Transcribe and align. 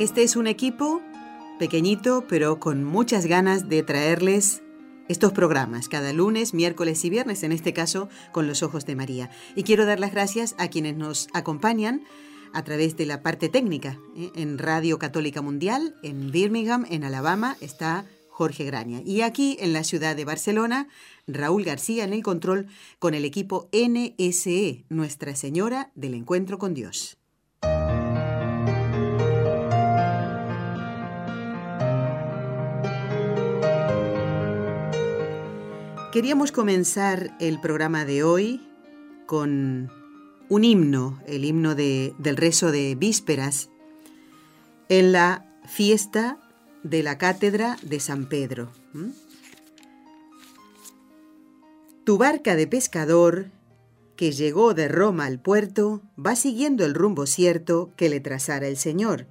Este 0.00 0.22
es 0.22 0.34
un 0.34 0.46
equipo 0.46 1.02
pequeñito, 1.58 2.24
pero 2.26 2.58
con 2.58 2.84
muchas 2.84 3.26
ganas 3.26 3.68
de 3.68 3.82
traerles 3.82 4.62
estos 5.08 5.30
programas 5.34 5.90
cada 5.90 6.14
lunes, 6.14 6.54
miércoles 6.54 7.04
y 7.04 7.10
viernes, 7.10 7.42
en 7.42 7.52
este 7.52 7.74
caso 7.74 8.08
con 8.32 8.46
los 8.46 8.62
ojos 8.62 8.86
de 8.86 8.96
María. 8.96 9.28
Y 9.56 9.62
quiero 9.62 9.84
dar 9.84 10.00
las 10.00 10.12
gracias 10.12 10.54
a 10.56 10.68
quienes 10.68 10.96
nos 10.96 11.28
acompañan 11.34 12.02
a 12.54 12.64
través 12.64 12.96
de 12.96 13.04
la 13.04 13.22
parte 13.22 13.50
técnica. 13.50 13.98
¿eh? 14.16 14.30
En 14.36 14.56
Radio 14.56 14.98
Católica 14.98 15.42
Mundial, 15.42 15.94
en 16.02 16.30
Birmingham, 16.30 16.86
en 16.88 17.04
Alabama, 17.04 17.58
está 17.60 18.06
Jorge 18.30 18.64
Graña. 18.64 19.02
Y 19.04 19.20
aquí 19.20 19.58
en 19.60 19.74
la 19.74 19.84
ciudad 19.84 20.16
de 20.16 20.24
Barcelona, 20.24 20.88
Raúl 21.26 21.62
García 21.62 22.04
en 22.04 22.14
el 22.14 22.22
control 22.22 22.68
con 22.98 23.12
el 23.12 23.26
equipo 23.26 23.68
NSE, 23.70 24.86
Nuestra 24.88 25.36
Señora 25.36 25.92
del 25.94 26.14
Encuentro 26.14 26.56
con 26.56 26.72
Dios. 26.72 27.19
Queríamos 36.12 36.50
comenzar 36.50 37.36
el 37.38 37.60
programa 37.60 38.04
de 38.04 38.24
hoy 38.24 38.60
con 39.26 39.92
un 40.48 40.64
himno, 40.64 41.22
el 41.28 41.44
himno 41.44 41.76
del 41.76 42.36
rezo 42.36 42.72
de 42.72 42.96
vísperas, 42.96 43.70
en 44.88 45.12
la 45.12 45.46
fiesta 45.66 46.40
de 46.82 47.04
la 47.04 47.16
cátedra 47.16 47.76
de 47.82 48.00
San 48.00 48.28
Pedro. 48.28 48.72
Tu 52.02 52.18
barca 52.18 52.56
de 52.56 52.66
pescador, 52.66 53.52
que 54.16 54.32
llegó 54.32 54.74
de 54.74 54.88
Roma 54.88 55.26
al 55.26 55.40
puerto, 55.40 56.02
va 56.18 56.34
siguiendo 56.34 56.84
el 56.84 56.94
rumbo 56.94 57.24
cierto 57.26 57.92
que 57.94 58.08
le 58.08 58.18
trazara 58.18 58.66
el 58.66 58.76
Señor. 58.76 59.28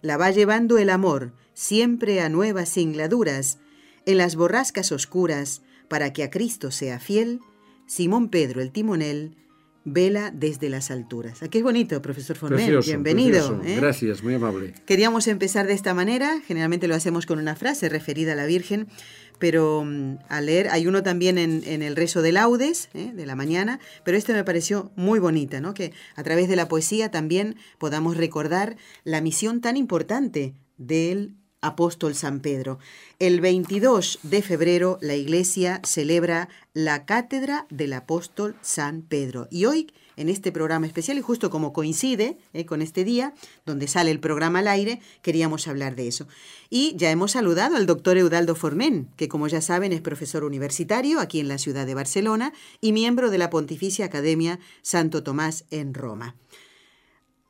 La 0.00 0.16
va 0.16 0.30
llevando 0.30 0.78
el 0.78 0.88
amor, 0.88 1.34
siempre 1.52 2.22
a 2.22 2.30
nuevas 2.30 2.70
singladuras, 2.70 3.58
en 4.06 4.16
las 4.16 4.36
borrascas 4.36 4.90
oscuras, 4.90 5.60
para 5.88 6.12
que 6.12 6.22
a 6.22 6.30
Cristo 6.30 6.70
sea 6.70 6.98
fiel, 6.98 7.40
Simón 7.86 8.28
Pedro 8.28 8.60
el 8.60 8.72
timonel 8.72 9.36
vela 9.84 10.30
desde 10.34 10.70
las 10.70 10.90
alturas. 10.90 11.42
Aquí 11.42 11.58
es 11.58 11.64
bonito, 11.64 12.00
profesor 12.00 12.36
Fornel. 12.36 12.80
Bienvenido. 12.80 13.60
¿eh? 13.64 13.76
Gracias, 13.76 14.22
muy 14.22 14.34
amable. 14.34 14.72
Queríamos 14.86 15.28
empezar 15.28 15.66
de 15.66 15.74
esta 15.74 15.92
manera. 15.94 16.40
Generalmente 16.46 16.88
lo 16.88 16.94
hacemos 16.94 17.26
con 17.26 17.38
una 17.38 17.54
frase 17.54 17.88
referida 17.88 18.32
a 18.32 18.34
la 18.34 18.46
Virgen, 18.46 18.88
pero 19.38 19.84
mm, 19.84 20.18
al 20.28 20.46
leer, 20.46 20.68
hay 20.70 20.86
uno 20.86 21.02
también 21.02 21.36
en, 21.36 21.82
el 21.82 21.96
rezo 21.96 22.22
de 22.22 22.32
laudes, 22.32 22.88
¿eh? 22.94 23.12
de 23.14 23.26
la 23.26 23.36
mañana, 23.36 23.78
pero 24.04 24.16
este 24.16 24.32
me 24.32 24.44
pareció 24.44 24.90
muy 24.96 25.18
bonita, 25.18 25.60
¿no? 25.60 25.74
Que 25.74 25.92
a 26.16 26.22
través 26.22 26.48
de 26.48 26.56
la 26.56 26.68
poesía 26.68 27.10
también 27.10 27.56
podamos 27.78 28.16
recordar 28.16 28.76
la 29.04 29.20
misión 29.20 29.60
tan 29.60 29.76
importante 29.76 30.54
del 30.78 31.36
apóstol 31.64 32.14
San 32.14 32.40
Pedro. 32.40 32.78
El 33.18 33.40
22 33.40 34.20
de 34.22 34.42
febrero 34.42 34.98
la 35.00 35.14
iglesia 35.14 35.80
celebra 35.84 36.48
la 36.72 37.06
cátedra 37.06 37.66
del 37.70 37.92
apóstol 37.92 38.54
San 38.60 39.02
Pedro. 39.02 39.48
Y 39.50 39.64
hoy, 39.64 39.92
en 40.16 40.28
este 40.28 40.52
programa 40.52 40.86
especial, 40.86 41.16
y 41.18 41.22
justo 41.22 41.50
como 41.50 41.72
coincide 41.72 42.38
eh, 42.52 42.66
con 42.66 42.82
este 42.82 43.04
día, 43.04 43.34
donde 43.64 43.88
sale 43.88 44.10
el 44.10 44.20
programa 44.20 44.58
al 44.58 44.68
aire, 44.68 45.00
queríamos 45.22 45.66
hablar 45.66 45.96
de 45.96 46.08
eso. 46.08 46.28
Y 46.70 46.94
ya 46.96 47.10
hemos 47.10 47.32
saludado 47.32 47.76
al 47.76 47.86
doctor 47.86 48.18
Eudaldo 48.18 48.54
Formen, 48.54 49.08
que 49.16 49.28
como 49.28 49.48
ya 49.48 49.60
saben 49.60 49.92
es 49.92 50.00
profesor 50.00 50.44
universitario 50.44 51.20
aquí 51.20 51.40
en 51.40 51.48
la 51.48 51.58
ciudad 51.58 51.86
de 51.86 51.94
Barcelona 51.94 52.52
y 52.80 52.92
miembro 52.92 53.30
de 53.30 53.38
la 53.38 53.50
Pontificia 53.50 54.04
Academia 54.04 54.58
Santo 54.82 55.22
Tomás 55.22 55.64
en 55.70 55.94
Roma. 55.94 56.36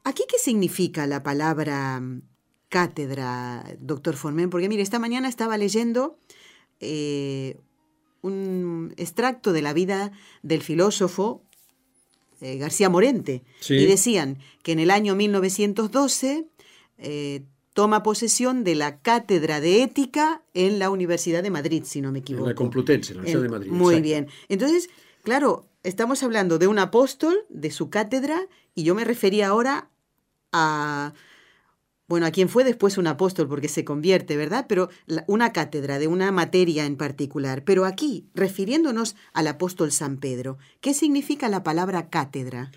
¿Aquí 0.04 0.24
qué 0.28 0.38
significa 0.38 1.06
la 1.06 1.22
palabra 1.22 2.02
cátedra, 2.74 3.64
doctor 3.78 4.16
Formen, 4.16 4.50
porque 4.50 4.68
mire, 4.68 4.82
esta 4.82 4.98
mañana 4.98 5.28
estaba 5.28 5.56
leyendo 5.56 6.18
eh, 6.80 7.56
un 8.20 8.92
extracto 8.96 9.52
de 9.52 9.62
la 9.62 9.72
vida 9.72 10.10
del 10.42 10.60
filósofo 10.60 11.44
eh, 12.40 12.58
García 12.58 12.88
Morente, 12.90 13.44
y 13.68 13.86
decían 13.86 14.38
que 14.64 14.72
en 14.72 14.80
el 14.80 14.90
año 14.90 15.14
1912 15.14 16.48
eh, 16.98 17.42
toma 17.74 18.02
posesión 18.02 18.64
de 18.64 18.74
la 18.74 18.98
cátedra 18.98 19.60
de 19.60 19.84
ética 19.84 20.42
en 20.52 20.80
la 20.80 20.90
Universidad 20.90 21.44
de 21.44 21.50
Madrid, 21.50 21.84
si 21.86 22.00
no 22.00 22.10
me 22.10 22.18
equivoco. 22.18 22.46
En 22.46 22.50
la 22.50 22.56
Complutense, 22.56 23.12
en 23.12 23.18
la 23.18 23.22
Universidad 23.22 23.42
de 23.44 23.48
Madrid. 23.50 23.70
Muy 23.70 24.00
bien. 24.00 24.26
Entonces, 24.48 24.90
claro, 25.22 25.68
estamos 25.84 26.24
hablando 26.24 26.58
de 26.58 26.66
un 26.66 26.80
apóstol, 26.80 27.36
de 27.50 27.70
su 27.70 27.88
cátedra, 27.88 28.48
y 28.74 28.82
yo 28.82 28.96
me 28.96 29.04
refería 29.04 29.46
ahora 29.46 29.90
a 30.52 31.14
bueno, 32.06 32.26
a 32.26 32.30
quien 32.30 32.48
fue 32.48 32.64
después 32.64 32.98
un 32.98 33.06
apóstol 33.06 33.48
porque 33.48 33.68
se 33.68 33.84
convierte, 33.84 34.36
¿verdad? 34.36 34.66
Pero 34.68 34.90
una 35.26 35.52
cátedra 35.52 35.98
de 35.98 36.06
una 36.06 36.32
materia 36.32 36.84
en 36.84 36.96
particular. 36.96 37.64
Pero 37.64 37.86
aquí, 37.86 38.28
refiriéndonos 38.34 39.16
al 39.32 39.46
apóstol 39.46 39.90
San 39.90 40.18
Pedro, 40.18 40.58
¿qué 40.80 40.92
significa 40.92 41.48
la 41.48 41.62
palabra 41.62 42.10
cátedra? 42.10 42.70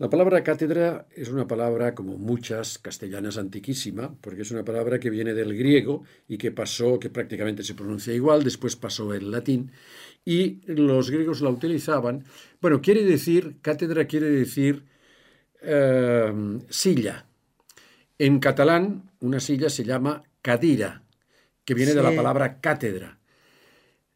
La 0.00 0.08
palabra 0.08 0.44
cátedra 0.44 1.08
es 1.16 1.28
una 1.28 1.48
palabra, 1.48 1.96
como 1.96 2.18
muchas 2.18 2.78
castellanas 2.78 3.36
antiquísima, 3.36 4.14
porque 4.20 4.42
es 4.42 4.50
una 4.52 4.64
palabra 4.64 5.00
que 5.00 5.10
viene 5.10 5.34
del 5.34 5.56
griego 5.58 6.04
y 6.28 6.38
que 6.38 6.52
pasó, 6.52 7.00
que 7.00 7.10
prácticamente 7.10 7.64
se 7.64 7.74
pronuncia 7.74 8.14
igual, 8.14 8.44
después 8.44 8.76
pasó 8.76 9.12
el 9.12 9.32
latín, 9.32 9.72
y 10.24 10.60
los 10.66 11.10
griegos 11.10 11.40
la 11.40 11.50
utilizaban. 11.50 12.22
Bueno, 12.60 12.80
quiere 12.80 13.02
decir, 13.02 13.56
cátedra 13.60 14.06
quiere 14.06 14.30
decir 14.30 14.84
eh, 15.62 16.32
silla, 16.68 17.27
en 18.18 18.40
catalán, 18.40 19.10
una 19.20 19.40
silla 19.40 19.70
se 19.70 19.84
llama 19.84 20.22
cadira, 20.42 21.02
que 21.64 21.74
viene 21.74 21.94
de 21.94 22.02
la 22.02 22.14
palabra 22.14 22.60
cátedra. 22.60 23.18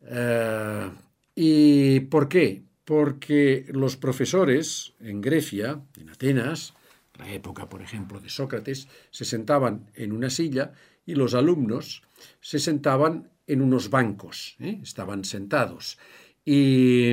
Eh, 0.02 0.90
¿Y 1.34 2.00
por 2.00 2.28
qué? 2.28 2.62
Porque 2.84 3.66
los 3.68 3.96
profesores 3.96 4.94
en 5.00 5.20
Grecia, 5.20 5.80
en 5.98 6.10
Atenas, 6.10 6.74
la 7.18 7.30
época, 7.32 7.68
por 7.68 7.82
ejemplo, 7.82 8.20
de 8.20 8.28
Sócrates, 8.28 8.88
se 9.10 9.24
sentaban 9.24 9.90
en 9.94 10.12
una 10.12 10.30
silla 10.30 10.72
y 11.06 11.14
los 11.14 11.34
alumnos 11.34 12.02
se 12.40 12.58
sentaban 12.58 13.30
en 13.46 13.62
unos 13.62 13.90
bancos, 13.90 14.56
¿eh? 14.60 14.80
estaban 14.82 15.24
sentados. 15.24 15.98
Y 16.44 17.12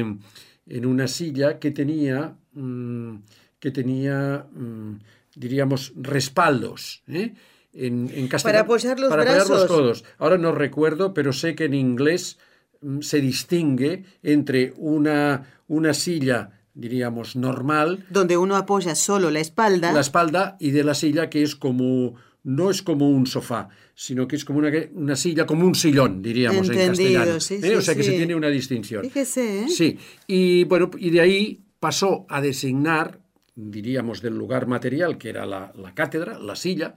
en 0.66 0.86
una 0.86 1.08
silla 1.08 1.60
que 1.60 1.72
tenía, 1.72 2.36
mm, 2.54 3.16
que 3.60 3.72
tenía 3.72 4.48
mm, 4.52 4.96
diríamos, 5.40 5.94
respaldos. 5.96 7.02
¿eh? 7.08 7.34
En, 7.72 8.12
en 8.14 8.28
para 8.44 8.62
apoyar 8.62 9.00
los 9.00 9.10
para 9.10 9.24
brazos. 9.24 9.68
todos. 9.68 10.04
Ahora 10.18 10.38
no 10.38 10.52
recuerdo, 10.52 11.14
pero 11.14 11.32
sé 11.32 11.56
que 11.56 11.66
en 11.66 11.74
inglés 11.74 12.38
mm, 12.82 13.00
se 13.00 13.22
distingue 13.22 14.04
entre 14.22 14.74
una, 14.78 15.62
una 15.68 15.94
silla 15.94 16.52
diríamos, 16.74 17.36
normal. 17.36 18.06
Donde 18.10 18.38
uno 18.38 18.56
apoya 18.56 18.96
solo 18.96 19.32
la 19.32 19.42
espalda. 19.42 19.92
La 19.92 20.00
espalda 20.00 20.56
y 20.62 20.72
de 20.72 20.86
la 20.86 20.94
silla 20.94 21.30
que 21.30 21.44
es 21.44 21.56
como, 21.56 22.16
no 22.44 22.70
es 22.70 22.82
como 22.82 23.10
un 23.10 23.28
sofá, 23.28 23.68
sino 23.96 24.30
que 24.30 24.38
es 24.38 24.46
como 24.46 24.60
una, 24.60 24.72
una 24.94 25.18
silla, 25.18 25.46
como 25.46 25.66
un 25.66 25.76
sillón, 25.76 26.22
diríamos 26.22 26.70
en 26.70 26.88
castellano. 26.88 27.40
Sí, 27.42 27.60
¿Eh? 27.62 27.76
o 27.76 27.82
sea 27.82 27.96
que 27.96 28.04
se 28.04 28.12
tiene 28.12 28.34
una 28.34 28.48
distinción. 28.48 29.04
Fíjese, 29.04 29.64
¿eh? 29.64 29.68
Sí, 29.68 29.98
y 30.26 30.64
bueno, 30.64 30.90
y 30.98 31.10
de 31.10 31.20
ahí 31.20 31.64
pasó 31.82 32.26
a 32.30 32.40
designar 32.40 33.20
diríamos, 33.60 34.22
del 34.22 34.38
lugar 34.38 34.68
material, 34.68 35.18
que 35.18 35.30
era 35.30 35.46
la, 35.46 35.74
cátedra, 35.94 36.40
la 36.40 36.56
silla, 36.56 36.96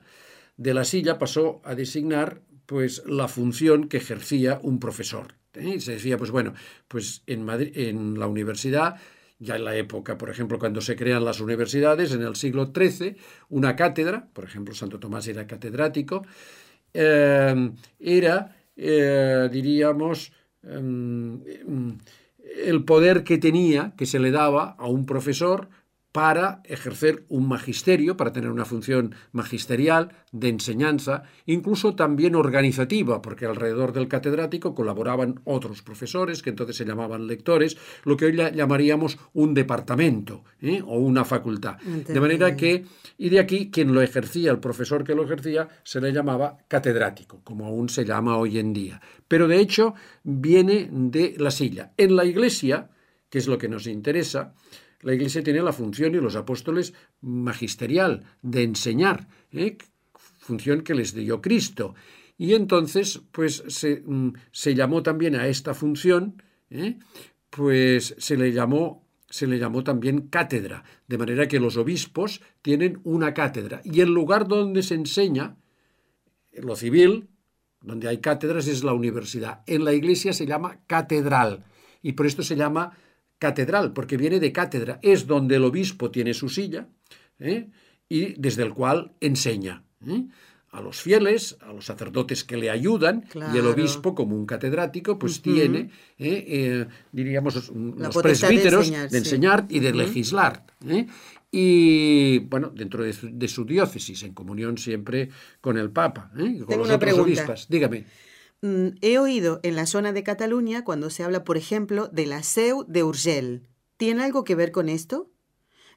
de 0.57 0.75
la 0.75 0.85
silla 0.85 1.19
pasó 1.19 1.61
a 1.65 1.75
designar 1.75 2.43
pues 2.67 3.03
la 3.07 3.29
función 3.29 3.89
que 3.89 3.97
ejercía 3.97 4.61
un 4.63 4.79
profesor. 4.79 5.35
¿eh? 5.55 5.81
Se 5.81 5.93
decía, 5.93 6.17
pues 6.17 6.31
bueno, 6.31 6.55
pues 6.89 7.23
en, 7.27 7.45
Madrid, 7.45 7.73
en 7.75 8.19
la 8.19 8.27
universidad, 8.27 8.97
ya 9.39 9.57
en 9.57 9.65
la 9.65 9.75
época, 9.75 10.17
por 10.17 10.31
ejemplo, 10.31 10.59
cuando 10.59 10.81
se 10.81 10.95
crean 10.95 11.25
las 11.25 11.41
universidades, 11.41 12.13
en 12.13 12.23
el 12.23 12.37
siglo 12.37 12.73
XIII, 12.75 13.17
una 13.49 13.75
cátedra, 13.75 14.29
por 14.33 14.45
ejemplo, 14.45 14.75
Santo 14.75 15.01
Tomás 15.01 15.27
era 15.27 15.47
catedrático, 15.47 16.25
eh, 16.95 17.73
era, 17.99 18.57
eh, 18.77 19.49
diríamos, 19.51 20.33
em, 20.63 21.41
el 22.65 22.85
poder 22.85 23.25
que 23.25 23.39
tenía, 23.39 23.95
que 23.97 24.07
se 24.07 24.21
le 24.21 24.31
daba 24.31 24.77
a 24.79 24.87
un 24.87 25.07
profesor 25.07 25.69
para 26.13 26.61
ejercer 26.65 27.25
un 27.29 27.49
magisterio, 27.49 28.19
para 28.19 28.33
tener 28.33 28.51
una 28.51 28.67
función 28.67 29.15
magisterial 29.33 30.13
de 30.31 30.51
enseñanza, 30.51 31.23
incluso 31.47 31.95
también 31.95 32.35
organizativa, 32.35 33.23
porque 33.23 33.47
alrededor 33.47 33.95
del 33.95 34.09
catedrático 34.09 34.75
colaboraban 34.75 35.41
otros 35.45 35.83
profesores, 35.83 36.43
que 36.43 36.51
entonces 36.51 36.77
se 36.77 36.85
llamaban 36.85 37.27
lectores, 37.27 37.79
lo 38.05 38.19
que 38.19 38.27
hoy 38.27 38.37
llamaríamos 38.37 39.19
un 39.33 39.55
departamento 39.55 40.45
¿eh? 40.61 40.83
o 40.85 40.99
una 40.99 41.25
facultad. 41.25 41.79
De 41.79 42.21
manera 42.21 42.55
que, 42.57 42.85
y 43.17 43.31
de 43.31 43.41
aquí 43.41 43.71
quien 43.71 43.95
lo 43.95 44.03
ejercía, 44.03 44.51
el 44.51 44.61
profesor 44.61 45.05
que 45.05 45.15
lo 45.15 45.25
ejercía, 45.25 45.69
se 45.83 46.01
le 46.01 46.13
llamaba 46.13 46.59
catedrático, 46.69 47.41
como 47.43 47.67
aún 47.67 47.89
se 47.89 48.05
llama 48.05 48.37
hoy 48.37 48.59
en 48.59 48.75
día. 48.75 49.01
Pero 49.27 49.49
de 49.49 49.61
hecho 49.61 49.95
viene 50.23 50.91
de 50.93 51.35
la 51.39 51.51
silla. 51.51 51.93
En 51.97 52.17
la 52.17 52.27
iglesia, 52.27 52.91
que 53.31 53.39
es 53.39 53.47
lo 53.47 53.57
que 53.57 53.69
nos 53.69 53.87
interesa, 53.87 54.53
la 55.03 55.15
Iglesia 55.15 55.43
tiene 55.43 55.63
la 55.63 55.73
función 55.73 56.15
y 56.15 56.21
los 56.21 56.37
apóstoles 56.37 56.95
magisterial 57.21 58.25
de 58.41 58.63
enseñar, 58.63 59.29
¿eh? 59.51 59.77
función 60.39 60.83
que 60.83 60.95
les 60.95 61.15
dio 61.15 61.43
Cristo. 61.43 61.95
Y 62.39 62.55
entonces, 62.55 63.21
pues 63.31 63.63
se, 63.69 64.03
mm, 64.05 64.33
llamó 64.75 65.03
también 65.03 65.37
a 65.37 65.49
esta 65.49 65.75
función, 65.75 66.43
¿eh? 66.71 66.99
pues 67.51 68.15
se 68.19 68.37
le 68.37 68.53
llamó 68.53 69.03
se 69.29 69.47
le 69.47 69.59
llamó 69.59 69.83
también 69.83 70.29
cátedra, 70.29 70.85
de 71.09 71.17
manera 71.17 71.49
que 71.49 71.59
los 71.59 71.79
obispos 71.79 72.43
tienen 72.61 73.01
una 73.03 73.33
cátedra. 73.33 73.81
Y 73.83 74.03
el 74.03 74.13
lugar 74.13 74.47
donde 74.47 74.83
se 74.83 74.95
enseña, 74.95 75.57
lo 76.53 76.77
civil, 76.77 77.31
donde 77.81 78.09
hay 78.09 78.19
cátedras, 78.19 78.67
es 78.67 78.85
la 78.85 78.93
universidad. 78.93 79.63
En 79.67 79.87
la 79.87 79.95
iglesia 79.95 80.35
se 80.35 80.45
llama 80.45 80.81
catedral 80.87 81.65
y 82.03 82.13
por 82.13 82.27
esto 82.27 82.43
se 82.43 82.57
llama 82.57 82.99
catedral, 83.43 83.93
porque 83.93 84.17
viene 84.17 84.39
de 84.39 84.53
cátedra, 84.53 85.01
es 85.03 85.27
donde 85.27 85.57
el 85.57 85.65
obispo 85.65 86.13
tiene 86.13 86.33
su 86.33 86.49
silla 86.49 86.87
¿eh? 87.41 87.69
y 88.09 88.41
desde 88.41 88.63
el 88.63 88.73
cual 88.73 88.99
enseña. 89.21 89.83
¿eh? 90.07 90.27
a 90.71 90.81
los 90.81 91.03
fieles, 91.03 91.59
a 91.61 91.73
los 91.73 91.85
sacerdotes 91.85 92.45
que 92.45 92.57
le 92.57 92.71
ayudan, 92.71 93.27
y 93.35 93.59
el 93.59 93.67
obispo, 93.67 94.15
como 94.15 94.35
un 94.35 94.47
catedrático, 94.47 95.19
pues 95.19 95.43
tiene, 95.43 95.91
¿eh? 96.19 96.87
diríamos, 97.13 97.71
los 97.75 98.17
presbíteros 98.17 98.91
de 98.91 99.19
enseñar, 99.19 99.67
y 99.69 99.81
de 99.81 99.93
legislar. 99.93 100.65
Y 101.51 102.39
bueno, 102.39 102.73
dentro 102.75 103.05
de 103.05 103.49
su, 103.49 103.65
diócesis, 103.67 104.23
en 104.23 104.33
comunión 104.33 104.79
siempre 104.79 105.29
con 105.61 105.77
el 105.77 105.91
Papa, 105.91 106.31
con 106.65 106.79
los 106.79 106.89
otros 106.89 107.19
obispas. 107.19 107.69
Dígame. 107.69 108.07
Mm, 108.63 108.97
he 109.01 109.19
oído 109.19 109.59
en 109.65 109.75
la 109.75 109.87
zona 109.87 110.13
de 110.13 110.23
Cataluña 110.23 110.85
cuando 110.85 111.11
se 111.11 111.25
habla, 111.25 111.43
por 111.43 111.57
ejemplo, 111.57 112.09
de 112.09 112.27
la 112.27 112.45
Seu 112.45 112.85
de 112.87 113.03
Urgel. 113.03 113.67
¿Tiene 113.97 114.23
algo 114.23 114.45
que 114.45 114.55
ver 114.55 114.71
con 114.71 114.89
esto? 114.89 115.31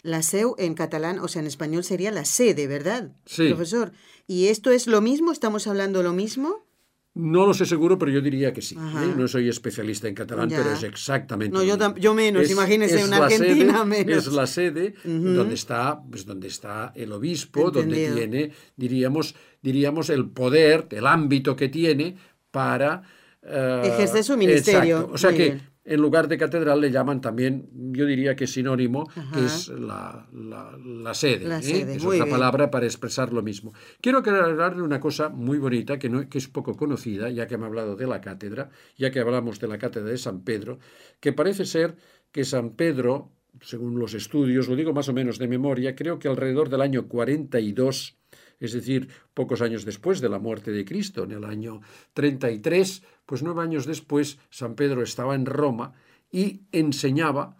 La 0.01 0.23
Seu 0.23 0.55
en 0.57 0.73
catalán, 0.73 1.19
o 1.19 1.27
sea, 1.27 1.41
en 1.41 1.47
español 1.47 1.83
sería 1.83 2.11
la 2.11 2.25
sede, 2.25 2.67
¿verdad? 2.67 3.15
Sí. 3.25 3.49
Profesor. 3.49 3.91
¿Y 4.27 4.47
esto 4.47 4.71
es 4.71 4.87
lo 4.87 4.99
mismo? 5.01 5.31
¿Estamos 5.31 5.67
hablando 5.67 6.01
lo 6.01 6.13
mismo? 6.13 6.65
No 7.13 7.45
lo 7.45 7.53
sé 7.53 7.65
seguro, 7.65 7.97
pero 7.97 8.11
yo 8.11 8.19
diría 8.19 8.51
que 8.51 8.61
sí. 8.61 8.75
¿eh? 8.75 9.13
No 9.15 9.27
soy 9.29 9.47
especialista 9.47 10.09
en 10.09 10.15
catalán, 10.15 10.49
pero 10.49 10.71
es 10.71 10.83
exactamente. 10.83 11.55
No, 11.55 11.63
yo, 11.63 11.77
yo 11.95 12.13
menos, 12.13 12.51
imagínese 12.51 12.99
en 12.99 13.13
Argentina 13.13 13.85
menos. 13.85 14.27
Es 14.27 14.33
la 14.33 14.45
sede 14.45 14.95
donde, 15.05 15.53
está, 15.53 16.01
pues, 16.03 16.25
donde 16.25 16.49
está 16.49 16.91
el 16.93 17.13
obispo, 17.13 17.71
donde 17.71 18.11
tiene, 18.11 18.51
diríamos, 18.75 19.33
diríamos, 19.61 20.09
el 20.09 20.29
poder, 20.29 20.87
el 20.91 21.07
ámbito 21.07 21.55
que 21.55 21.69
tiene 21.69 22.17
para... 22.55 23.03
Uh, 23.43 23.85
Ejercer 23.85 24.23
su 24.23 24.37
ministerio. 24.37 25.09
O 25.11 25.17
sea 25.17 25.33
que 25.33 25.59
en 25.83 26.01
lugar 26.01 26.27
de 26.27 26.37
catedral 26.37 26.81
le 26.81 26.89
llaman 26.89 27.21
también, 27.21 27.69
yo 27.91 28.05
diría 28.05 28.35
que 28.35 28.47
sinónimo, 28.47 29.07
que 29.33 29.45
es 29.45 29.67
la, 29.67 30.27
la, 30.33 31.13
sede. 31.13 31.45
¿eh? 31.45 31.95
es 31.95 32.03
otra 32.03 32.25
palabra 32.25 32.71
para 32.71 32.85
expresar 32.85 33.31
lo 33.31 33.43
mismo. 33.43 33.73
Quiero 34.01 34.19
aclararle 34.19 34.81
una 34.81 34.99
cosa 34.99 35.29
muy 35.29 35.59
bonita 35.59 35.99
que, 35.99 36.09
no, 36.09 36.27
que 36.27 36.39
es 36.39 36.47
poco 36.47 36.75
conocida, 36.75 37.29
ya 37.29 37.45
que 37.45 37.57
me 37.57 37.65
ha 37.65 37.67
hablado 37.67 37.95
de 37.95 38.07
la 38.07 38.19
cátedra, 38.19 38.69
ya 38.97 39.11
que 39.11 39.19
hablamos 39.19 39.59
de 39.59 39.67
la 39.67 39.77
cátedra 39.77 40.09
de 40.09 40.17
San 40.17 40.43
Pedro, 40.43 40.79
que 41.19 41.33
parece 41.33 41.65
ser 41.65 41.97
que 42.31 42.45
San 42.45 42.71
Pedro, 42.71 43.31
según 43.61 43.99
los 43.99 44.15
estudios, 44.15 44.67
lo 44.67 44.75
digo 44.75 44.91
más 44.91 45.07
o 45.09 45.13
menos 45.13 45.37
de 45.37 45.47
memoria, 45.47 45.95
creo 45.95 46.17
que 46.17 46.27
alrededor 46.27 46.69
del 46.69 46.81
año 46.81 47.07
42 47.07 48.17
es 48.59 48.73
decir, 48.73 49.09
pocos 49.33 49.61
años 49.61 49.85
después 49.85 50.21
de 50.21 50.29
la 50.29 50.39
muerte 50.39 50.71
de 50.71 50.85
Cristo, 50.85 51.23
en 51.23 51.31
el 51.31 51.43
año 51.43 51.81
33, 52.13 53.03
pues 53.25 53.43
nueve 53.43 53.61
años 53.61 53.85
después, 53.85 54.37
San 54.49 54.75
Pedro 54.75 55.01
estaba 55.01 55.35
en 55.35 55.45
Roma 55.45 55.93
y 56.31 56.61
enseñaba 56.71 57.57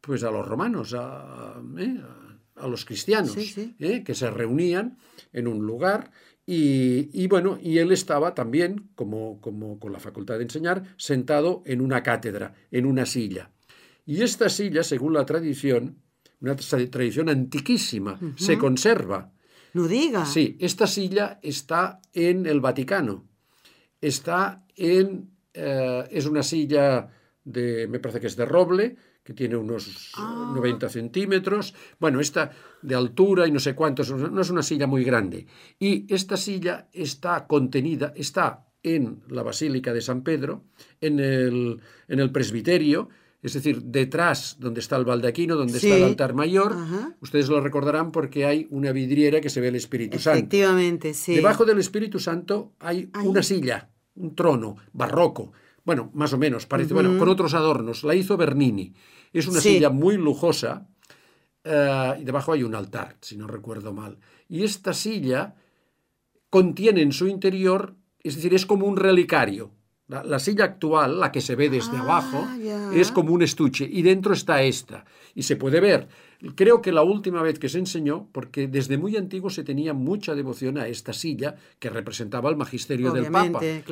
pues 0.00 0.22
a 0.22 0.30
los 0.30 0.46
romanos, 0.46 0.94
a, 0.94 1.60
¿eh? 1.78 2.00
los 2.68 2.84
cristianos, 2.84 3.36
¿eh? 3.36 4.02
que 4.04 4.14
se 4.14 4.30
reunían 4.30 4.98
en 5.32 5.46
un 5.48 5.66
lugar 5.66 6.10
y, 6.46 7.26
bueno, 7.26 7.58
y 7.60 7.78
él 7.78 7.90
estaba 7.92 8.34
también, 8.34 8.90
como, 8.94 9.40
como 9.40 9.78
con 9.78 9.92
la 9.92 9.98
facultad 9.98 10.36
de 10.36 10.42
enseñar, 10.42 10.94
sentado 10.96 11.62
en 11.64 11.80
una 11.80 12.02
cátedra, 12.02 12.54
en 12.70 12.84
una 12.84 13.06
silla. 13.06 13.50
Y 14.04 14.22
esta 14.22 14.50
silla, 14.50 14.82
según 14.82 15.14
la 15.14 15.24
tradición, 15.24 16.02
una 16.40 16.54
tradición 16.56 17.30
antiquísima, 17.30 18.20
se 18.36 18.58
conserva. 18.58 19.32
No 19.74 19.88
diga. 19.88 20.24
Sí, 20.24 20.56
esta 20.60 20.86
silla 20.86 21.38
está 21.42 22.00
en 22.12 22.46
el 22.46 22.60
Vaticano. 22.60 23.26
Está 24.00 24.64
en. 24.76 25.30
Eh, 25.52 26.04
es 26.10 26.26
una 26.26 26.42
silla 26.42 27.08
de. 27.44 27.86
Me 27.88 27.98
parece 27.98 28.20
que 28.20 28.28
es 28.28 28.36
de 28.36 28.44
roble, 28.44 28.96
que 29.22 29.34
tiene 29.34 29.56
unos 29.56 30.12
90 30.16 30.86
ah. 30.86 30.88
centímetros. 30.88 31.74
Bueno, 31.98 32.20
esta 32.20 32.52
de 32.82 32.94
altura 32.94 33.48
y 33.48 33.52
no 33.52 33.58
sé 33.58 33.74
cuántos. 33.74 34.10
No 34.12 34.40
es 34.40 34.50
una 34.50 34.62
silla 34.62 34.86
muy 34.86 35.04
grande. 35.04 35.46
Y 35.78 36.12
esta 36.12 36.36
silla 36.36 36.88
está 36.92 37.46
contenida, 37.46 38.12
está 38.14 38.66
en 38.84 39.22
la 39.28 39.42
Basílica 39.42 39.92
de 39.92 40.02
San 40.02 40.22
Pedro, 40.22 40.66
en 41.00 41.18
el, 41.18 41.80
en 42.06 42.20
el 42.20 42.30
presbiterio 42.30 43.08
es 43.44 43.52
decir, 43.52 43.82
detrás 43.82 44.56
donde 44.58 44.80
está 44.80 44.96
el 44.96 45.04
baldaquino, 45.04 45.54
donde 45.54 45.76
está 45.76 45.94
el 45.94 46.04
altar 46.04 46.32
mayor, 46.32 46.74
ustedes 47.20 47.50
lo 47.50 47.60
recordarán 47.60 48.10
porque 48.10 48.46
hay 48.46 48.66
una 48.70 48.90
vidriera 48.90 49.42
que 49.42 49.50
se 49.50 49.60
ve 49.60 49.68
el 49.68 49.76
Espíritu 49.76 50.18
Santo. 50.18 50.38
Efectivamente, 50.38 51.12
sí. 51.12 51.34
Debajo 51.34 51.66
del 51.66 51.78
Espíritu 51.78 52.18
Santo 52.18 52.72
hay 52.80 53.10
una 53.22 53.42
silla, 53.42 53.90
un 54.14 54.34
trono 54.34 54.76
barroco, 54.94 55.52
bueno, 55.84 56.10
más 56.14 56.32
o 56.32 56.38
menos, 56.38 56.64
parece, 56.64 56.94
bueno, 56.94 57.18
con 57.18 57.28
otros 57.28 57.52
adornos. 57.52 58.02
La 58.02 58.14
hizo 58.14 58.38
Bernini. 58.38 58.94
Es 59.30 59.46
una 59.46 59.60
silla 59.60 59.90
muy 59.90 60.16
lujosa 60.16 60.88
eh, 61.62 62.14
y 62.20 62.24
debajo 62.24 62.52
hay 62.52 62.62
un 62.62 62.74
altar, 62.74 63.18
si 63.20 63.36
no 63.36 63.46
recuerdo 63.46 63.92
mal. 63.92 64.16
Y 64.48 64.64
esta 64.64 64.94
silla 64.94 65.54
contiene 66.48 67.02
en 67.02 67.12
su 67.12 67.26
interior, 67.26 67.94
es 68.20 68.36
decir, 68.36 68.54
es 68.54 68.64
como 68.64 68.86
un 68.86 68.96
relicario 68.96 69.72
la, 70.06 70.38
silla 70.38 70.64
actual, 70.64 71.18
la 71.18 71.32
que 71.32 71.40
se 71.40 71.56
ve 71.56 71.70
desde 71.70 71.96
abajo, 71.96 72.46
ah, 72.46 72.90
es 72.94 73.10
como 73.10 73.32
un 73.32 73.42
estuche 73.42 73.88
y 73.90 74.02
dentro 74.02 74.34
está 74.34 74.62
esta. 74.62 75.04
Y 75.34 75.42
se 75.42 75.56
puede 75.56 75.80
ver. 75.80 76.08
Creo 76.56 76.82
que 76.82 76.92
la 76.92 77.02
última 77.02 77.42
vez 77.42 77.58
que 77.58 77.70
se 77.70 77.78
enseñó, 77.78 78.28
porque 78.30 78.68
desde 78.68 78.98
muy 78.98 79.16
antiguo 79.16 79.48
se 79.48 79.64
tenía 79.64 79.94
mucha 79.94 80.34
devoción 80.34 80.76
a 80.76 80.86
esta 80.88 81.14
silla 81.14 81.54
que 81.78 81.88
representaba 81.88 82.50
el 82.50 82.56
magisterio 82.56 83.12
del 83.12 83.30
Papa. 83.30 83.60
¿eh? 83.62 83.82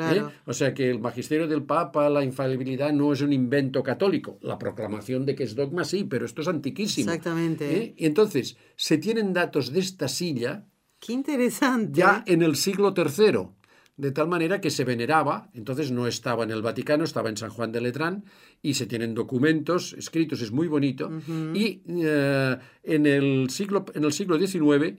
O 0.45 0.52
sea 0.52 0.75
que 0.75 0.90
el 0.90 1.00
magisterio 1.00 1.49
del 1.49 1.62
Papa, 1.62 2.11
la 2.11 2.23
infalibilidad, 2.23 2.92
no 2.92 3.14
es 3.14 3.23
un 3.23 3.33
invento 3.33 3.83
católico. 3.83 4.38
La 4.42 4.59
proclamación 4.59 5.25
de 5.25 5.35
que 5.35 5.45
es 5.45 5.54
dogma 5.54 5.85
sí, 5.85 6.04
pero 6.04 6.26
esto 6.26 6.42
es 6.42 6.49
antiquísimo. 6.49 7.11
Exactamente. 7.11 7.75
¿eh? 7.75 7.95
Y 7.97 8.04
entonces, 8.04 8.59
se 8.76 8.99
tienen 8.99 9.33
datos 9.33 9.73
de 9.73 9.81
esta 9.81 10.09
silla. 10.09 10.66
Qué 11.00 11.14
interesante. 11.14 11.99
Ya 11.99 12.23
en 12.26 12.42
el 12.42 12.57
siglo 12.57 12.92
III 12.95 13.62
de 13.96 14.11
tal 14.11 14.28
manera 14.28 14.61
que 14.61 14.70
se 14.70 14.84
veneraba, 14.84 15.50
entonces 15.54 15.92
no 15.92 16.06
estaba 16.06 16.44
en 16.44 16.50
el 16.50 16.62
Vaticano, 16.62 17.04
estaba 17.04 17.28
en 17.28 17.37
San 17.37 17.50
Juan 17.50 17.72
de 17.72 17.80
Letrán, 17.80 18.25
y 18.62 18.75
se 18.75 18.87
tienen 18.87 19.14
documentos 19.14 19.92
escritos, 19.92 20.40
es 20.40 20.50
muy 20.50 20.68
bonito, 20.68 21.11
y 21.54 21.82
eh, 21.87 22.56
en, 22.82 23.06
el 23.06 23.50
siglo, 23.50 23.84
en 23.94 24.04
el 24.04 24.12
siglo 24.12 24.38
XIX, 24.38 24.99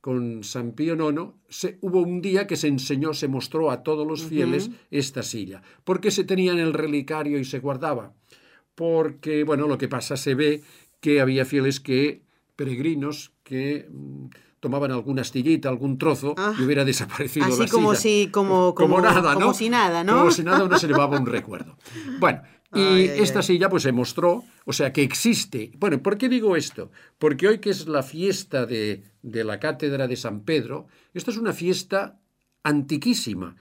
con 0.00 0.44
San 0.44 0.72
Pío 0.72 0.94
IX, 0.94 1.32
se, 1.48 1.78
hubo 1.80 2.02
un 2.02 2.20
día 2.20 2.46
que 2.46 2.56
se 2.56 2.68
enseñó, 2.68 3.14
se 3.14 3.28
mostró 3.28 3.70
a 3.70 3.82
todos 3.82 4.06
los 4.06 4.22
fieles 4.24 4.70
esta 4.90 5.22
silla. 5.22 5.62
¿Por 5.82 6.00
qué 6.00 6.10
se 6.10 6.24
tenía 6.24 6.52
en 6.52 6.58
el 6.58 6.74
relicario 6.74 7.38
y 7.38 7.44
se 7.46 7.60
guardaba? 7.60 8.14
Porque, 8.74 9.44
bueno, 9.44 9.66
lo 9.66 9.78
que 9.78 9.88
pasa, 9.88 10.18
se 10.18 10.34
ve 10.34 10.62
que 11.00 11.22
había 11.22 11.46
fieles 11.46 11.80
que, 11.80 12.20
peregrinos, 12.54 13.32
que 13.44 13.88
mm, 13.90 14.26
tomaban 14.64 14.90
alguna 14.92 15.20
astillita, 15.20 15.68
algún 15.68 15.98
trozo 15.98 16.30
y 16.30 16.40
ah. 16.40 16.54
hubiera 16.58 16.86
desaparecido 16.86 17.44
así 17.44 17.64
la 17.64 17.68
como 17.68 17.94
si 17.94 18.28
como, 18.32 18.74
como, 18.74 18.98
nada, 18.98 19.34
¿no? 19.34 19.40
Como 19.40 19.52
si 19.52 19.68
nada, 19.68 20.02
¿no? 20.02 20.20
Como 20.20 20.30
si 20.30 20.42
nada 20.42 20.64
uno 20.64 20.78
se 20.78 20.86
llevaba 20.86 21.18
un 21.18 21.26
recuerdo. 21.26 21.76
Bueno, 22.18 22.40
y 22.72 23.04
esta 23.04 23.42
silla 23.42 23.68
pues 23.68 23.82
se 23.82 23.92
mostró, 23.92 24.42
o 24.64 24.72
sea, 24.72 24.90
que 24.90 25.02
existe. 25.02 25.70
Bueno, 25.76 26.02
¿por 26.02 26.16
qué 26.16 26.30
digo 26.30 26.56
esto? 26.56 26.90
Porque 27.18 27.46
hoy 27.46 27.58
que 27.58 27.68
es 27.68 27.86
la 27.86 28.02
fiesta 28.02 28.64
de, 28.64 29.04
de 29.20 29.44
la 29.44 29.60
cátedra 29.60 30.08
de 30.08 30.16
San 30.16 30.40
Pedro, 30.40 30.86
esto 31.12 31.30
es 31.30 31.36
una 31.36 31.52
fiesta 31.52 32.18
antiquísima. 32.62 33.56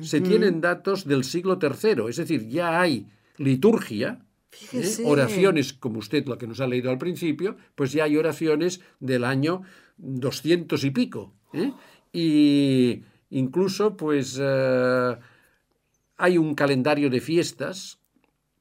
Se 0.00 0.22
tienen 0.22 0.62
datos 0.62 1.04
del 1.04 1.22
siglo 1.24 1.58
III, 1.60 2.08
es 2.08 2.16
decir, 2.16 2.48
ya 2.48 2.80
hay 2.80 3.06
liturgia 3.36 4.26
Fíjese. 4.50 5.04
Oraciones, 5.04 5.74
como 5.74 5.98
usted 5.98 6.26
lo 6.26 6.38
que 6.38 6.46
nos 6.46 6.60
ha 6.60 6.66
leído 6.66 6.90
al 6.90 6.96
principio, 6.96 7.56
pues 7.74 7.92
ya 7.92 8.04
hay 8.04 8.16
oraciones 8.16 8.80
del 9.00 9.24
año 9.24 9.62
200 9.98 10.84
y 10.84 10.90
pico. 10.90 11.32
¿eh? 11.52 11.72
Y 12.12 13.02
incluso, 13.30 13.96
pues, 13.96 14.38
eh, 14.40 15.16
hay 16.16 16.38
un 16.38 16.54
calendario 16.54 17.10
de 17.10 17.20
fiestas 17.20 17.98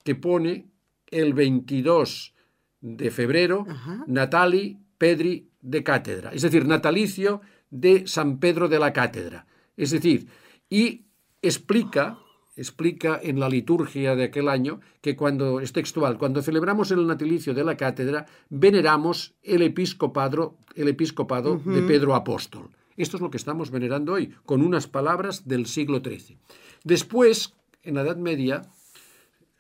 que 0.04 0.16
pone 0.16 0.68
el 1.08 1.34
22 1.34 2.34
de 2.82 3.12
febrero, 3.12 3.66
Ajá. 3.68 4.04
Natali 4.08 4.78
Pedri 4.98 5.50
de 5.62 5.84
Cátedra, 5.84 6.32
es 6.32 6.44
decir, 6.44 6.66
natalicio 6.66 7.42
de 7.72 8.08
San 8.08 8.40
Pedro 8.40 8.68
de 8.68 8.80
la 8.80 8.94
Cátedra. 8.94 9.48
Es 9.76 9.92
decir, 9.92 10.28
y 10.70 11.06
explica, 11.42 12.20
explica 12.56 13.20
en 13.22 13.40
la 13.40 13.50
liturgia 13.50 14.16
de 14.16 14.26
aquel 14.26 14.48
año 14.48 14.80
que 15.02 15.16
cuando 15.16 15.60
es 15.60 15.74
textual, 15.74 16.18
cuando 16.18 16.42
celebramos 16.42 16.92
el 16.92 17.06
natalicio 17.06 17.54
de 17.54 17.64
la 17.64 17.76
cátedra, 17.78 18.26
veneramos 18.50 19.34
el 19.44 19.62
episcopado, 19.62 20.58
el 20.76 20.88
episcopado 20.88 21.58
de 21.64 21.82
Pedro 21.82 22.16
Apóstol. 22.16 22.70
Esto 22.98 23.18
es 23.18 23.22
lo 23.22 23.30
que 23.30 23.38
estamos 23.38 23.72
venerando 23.72 24.14
hoy, 24.14 24.34
con 24.46 24.62
unas 24.62 24.88
palabras 24.88 25.48
del 25.48 25.66
siglo 25.66 26.00
XIII. 26.00 26.38
Después, 26.86 27.54
en 27.84 27.96
la 27.96 28.02
Edad 28.02 28.16
Media, 28.16 28.62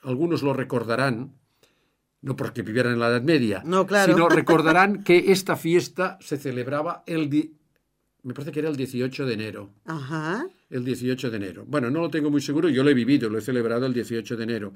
algunos 0.03 0.41
lo 0.41 0.53
recordarán, 0.53 1.33
no 2.21 2.35
porque 2.37 2.61
vivieran 2.61 2.93
en 2.93 2.99
la 2.99 3.09
Edad 3.09 3.23
Media, 3.23 3.61
No, 3.65 3.85
claro. 3.85 4.13
sino 4.13 4.29
recordarán 4.29 5.03
que 5.03 5.31
esta 5.33 5.57
fiesta 5.57 6.17
se 6.21 6.37
celebraba 6.37 7.03
el, 7.07 7.51
me 8.23 8.33
parece 8.33 8.51
que 8.53 8.59
era 8.59 8.69
el 8.69 8.77
18 8.77 9.25
de 9.25 9.33
enero. 9.33 9.69
Ajá. 9.83 10.47
El 10.75 10.83
18 10.83 11.29
de 11.31 11.37
enero. 11.37 11.63
Bueno, 11.65 11.89
no 11.89 12.01
lo 12.01 12.09
tengo 12.09 12.29
muy 12.29 12.41
seguro, 12.41 12.67
yo 12.67 12.83
lo 12.83 12.89
he 12.89 12.93
vivido, 12.93 13.29
lo 13.29 13.37
he 13.37 13.41
celebrado 13.41 13.85
el 13.85 13.93
18 13.93 14.35
de 14.35 14.43
enero. 14.43 14.73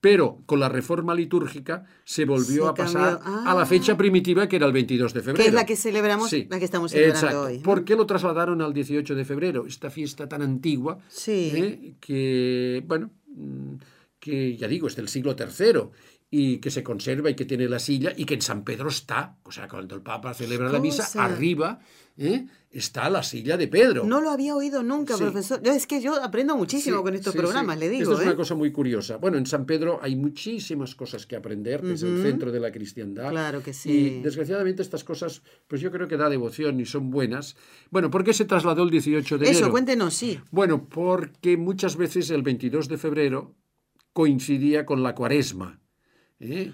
Pero 0.00 0.42
con 0.44 0.60
la 0.60 0.68
reforma 0.68 1.14
litúrgica 1.14 1.84
se 2.04 2.26
volvió 2.26 2.64
Se 2.64 2.68
a 2.68 2.74
pasar 2.74 3.20
a 3.24 3.54
la 3.54 3.62
Ah. 3.62 3.66
fecha 3.66 3.96
primitiva 3.96 4.46
que 4.46 4.56
era 4.56 4.66
el 4.66 4.72
22 4.72 5.14
de 5.14 5.20
febrero. 5.22 5.42
Que 5.44 5.48
es 5.48 5.54
la 5.54 5.64
que 5.64 5.76
celebramos, 5.76 6.28
Sí, 6.28 6.46
la 6.50 6.58
que 6.58 6.66
estamos 6.66 6.90
celebrando 6.90 7.18
exacto. 7.26 7.42
hoy. 7.44 7.58
¿Por 7.60 7.84
qué 7.84 7.96
lo 7.96 8.04
trasladaron 8.04 8.60
al 8.60 8.74
18 8.74 9.14
de 9.14 9.24
febrero? 9.24 9.64
Esta 9.66 9.88
fiesta 9.88 10.28
tan 10.28 10.42
antigua 10.42 10.98
Sí. 11.08 11.50
¿eh? 11.54 11.94
que, 11.98 12.84
bueno, 12.86 13.10
mm, 13.28 13.74
que 14.20 14.56
ya 14.56 14.68
digo, 14.68 14.86
es 14.88 14.96
del 14.96 15.08
siglo 15.08 15.34
III 15.38 15.80
y 16.30 16.58
que 16.58 16.70
se 16.70 16.82
conserva 16.82 17.30
y 17.30 17.34
que 17.34 17.46
tiene 17.46 17.66
la 17.70 17.78
silla 17.78 18.12
y 18.14 18.26
que 18.26 18.34
en 18.34 18.42
San 18.42 18.64
Pedro 18.64 18.90
está, 18.90 19.38
o 19.44 19.50
sea, 19.50 19.66
cuando 19.66 19.94
el 19.94 20.02
Papa 20.02 20.34
celebra 20.34 20.70
la 20.70 20.78
misa, 20.78 21.08
arriba 21.24 21.80
¿eh? 22.18 22.44
Está 22.78 23.08
la 23.10 23.22
silla 23.22 23.56
de 23.56 23.68
Pedro. 23.68 24.04
No 24.04 24.20
lo 24.20 24.30
había 24.30 24.54
oído 24.56 24.82
nunca, 24.82 25.14
Sí. 25.16 25.22
profesor. 25.24 25.60
Es 25.64 25.86
que 25.86 26.00
yo 26.00 26.22
aprendo 26.22 26.56
muchísimo 26.56 26.98
Sí, 26.98 27.02
con 27.02 27.14
estos 27.14 27.32
sí, 27.32 27.38
programas, 27.38 27.78
le 27.78 27.88
digo. 27.88 28.02
Esto 28.02 28.14
es 28.14 28.20
¿eh? 28.20 28.28
una 28.28 28.36
cosa 28.36 28.54
muy 28.54 28.72
curiosa. 28.72 29.16
Bueno, 29.16 29.36
en 29.38 29.46
San 29.46 29.66
Pedro 29.66 29.98
hay 30.02 30.16
muchísimas 30.16 30.94
cosas 30.94 31.26
que 31.26 31.36
aprender, 31.36 31.84
es 31.84 32.02
el 32.02 32.22
centro 32.22 32.50
de 32.50 32.60
la 32.60 32.72
cristiandad. 32.72 33.30
Claro 33.30 33.62
que 33.62 33.70
Y 33.70 33.74
sí. 33.74 34.20
desgraciadamente 34.22 34.82
estas 34.82 35.04
cosas, 35.04 35.42
pues 35.66 35.80
yo 35.80 35.90
creo 35.90 36.08
que 36.08 36.16
da 36.16 36.28
devoción 36.28 36.80
y 36.80 36.86
son 36.86 37.10
buenas. 37.10 37.56
Bueno, 37.90 38.10
¿por 38.10 38.24
qué 38.24 38.32
se 38.32 38.44
trasladó 38.44 38.82
el 38.84 38.90
18 38.90 39.38
de 39.38 39.46
enero? 39.48 39.58
Eso, 39.64 39.70
cuéntenos, 39.70 40.14
sí. 40.14 40.40
Bueno, 40.50 40.88
porque 40.88 41.56
muchas 41.56 41.96
veces 41.96 42.30
el 42.30 42.42
22 42.42 42.88
de 42.88 42.98
febrero 42.98 43.54
coincidía 44.12 44.84
con 44.86 45.02
la 45.02 45.14
cuaresma. 45.14 45.80
¿eh? 46.40 46.72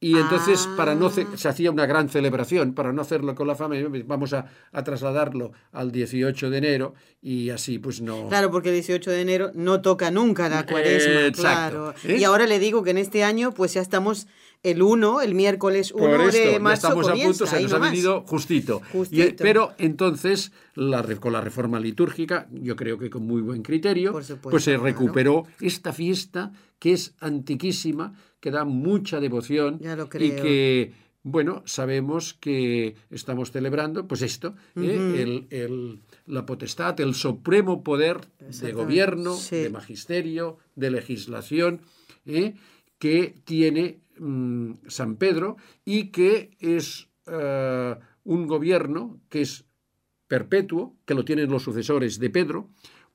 Y 0.00 0.16
entonces, 0.16 0.64
Ah. 0.68 0.74
para 0.76 0.94
no 0.94 1.10
ce- 1.10 1.26
se 1.36 1.48
hacía 1.48 1.72
una 1.72 1.84
gran 1.84 2.08
celebración, 2.08 2.72
para 2.72 2.92
no 2.92 3.02
hacerlo 3.02 3.34
con 3.34 3.48
la 3.48 3.56
familia, 3.56 3.88
vamos 4.06 4.32
a, 4.32 4.46
a 4.70 4.84
trasladarlo 4.84 5.50
al 5.72 5.90
18 5.90 6.50
de 6.50 6.58
enero 6.58 6.94
y 7.20 7.50
así 7.50 7.80
pues 7.80 8.00
no... 8.00 8.28
Claro, 8.28 8.50
porque 8.52 8.68
el 8.68 8.76
18 8.76 9.10
de 9.10 9.20
enero 9.20 9.50
no 9.54 9.80
toca 9.82 10.12
nunca 10.12 10.48
la 10.48 10.64
cuaresma, 10.66 11.12
Eh, 11.22 11.26
exacto. 11.26 11.40
claro. 11.40 11.94
¿Eh? 12.04 12.16
Y 12.20 12.22
ahora 12.24 12.46
le 12.46 12.60
digo 12.60 12.84
que 12.84 12.90
en 12.90 12.98
este 12.98 13.24
año, 13.24 13.52
pues 13.52 13.74
ya 13.74 13.80
estamos 13.82 14.28
el 14.62 14.82
1, 14.82 15.20
el 15.20 15.34
miércoles 15.34 15.90
1 15.92 16.04
Por 16.16 16.20
esto, 16.28 16.48
de 16.52 16.60
marzo 16.60 16.86
estamos 16.88 17.06
a 17.06 17.10
comienza, 17.10 17.44
punto, 17.44 17.56
se 17.56 17.62
nos 17.62 17.72
ha 17.72 17.78
venido 17.78 18.22
justito. 18.26 18.80
Justito. 18.92 19.24
Y, 19.24 19.32
pero 19.32 19.72
entonces, 19.78 20.52
la 20.74 21.02
con 21.18 21.32
la 21.32 21.40
reforma 21.40 21.80
litúrgica, 21.80 22.46
yo 22.52 22.76
creo 22.76 22.98
que 22.98 23.10
con 23.10 23.26
muy 23.26 23.40
buen 23.40 23.62
criterio, 23.62 24.10
supuesto, 24.10 24.50
pues 24.50 24.62
se 24.62 24.72
claro. 24.72 24.84
recuperó 24.84 25.44
esta 25.60 25.92
fiesta 25.92 26.52
que 26.78 26.92
es 26.92 27.14
antiquísima, 27.20 28.14
que 28.40 28.50
da 28.50 28.64
mucha 28.64 29.20
devoción 29.20 29.78
Ya 29.80 29.96
lo 29.96 30.04
y 30.04 30.30
que, 30.30 30.92
bueno, 31.22 31.62
sabemos 31.66 32.34
que 32.34 32.94
estamos 33.10 33.50
celebrando, 33.50 34.06
pues 34.06 34.22
esto, 34.22 34.54
¿eh? 34.76 35.16
El, 35.22 35.46
el- 35.50 36.00
la 36.26 36.46
potestad, 36.46 36.98
el 37.00 37.14
supremo 37.14 37.82
poder 37.82 38.20
de 38.38 38.72
gobierno, 38.72 39.34
sí. 39.34 39.56
de 39.56 39.70
magisterio, 39.70 40.58
de 40.76 40.90
legislación, 40.90 41.80
¿eh? 42.26 42.54
que 42.98 43.34
tiene 43.44 44.00
mm, 44.18 44.72
San 44.88 45.16
Pedro 45.16 45.56
y 45.84 46.08
que 46.10 46.50
es 46.60 47.08
eh, 47.26 47.94
un 48.24 48.46
gobierno 48.46 49.20
que 49.28 49.40
es 49.42 49.64
perpetuo, 50.26 50.96
que 51.06 51.14
lo 51.14 51.24
tienen 51.24 51.50
los 51.50 51.62
sucesores 51.62 52.18
de 52.18 52.30
Pedro. 52.30 52.68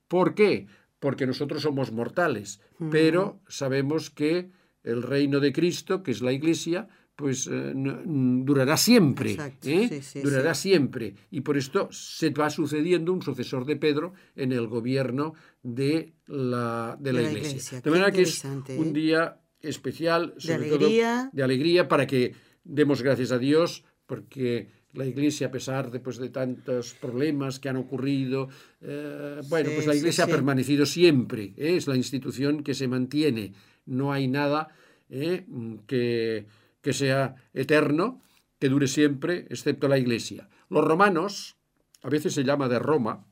¿Por 0.07 0.33
qué? 0.35 0.67
Porque 0.99 1.27
nosotros 1.27 1.61
somos 1.61 1.91
mortales, 1.91 2.59
pero 2.91 3.39
sabemos 3.47 4.09
que 4.09 4.49
el 4.83 5.01
reino 5.01 5.39
de 5.39 5.53
Cristo, 5.53 6.03
que 6.03 6.11
es 6.11 6.21
la 6.21 6.31
Iglesia, 6.31 6.87
pues 7.15 7.47
eh, 7.47 7.73
mm, 7.75 8.43
durará 8.43 8.77
siempre. 8.77 9.31
Exacto, 9.31 9.69
¿eh? 9.69 9.87
sí, 9.89 10.01
sí, 10.01 10.21
durará 10.21 10.53
sí. 10.53 10.69
siempre. 10.69 11.15
Y 11.31 11.41
por 11.41 11.57
esto 11.57 11.87
se 11.91 12.29
va 12.31 12.49
sucediendo 12.49 13.13
un 13.13 13.21
sucesor 13.21 13.65
de 13.65 13.75
Pedro 13.75 14.13
en 14.35 14.51
el 14.51 14.67
gobierno 14.67 15.33
de 15.61 16.13
la, 16.27 16.97
de 16.99 17.13
la, 17.13 17.19
De 17.19 17.23
la 17.23 17.31
Iglesia. 17.31 17.49
Iglesia. 17.49 17.81
De 17.81 17.91
manera 17.91 18.11
que 18.11 18.21
es 18.23 18.43
un 18.43 18.87
¿eh? 18.87 18.93
día 18.93 19.39
especial, 19.61 20.33
sobre 20.37 20.55
alegría. 20.55 21.19
todo 21.21 21.29
de 21.33 21.43
alegría, 21.43 21.87
para 21.87 22.07
que 22.07 22.33
demos 22.63 23.01
gracias 23.01 23.31
a 23.31 23.37
Dios, 23.37 23.85
porque 24.05 24.67
la 24.93 25.05
Iglesia, 25.05 25.47
a 25.47 25.51
pesar 25.51 25.89
de, 25.89 25.99
pues, 25.99 26.17
de 26.17 26.29
tantos 26.29 26.93
problemas 26.95 27.59
que 27.59 27.69
han 27.69 27.77
ocurrido, 27.77 28.49
bueno, 28.81 29.69
pues 29.73 29.87
la 29.87 29.95
Iglesia 29.95 30.25
ha 30.25 30.27
permanecido 30.27 30.85
siempre, 30.85 31.53
es 31.55 31.87
la 31.87 31.95
institución 31.95 32.61
que 32.61 32.75
se 32.75 32.87
mantiene, 32.87 33.53
no 33.85 34.11
hay 34.13 34.27
nada 34.27 34.69
¿eh? 35.09 35.45
que, 35.87 36.47
que 36.81 36.93
sea 36.93 37.35
eterno, 37.53 38.21
que 38.59 38.69
dure 38.69 38.87
siempre, 38.87 39.47
excepto 39.49 39.87
la 39.87 39.97
Iglesia. 39.97 40.49
Los 40.69 40.83
romanos, 40.83 41.57
a 42.01 42.09
veces 42.09 42.33
se 42.33 42.43
llama 42.43 42.67
de 42.67 42.79
Roma, 42.79 43.25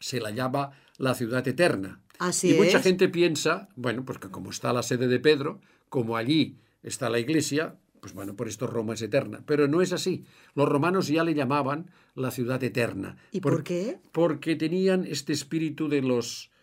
se 0.00 0.20
la 0.20 0.30
llama 0.30 0.72
la 0.98 1.14
ciudad 1.14 1.46
eterna. 1.46 2.02
Así 2.18 2.54
y 2.54 2.58
mucha 2.58 2.78
es. 2.78 2.84
gente 2.84 3.08
piensa, 3.08 3.68
bueno, 3.76 4.04
pues 4.04 4.18
que 4.18 4.30
como 4.30 4.50
está 4.50 4.72
la 4.72 4.82
sede 4.82 5.08
de 5.08 5.20
Pedro, 5.20 5.60
como 5.88 6.16
allí 6.16 6.58
está 6.82 7.10
la 7.10 7.18
iglesia, 7.18 7.76
pues 8.00 8.14
bueno, 8.14 8.36
por 8.36 8.48
esto 8.48 8.66
Roma 8.66 8.94
es 8.94 9.02
eterna. 9.02 9.42
Pero 9.46 9.68
no 9.68 9.82
es 9.82 9.92
así. 9.92 10.24
Los 10.54 10.68
romanos 10.68 11.08
ya 11.08 11.24
le 11.24 11.34
llamaban 11.34 11.90
la 12.14 12.30
ciudad 12.30 12.62
eterna. 12.62 13.16
¿Y 13.32 13.40
por 13.40 13.64
qué? 13.64 13.98
Porque 14.12 14.56
tenían 14.56 15.04
este 15.04 15.32
espíritu 15.32 15.88
de 15.88 16.02
los, 16.02 16.50
mm, 16.50 16.55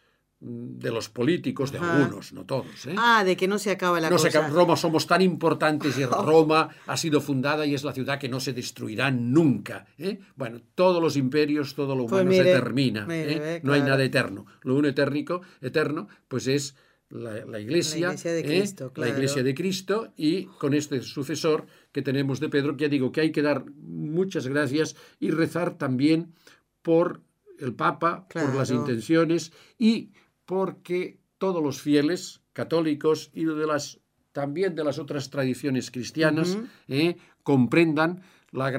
de 0.46 0.92
los 0.92 1.08
políticos, 1.08 1.72
de 1.72 1.78
Ajá. 1.78 1.98
algunos, 2.04 2.34
no 2.34 2.46
todos. 2.46 2.86
¿eh? 2.88 2.96
Ah, 2.98 3.24
de 3.24 3.38
que 3.38 3.48
no 3.48 3.58
se 3.58 3.72
acaba 3.72 4.02
la 4.02 4.10
no 4.10 4.18
cosa. 4.18 4.48
Roma 4.50 4.76
somos 4.76 5.08
tan 5.08 5.22
importantes 5.22 5.98
y 5.98 6.06
Roma 6.06 6.70
ha 6.86 6.98
sido 6.98 7.22
fundada 7.22 7.66
y 7.66 7.74
es 7.74 7.84
la 7.86 7.94
ciudad 7.94 8.20
que 8.20 8.28
no 8.28 8.42
se 8.42 8.52
destruirá 8.52 9.10
nunca. 9.10 9.86
¿eh? 9.98 10.20
Bueno, 10.36 10.62
todos 10.76 11.02
los 11.02 11.16
imperios, 11.16 11.76
todo 11.76 11.96
lo 11.96 12.06
Pues 12.08 12.22
humano 12.24 12.32
se 12.36 12.44
termina. 12.44 13.06
mire, 13.06 13.56
¿eh? 13.56 13.62
No 13.64 13.72
hay 13.72 13.82
nada 13.82 14.04
eterno. 14.04 14.46
Lo 14.64 14.76
único 14.76 14.90
eterno, 14.90 15.42
eterno 15.62 16.08
pues 16.28 16.48
es 16.48 16.76
la, 17.10 17.46
la 17.46 17.60
iglesia, 17.60 18.08
La 18.08 18.14
iglesia 18.14 18.32
de. 18.34 18.44
Cristo, 18.44 18.84
la 18.88 18.92
claro. 18.94 19.12
iglesia 19.14 19.44
de 19.44 19.56
Cristo 19.56 20.14
y 20.18 20.46
con 20.46 20.74
este 20.74 21.02
sucesor 21.02 21.68
que 21.92 22.02
tenemos 22.02 22.40
de 22.42 22.50
Pedro, 22.50 22.76
que 22.76 22.82
ya 22.84 22.90
digo 22.90 23.12
que 23.12 23.22
hay 23.22 23.32
que 23.32 23.42
dar 23.42 23.64
muchas 23.78 24.48
gracias 24.48 24.96
y 25.20 25.32
rezar 25.32 25.78
también 25.78 26.34
por 26.82 27.22
el 27.60 27.76
Papa, 27.76 28.28
por 28.28 28.54
las 28.56 28.72
intenciones 28.72 29.54
y 29.78 30.10
porque 30.46 31.20
todos 31.38 31.64
los 31.64 31.82
fieles 31.82 32.42
católicos 32.54 33.32
y 33.34 33.46
de 33.46 33.68
las 33.68 34.00
también 34.32 34.76
de 34.76 34.84
las 34.84 35.00
otras 35.00 35.30
tradiciones 35.30 35.92
cristianas 35.92 36.58
eh, 36.88 37.18
comprendan 37.44 38.24
la, 38.52 38.72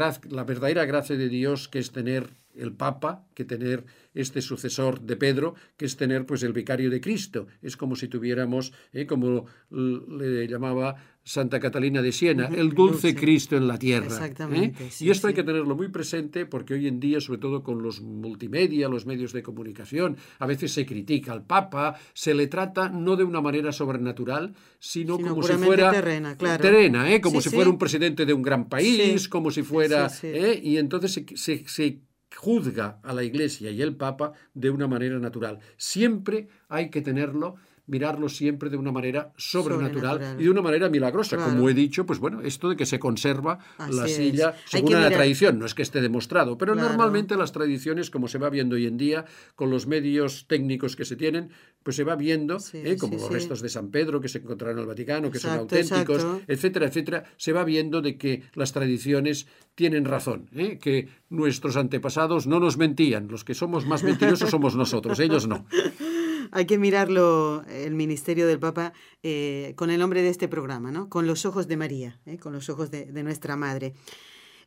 verdadera 0.44 0.84
gracia 0.84 1.16
de 1.16 1.28
Dios 1.28 1.68
que 1.68 1.78
es 1.78 1.92
tener 1.92 2.30
el 2.54 2.72
Papa, 2.72 3.26
que 3.34 3.44
tener 3.44 3.84
este 4.14 4.40
sucesor 4.40 5.00
de 5.00 5.16
Pedro, 5.16 5.54
que 5.76 5.86
es 5.86 5.96
tener 5.96 6.24
pues 6.24 6.42
el 6.44 6.52
vicario 6.52 6.88
de 6.88 7.00
Cristo. 7.00 7.48
Es 7.62 7.76
como 7.76 7.96
si 7.96 8.06
tuviéramos, 8.06 8.72
eh, 8.92 9.06
como 9.06 9.46
le 9.70 10.46
llamaba 10.46 11.13
Santa 11.26 11.58
Catalina 11.58 12.02
de 12.02 12.12
Siena, 12.12 12.46
el 12.48 12.70
dulce 12.74 13.08
dulce. 13.08 13.14
Cristo 13.14 13.56
en 13.56 13.66
la 13.66 13.78
tierra. 13.78 14.04
¿eh? 14.04 14.08
Exactamente, 14.08 14.90
sí, 14.90 15.06
y 15.06 15.10
esto 15.10 15.26
hay 15.28 15.32
que 15.34 15.42
tenerlo 15.42 15.74
muy 15.74 15.88
presente 15.88 16.44
porque 16.44 16.74
hoy 16.74 16.86
en 16.86 17.00
día, 17.00 17.18
sobre 17.20 17.38
todo 17.40 17.62
con 17.62 17.82
los 17.82 18.02
multimedia, 18.02 18.88
los 18.90 19.06
medios 19.06 19.32
de 19.32 19.42
comunicación, 19.42 20.18
a 20.38 20.46
veces 20.46 20.72
se 20.72 20.84
critica 20.84 21.32
al 21.32 21.44
Papa, 21.46 21.96
se 22.12 22.34
le 22.34 22.46
trata 22.46 22.90
no 22.90 23.16
de 23.16 23.24
una 23.24 23.40
manera 23.40 23.72
sobrenatural, 23.72 24.54
sino, 24.78 25.16
Sino 25.16 25.28
como 25.30 25.42
si 25.42 25.54
fuera 25.54 25.90
terrena, 25.90 26.36
claro. 26.36 26.62
terrena, 26.62 27.10
¿eh? 27.10 27.20
como 27.22 27.40
Sí, 27.40 27.48
si 27.48 27.54
fuera 27.54 27.70
un 27.70 27.78
presidente 27.78 28.26
de 28.26 28.34
un 28.34 28.42
gran 28.42 28.68
país, 28.68 29.28
como 29.28 29.50
si 29.50 29.62
fuera... 29.62 30.10
¿eh? 30.22 30.60
Y 30.62 30.76
entonces 30.76 31.12
se, 31.12 31.24
se- 31.36 31.64
se 31.66 32.00
juzga 32.36 32.98
a 33.02 33.12
la 33.14 33.22
Iglesia 33.22 33.70
y 33.70 33.80
el 33.80 33.96
Papa 33.96 34.32
de 34.54 34.68
una 34.70 34.88
manera 34.88 35.18
natural. 35.18 35.60
Siempre 35.76 36.48
hay 36.68 36.90
que 36.90 37.00
tenerlo 37.00 37.54
mirarlo 37.86 38.28
siempre 38.28 38.70
de 38.70 38.76
una 38.76 38.92
manera 38.92 39.32
sobrenatural, 39.36 40.12
Sobrenatural. 40.14 40.40
y 40.40 40.44
de 40.44 40.50
una 40.50 40.62
manera 40.62 40.88
milagrosa. 40.88 41.36
Claro. 41.36 41.52
Como 41.52 41.68
he 41.68 41.74
dicho, 41.74 42.06
pues 42.06 42.18
bueno, 42.18 42.40
esto 42.40 42.68
de 42.70 42.76
que 42.76 42.86
se 42.86 42.98
conserva 42.98 43.58
Así 43.76 43.92
la 43.96 44.08
silla 44.08 44.54
según 44.66 44.92
la 44.92 44.98
mirar- 45.00 45.12
tradición, 45.14 45.58
no 45.58 45.66
es 45.66 45.74
que 45.74 45.82
esté 45.82 46.00
demostrado, 46.00 46.56
pero 46.56 46.72
Claro. 46.72 46.88
normalmente 46.88 47.36
las 47.36 47.52
tradiciones, 47.52 48.10
como 48.10 48.26
se 48.28 48.38
va 48.38 48.48
viendo 48.50 48.76
hoy 48.76 48.86
en 48.86 48.96
día, 48.96 49.26
con 49.54 49.70
los 49.70 49.86
medios 49.86 50.46
técnicos 50.46 50.96
que 50.96 51.04
se 51.04 51.16
tienen, 51.16 51.50
pues 51.82 51.96
se 51.96 52.04
va 52.04 52.16
viendo, 52.16 52.58
Sí, 52.58 52.78
¿eh? 52.82 52.96
como 52.98 53.14
sí, 53.14 53.18
los 53.18 53.28
sí. 53.28 53.34
restos 53.34 53.60
de 53.60 53.68
San 53.68 53.90
Pedro 53.90 54.20
que 54.20 54.28
se 54.28 54.38
encontraron 54.38 54.78
en 54.78 54.82
el 54.82 54.88
Vaticano, 54.88 55.30
que 55.30 55.36
Exacto, 55.36 55.54
son 55.54 55.60
auténticos, 55.60 56.16
exacto. 56.22 56.44
etcétera, 56.52 56.86
etcétera, 56.86 57.24
se 57.36 57.52
va 57.52 57.64
viendo 57.64 58.00
de 58.00 58.16
que 58.16 58.44
las 58.54 58.72
tradiciones 58.72 59.46
tienen 59.74 60.04
razón, 60.06 60.48
¿eh? 60.54 60.78
que 60.80 61.08
nuestros 61.28 61.76
antepasados 61.76 62.46
no 62.46 62.60
nos 62.60 62.78
mentían, 62.78 63.28
los 63.28 63.44
que 63.44 63.54
somos 63.54 63.84
más 63.86 64.02
mentirosos 64.04 64.48
somos 64.48 64.74
nosotros, 64.76 65.20
ellos 65.20 65.46
no. 65.46 65.66
Hay 66.54 66.66
que 66.66 66.78
mirarlo, 66.78 67.64
el 67.68 67.94
ministerio 67.94 68.46
del 68.46 68.60
Papa, 68.60 68.92
eh, 69.24 69.74
con 69.74 69.90
el 69.90 69.98
nombre 69.98 70.22
de 70.22 70.28
este 70.28 70.46
programa, 70.46 70.92
¿no? 70.92 71.08
Con 71.08 71.26
los 71.26 71.44
ojos 71.46 71.66
de 71.66 71.76
María, 71.76 72.20
¿eh? 72.26 72.38
con 72.38 72.52
los 72.52 72.68
ojos 72.70 72.92
de, 72.92 73.06
de 73.06 73.22
nuestra 73.24 73.56
Madre. 73.56 73.92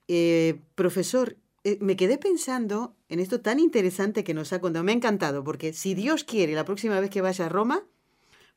Eh, 0.10 0.60
profesor, 0.76 1.38
eh, 1.64 1.78
me 1.80 1.96
quedé 1.96 2.18
pensando 2.18 2.96
en 3.08 3.22
esto 3.22 3.40
tan 3.40 3.60
interesante 3.60 4.26
que 4.26 4.34
nos 4.34 4.52
ha 4.52 4.60
contado. 4.60 4.84
Me 4.84 4.92
ha 4.92 4.96
encantado, 4.96 5.46
porque 5.46 5.72
si 5.72 5.96
Dios 5.96 6.26
quiere, 6.26 6.56
la 6.56 6.66
próxima 6.66 7.00
vez 7.00 7.10
que 7.10 7.22
vaya 7.22 7.46
a 7.46 7.50
Roma, 7.50 7.86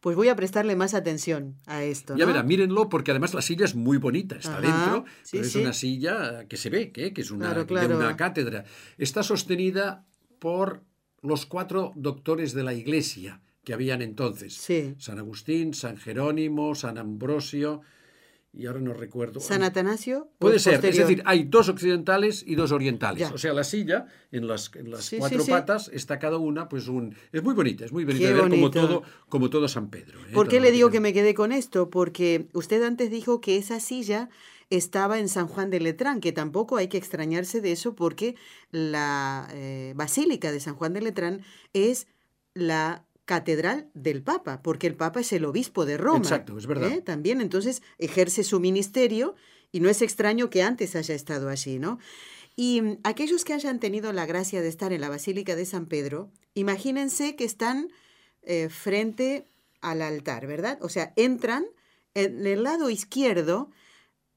pues 0.00 0.16
voy 0.16 0.28
a 0.28 0.34
prestarle 0.34 0.74
más 0.74 0.94
atención 0.94 1.56
a 1.66 1.84
esto. 1.84 2.16
Ya 2.16 2.24
¿no? 2.24 2.32
verá, 2.32 2.42
mírenlo, 2.42 2.88
porque 2.88 3.12
además 3.12 3.32
la 3.32 3.42
silla 3.42 3.64
es 3.64 3.76
muy 3.76 3.98
bonita, 3.98 4.36
está 4.36 4.58
Ajá, 4.58 4.60
dentro, 4.60 5.04
sí, 5.22 5.30
pero 5.32 5.44
es 5.44 5.52
sí. 5.52 5.60
una 5.60 5.72
silla 5.72 6.48
que 6.48 6.56
se 6.56 6.70
ve, 6.70 6.90
que, 6.90 7.12
que 7.12 7.20
es 7.20 7.30
una, 7.30 7.64
Claro, 7.66 7.88
de 7.88 7.96
una 7.96 8.16
cátedra. 8.16 8.64
Está 8.98 9.22
sostenida 9.22 10.04
por 10.38 10.82
los 11.22 11.46
cuatro 11.46 11.92
doctores 11.96 12.52
de 12.54 12.64
la 12.64 12.74
Iglesia 12.74 13.40
que 13.64 13.74
habían 13.74 14.02
entonces. 14.02 14.54
Sí. 14.54 14.94
San 14.98 15.18
Agustín, 15.18 15.74
San 15.74 15.96
Jerónimo, 15.96 16.74
San 16.74 16.98
Ambrosio, 16.98 17.82
y 18.52 18.66
ahora 18.66 18.80
no 18.80 18.92
recuerdo. 18.92 19.38
San 19.38 19.62
Atanasio. 19.62 20.28
Puede 20.38 20.58
ser, 20.58 20.84
es 20.84 20.96
decir, 20.96 21.22
hay 21.24 21.44
dos 21.44 21.68
occidentales 21.68 22.42
y 22.44 22.56
dos 22.56 22.72
orientales. 22.72 23.28
Ya. 23.28 23.34
O 23.34 23.38
sea, 23.38 23.52
la 23.52 23.62
silla, 23.62 24.06
en 24.32 24.48
las, 24.48 24.74
en 24.74 24.90
las 24.90 25.04
Sí, 25.04 25.18
cuatro 25.18 25.38
sí, 25.38 25.44
sí. 25.44 25.50
patas, 25.52 25.88
está 25.92 26.18
cada 26.18 26.38
una, 26.38 26.68
pues 26.68 26.88
un... 26.88 27.14
Es 27.32 27.44
muy 27.44 27.54
bonita, 27.54 27.84
es 27.84 27.92
muy 27.92 28.04
bonita 28.04 28.26
Qué 28.26 28.48
como 28.48 28.70
todo, 28.70 29.02
como 29.28 29.50
todo 29.50 29.68
San 29.68 29.88
Pedro. 29.88 30.18
¿eh? 30.20 30.32
¿Por 30.32 30.48
qué 30.48 30.56
Todo 30.56 30.64
le 30.64 30.72
digo 30.72 30.90
que 30.90 30.98
me 31.00 31.12
quedé 31.12 31.34
con 31.34 31.52
esto? 31.52 31.90
Porque 31.90 32.48
usted 32.52 32.82
antes 32.82 33.10
dijo 33.10 33.40
que 33.40 33.56
esa 33.56 33.78
silla 33.78 34.30
estaba 34.70 35.18
en 35.18 35.28
San 35.28 35.48
Juan 35.48 35.68
de 35.70 35.80
Letrán, 35.80 36.20
que 36.20 36.32
tampoco 36.32 36.76
hay 36.76 36.88
que 36.88 36.96
extrañarse 36.96 37.60
de 37.60 37.72
eso 37.72 37.94
porque 37.94 38.36
la 38.70 39.48
eh, 39.52 39.92
Basílica 39.96 40.52
de 40.52 40.60
San 40.60 40.76
Juan 40.76 40.94
de 40.94 41.02
Letrán 41.02 41.42
es 41.72 42.06
la 42.54 43.04
catedral 43.24 43.90
del 43.94 44.22
Papa, 44.22 44.62
porque 44.62 44.86
el 44.86 44.96
Papa 44.96 45.20
es 45.20 45.32
el 45.32 45.44
obispo 45.44 45.84
de 45.86 45.96
Roma. 45.96 46.18
Exacto, 46.18 46.56
es 46.56 46.66
verdad. 46.66 46.90
¿eh? 46.90 47.02
También 47.02 47.40
entonces 47.40 47.82
ejerce 47.98 48.42
su 48.42 48.58
ministerio 48.58 49.34
y 49.72 49.80
no 49.80 49.88
es 49.88 50.02
extraño 50.02 50.50
que 50.50 50.62
antes 50.62 50.96
haya 50.96 51.14
estado 51.14 51.48
allí, 51.48 51.78
¿no? 51.78 51.98
Y 52.56 52.82
mm, 52.82 52.98
aquellos 53.04 53.44
que 53.44 53.52
hayan 53.52 53.78
tenido 53.78 54.12
la 54.12 54.26
gracia 54.26 54.62
de 54.62 54.68
estar 54.68 54.92
en 54.92 55.00
la 55.00 55.08
Basílica 55.08 55.54
de 55.56 55.66
San 55.66 55.86
Pedro, 55.86 56.30
imagínense 56.54 57.36
que 57.36 57.44
están 57.44 57.88
eh, 58.42 58.68
frente 58.68 59.46
al 59.80 60.02
altar, 60.02 60.46
¿verdad? 60.46 60.78
O 60.82 60.88
sea, 60.88 61.12
entran 61.16 61.64
en 62.14 62.46
el 62.46 62.64
lado 62.64 62.90
izquierdo, 62.90 63.70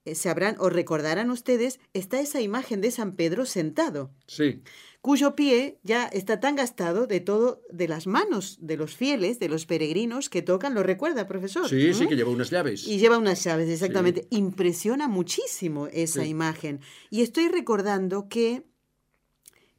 eh, 0.05 0.15
se 0.15 0.29
habrán 0.29 0.55
o 0.59 0.69
recordarán 0.69 1.29
ustedes, 1.31 1.79
está 1.93 2.19
esa 2.19 2.41
imagen 2.41 2.81
de 2.81 2.91
San 2.91 3.15
Pedro 3.15 3.45
sentado, 3.45 4.11
Sí, 4.27 4.61
cuyo 5.01 5.35
pie 5.35 5.79
ya 5.83 6.05
está 6.05 6.39
tan 6.39 6.55
gastado 6.55 7.07
de 7.07 7.19
todo, 7.19 7.61
de 7.71 7.87
las 7.87 8.07
manos 8.07 8.57
de 8.61 8.77
los 8.77 8.95
fieles, 8.95 9.39
de 9.39 9.49
los 9.49 9.65
peregrinos 9.65 10.29
que 10.29 10.41
tocan, 10.41 10.73
¿lo 10.75 10.83
recuerda, 10.83 11.27
profesor? 11.27 11.67
sí, 11.67 11.93
sí, 11.93 12.07
que 12.07 12.15
lleva 12.15 12.31
unas 12.31 12.49
llaves. 12.51 12.87
Y 12.87 12.99
lleva 12.99 13.17
unas 13.17 13.43
llaves, 13.43 13.69
exactamente. 13.69 14.27
Impresiona 14.29 15.07
muchísimo 15.07 15.87
esa 15.87 16.23
Sí. 16.23 16.29
imagen. 16.29 16.79
Y 17.09 17.21
estoy 17.21 17.47
recordando 17.49 18.27
que 18.29 18.63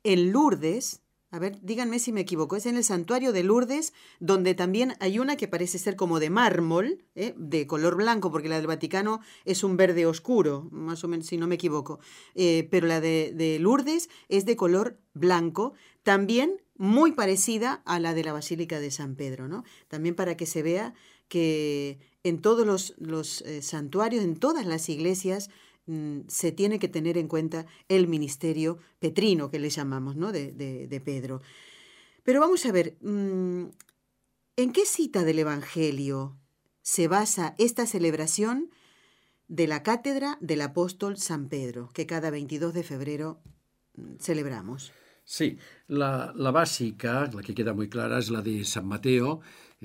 en 0.03 0.33
Lourdes, 0.33 1.01
a 1.35 1.39
ver, 1.41 1.59
díganme 1.63 1.99
si 1.99 2.13
me 2.13 2.21
equivoco, 2.21 2.55
es 2.55 2.65
en 2.65 2.77
el 2.77 2.85
santuario 2.85 3.33
de 3.33 3.43
Lourdes, 3.43 3.93
donde 4.21 4.55
también 4.55 4.95
hay 5.01 5.19
una 5.19 5.37
que 5.37 5.49
parece 5.49 5.81
ser 5.81 5.97
como 5.97 6.21
de 6.21 6.31
mármol, 6.31 7.03
¿eh? 7.17 7.35
de 7.37 7.67
color 7.67 7.97
blanco, 7.97 8.31
porque 8.31 8.49
la 8.49 8.59
del 8.59 8.69
Vaticano 8.69 9.21
es 9.45 9.65
un 9.65 9.77
verde 9.77 10.07
oscuro, 10.07 10.69
más 10.71 11.03
o 11.03 11.09
menos, 11.09 11.27
si 11.27 11.37
no 11.37 11.49
me 11.49 11.57
equivoco. 11.57 11.99
Eh, 12.37 12.69
pero 12.71 12.87
la 12.87 13.01
de, 13.01 13.33
de 13.35 13.59
Lourdes 13.59 14.11
es 14.29 14.45
de 14.45 14.55
color 14.55 14.97
blanco, 15.13 15.73
también 16.05 16.63
muy 16.77 17.11
parecida 17.11 17.83
a 17.85 17.99
la 17.99 18.15
de 18.15 18.23
la 18.23 18.33
Basílica 18.33 18.79
de 18.79 18.93
San 18.93 19.17
Pedro, 19.17 19.49
¿no? 19.49 19.65
También 19.89 20.15
para 20.15 20.37
que 20.37 20.47
se 20.47 20.63
vea 20.63 20.95
que 21.27 21.99
en 22.23 22.41
todos 22.43 22.95
los, 22.99 23.41
eh, 23.43 23.61
santuarios, 23.61 24.23
en 24.23 24.37
todas 24.37 24.67
las 24.67 24.89
iglesias, 24.89 25.51
se 26.29 26.53
tiene 26.53 26.79
que 26.79 26.89
tener 26.89 27.19
en 27.19 27.29
cuenta 27.29 27.67
el 27.89 28.09
ministerio 28.09 28.79
petrino, 28.99 29.51
que 29.51 29.59
le 29.59 29.71
llamamos, 29.71 30.17
¿no? 30.17 30.33
De, 30.33 30.53
de- 30.53 30.87
de 30.89 31.01
Pedro. 31.01 31.43
Pero 32.23 32.41
vamos 32.41 32.65
a 32.67 32.73
ver, 32.73 32.97
mm, 33.03 33.65
¿en 34.57 34.73
qué 34.73 34.87
cita 34.87 35.25
del 35.25 35.39
Evangelio 35.41 36.39
se 36.83 37.09
basa 37.09 37.55
esta 37.59 37.87
celebración 37.87 38.71
de 39.49 39.67
la 39.67 39.83
cátedra 39.83 40.39
del 40.41 40.63
apóstol 40.63 41.17
San 41.19 41.49
Pedro, 41.49 41.91
que 41.93 42.07
cada 42.07 42.31
22 42.31 42.73
de 42.73 42.83
febrero 42.83 43.41
mm, 43.97 44.17
celebramos? 44.21 44.93
Sí, 45.27 45.59
la, 45.87 46.33
la 46.37 46.51
básica, 46.51 47.31
la 47.33 47.43
que 47.43 47.55
queda 47.55 47.73
muy 47.73 47.89
clara, 47.89 48.19
es 48.19 48.31
la 48.31 48.43
de 48.43 48.65
San 48.65 48.87
Mateo, 48.87 49.41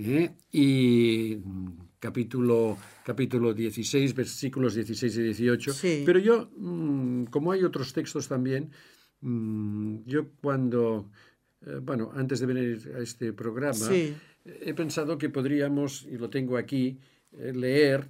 ¿eh? 0.05 0.31
y 0.51 1.37
mm, 1.43 1.69
capítulo, 1.99 2.77
capítulo 3.05 3.53
16, 3.53 4.13
versículos 4.13 4.75
16 4.75 5.17
y 5.17 5.21
18. 5.23 5.73
Sí. 5.73 6.03
Pero 6.05 6.19
yo, 6.19 6.49
mm, 6.57 7.25
como 7.25 7.51
hay 7.51 7.63
otros 7.63 7.93
textos 7.93 8.27
también, 8.27 8.71
mm, 9.21 9.97
yo 10.05 10.27
cuando, 10.41 11.09
eh, 11.65 11.79
bueno, 11.81 12.11
antes 12.15 12.39
de 12.39 12.45
venir 12.45 12.91
a 12.97 12.99
este 12.99 13.33
programa, 13.33 13.73
Sí. 13.75 14.15
he 14.45 14.73
pensado 14.73 15.17
que 15.17 15.29
podríamos, 15.29 16.05
y 16.09 16.17
lo 16.17 16.29
tengo 16.29 16.57
aquí, 16.57 16.97
eh, 17.33 17.53
leer... 17.53 18.09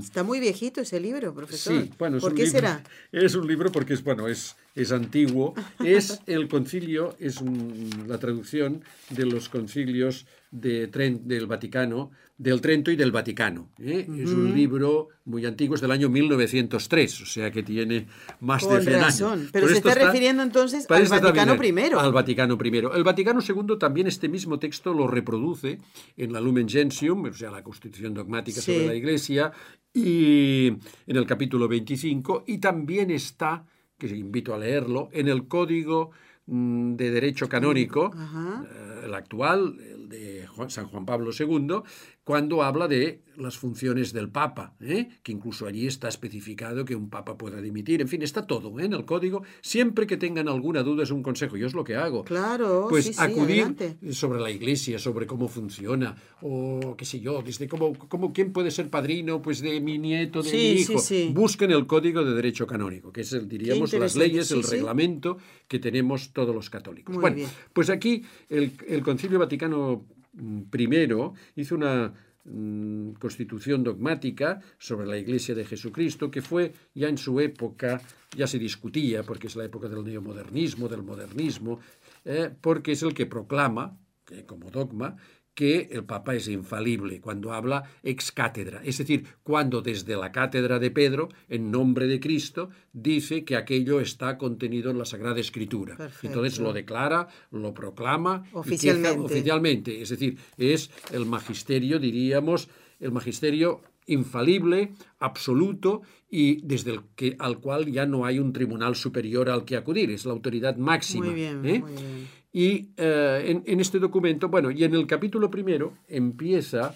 Está 0.00 0.24
muy 0.24 0.40
viejito 0.40 0.80
ese 0.80 0.98
libro, 0.98 1.32
profesor. 1.32 1.80
Sí, 1.84 1.90
bueno, 1.96 2.16
es 2.16 2.22
¿Por 2.22 2.34
qué 2.34 2.42
libro- 2.42 2.58
será? 2.58 2.82
Es 3.12 3.36
un 3.36 3.46
libro 3.46 3.70
porque 3.70 3.94
es, 3.94 4.02
bueno, 4.02 4.26
es, 4.26 4.56
es 4.80 4.92
antiguo. 4.92 5.54
Es 5.84 6.20
el 6.26 6.48
concilio, 6.48 7.14
es 7.18 7.40
un- 7.40 8.04
la 8.06 8.18
traducción 8.18 8.82
de 9.10 9.26
los 9.26 9.48
concilios 9.48 10.26
de 10.50 10.86
del 10.86 11.46
Vaticano, 11.46 12.10
del 12.38 12.60
Trento 12.60 12.90
y 12.90 12.96
del 12.96 13.10
Vaticano. 13.12 13.68
¿eh? 13.78 14.06
Es 14.22 14.30
un 14.30 14.54
libro 14.54 15.08
muy 15.24 15.44
antiguo, 15.44 15.74
es 15.74 15.80
del 15.80 15.90
año 15.90 16.08
1903, 16.08 17.20
o 17.20 17.26
sea 17.26 17.50
que 17.50 17.62
tiene 17.62 18.06
más 18.40 18.62
de 18.62 18.68
Con 18.68 18.82
100 18.82 19.00
razón. 19.00 19.32
años. 19.40 19.50
Pero 19.52 19.66
Por 19.66 19.72
se 19.72 19.78
está 19.78 19.94
refiriendo 19.94 20.42
entonces 20.44 20.86
al 20.88 21.04
Vaticano 21.08 21.54
I. 21.62 21.90
Al 21.98 22.12
Vaticano 22.12 22.56
I. 22.62 22.76
El 22.94 23.04
Vaticano 23.04 23.40
II 23.46 23.76
también 23.78 24.06
este 24.06 24.28
mismo 24.28 24.58
texto 24.58 24.94
lo 24.94 25.06
reproduce 25.08 25.78
en 26.16 26.32
la 26.32 26.40
Lumen 26.40 26.68
Gentium, 26.68 27.24
o 27.24 27.32
sea, 27.34 27.50
la 27.50 27.62
Constitución 27.64 28.14
dogmática 28.14 28.60
Sí. 28.60 28.72
sobre 28.72 28.86
la 28.86 28.94
Iglesia, 28.94 29.52
y 29.92 30.68
en 30.68 31.16
el 31.16 31.26
capítulo 31.26 31.66
25, 31.68 32.44
y 32.46 32.58
también 32.58 33.10
está, 33.10 33.66
que 33.98 34.06
invito 34.06 34.54
a 34.54 34.58
leerlo, 34.58 35.08
en 35.12 35.28
el 35.28 35.48
Código 35.48 36.12
mm, 36.46 36.94
de 36.94 37.10
Derecho 37.10 37.48
Canónico, 37.48 38.12
eh, 38.14 39.02
el 39.04 39.14
actual, 39.14 39.76
el 39.80 40.08
de 40.08 40.46
San 40.68 40.86
Juan 40.86 41.04
Pablo 41.04 41.30
II, 41.38 41.82
cuando 42.28 42.62
habla 42.62 42.88
de 42.88 43.22
las 43.36 43.56
funciones 43.56 44.12
del 44.12 44.28
Papa, 44.28 44.74
¿eh? 44.82 45.08
que 45.22 45.32
incluso 45.32 45.66
allí 45.66 45.86
está 45.86 46.08
especificado 46.08 46.84
que 46.84 46.94
un 46.94 47.08
Papa 47.08 47.38
pueda 47.38 47.58
dimitir, 47.58 48.02
en 48.02 48.08
fin, 48.08 48.20
está 48.20 48.46
todo 48.46 48.78
¿eh? 48.78 48.84
en 48.84 48.92
el 48.92 49.06
código. 49.06 49.44
Siempre 49.62 50.06
que 50.06 50.18
tengan 50.18 50.46
alguna 50.46 50.82
duda 50.82 51.04
es 51.04 51.10
un 51.10 51.22
consejo, 51.22 51.56
yo 51.56 51.66
es 51.66 51.72
lo 51.72 51.84
que 51.84 51.96
hago. 51.96 52.24
Claro, 52.24 52.88
Pues 52.90 53.06
sí, 53.06 53.12
acudir 53.16 53.74
sobre 54.10 54.40
la 54.40 54.50
iglesia, 54.50 54.98
sobre 54.98 55.26
cómo 55.26 55.48
funciona, 55.48 56.16
o 56.42 56.94
qué 56.98 57.06
sé 57.06 57.18
yo, 57.20 57.40
desde 57.40 57.66
cómo, 57.66 57.94
cómo 57.94 58.30
quién 58.34 58.52
puede 58.52 58.70
ser 58.72 58.90
padrino 58.90 59.40
pues 59.40 59.62
de 59.62 59.80
mi 59.80 59.96
nieto, 59.96 60.42
de 60.42 60.50
Sí, 60.50 60.56
mi 60.56 60.80
hijo. 60.82 60.98
sí. 60.98 61.30
Busquen 61.32 61.70
el 61.70 61.86
código 61.86 62.22
de 62.26 62.34
derecho 62.34 62.66
canónico, 62.66 63.10
que 63.10 63.22
es 63.22 63.32
el, 63.32 63.48
diríamos, 63.48 63.90
las 63.94 64.16
leyes, 64.16 64.50
el 64.50 64.64
reglamento 64.64 65.38
que 65.66 65.78
tenemos 65.78 66.34
todos 66.34 66.54
los 66.54 66.68
católicos. 66.68 67.14
Muy 67.14 67.22
bueno, 67.22 67.36
bien. 67.36 67.48
pues 67.72 67.88
aquí 67.88 68.22
el, 68.50 68.72
el 68.86 69.02
Concilio 69.02 69.38
Vaticano 69.38 70.04
mm, 70.38 70.62
I 70.72 71.60
hizo 71.60 71.74
una 71.74 72.12
mm, 72.44 73.12
constitución 73.12 73.82
dogmática 73.84 74.60
sobre 74.78 75.06
la 75.06 75.18
Iglesia 75.18 75.54
de 75.54 75.64
Jesucristo 75.64 76.30
que 76.30 76.42
fue 76.42 76.72
ya 76.94 77.08
en 77.08 77.18
su 77.18 77.40
época, 77.40 78.00
ya 78.36 78.46
se 78.46 78.58
discutía, 78.58 79.22
porque 79.22 79.48
es 79.48 79.56
la 79.56 79.64
época 79.64 79.88
del 79.88 80.04
neomodernismo, 80.04 80.88
del 80.88 81.02
modernismo, 81.02 81.80
eh, 82.24 82.50
porque 82.60 82.92
es 82.92 83.02
el 83.02 83.14
que 83.14 83.26
proclama, 83.26 83.98
como 84.46 84.70
dogma, 84.70 85.16
que 85.58 85.88
el 85.90 86.04
Papa 86.04 86.36
es 86.36 86.46
infalible 86.46 87.20
cuando 87.20 87.52
habla 87.52 87.82
ex 88.04 88.30
cátedra, 88.30 88.80
es 88.84 88.98
decir, 88.98 89.26
cuando 89.42 89.82
desde 89.82 90.14
la 90.14 90.30
cátedra 90.30 90.78
de 90.78 90.92
Pedro, 90.92 91.30
en 91.48 91.72
nombre 91.72 92.06
de 92.06 92.20
Cristo, 92.20 92.70
dice 92.92 93.44
que 93.44 93.56
aquello 93.56 93.98
está 93.98 94.38
contenido 94.38 94.92
en 94.92 94.98
la 94.98 95.04
Sagrada 95.04 95.40
Escritura. 95.40 95.96
Entonces 96.22 96.60
lo 96.60 96.72
declara, 96.72 97.26
lo 97.50 97.74
proclama 97.74 98.44
oficialmente. 98.52 99.20
oficialmente. 99.20 100.00
Es 100.00 100.10
decir, 100.10 100.38
es 100.58 100.92
el 101.10 101.26
magisterio, 101.26 101.98
diríamos, 101.98 102.68
el 103.00 103.10
magisterio 103.10 103.80
infalible, 104.08 104.92
absoluto 105.20 106.02
y 106.30 106.60
desde 106.66 106.92
el 106.92 107.00
que, 107.16 107.36
al 107.38 107.58
cual 107.60 107.90
ya 107.90 108.04
no 108.06 108.24
hay 108.26 108.38
un 108.38 108.52
tribunal 108.52 108.96
superior 108.96 109.48
al 109.48 109.64
que 109.64 109.76
acudir, 109.76 110.10
es 110.10 110.26
la 110.26 110.32
autoridad 110.32 110.76
máxima. 110.76 111.26
Muy 111.26 111.34
bien, 111.34 111.64
¿eh? 111.64 111.78
muy 111.80 111.92
bien. 111.92 112.28
Y 112.52 112.88
eh, 112.96 113.44
en, 113.46 113.62
en, 113.66 113.80
este 113.80 113.98
documento, 113.98 114.48
bueno, 114.48 114.70
y 114.70 114.82
en 114.84 114.94
el 114.94 115.06
capítulo 115.06 115.50
primero 115.50 115.92
empieza, 116.08 116.94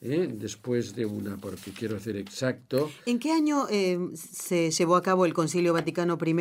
eh, 0.00 0.28
después 0.32 0.94
de 0.94 1.04
una, 1.06 1.36
porque 1.36 1.72
quiero 1.72 1.96
hacer 1.96 2.16
exacto. 2.16 2.90
¿En 3.06 3.18
qué 3.18 3.32
año 3.32 3.66
eh, 3.70 3.98
se 4.14 4.70
llevó 4.70 4.96
a 4.96 5.02
cabo 5.02 5.26
el 5.26 5.34
Concilio 5.34 5.72
Vaticano 5.72 6.18
I? 6.24 6.34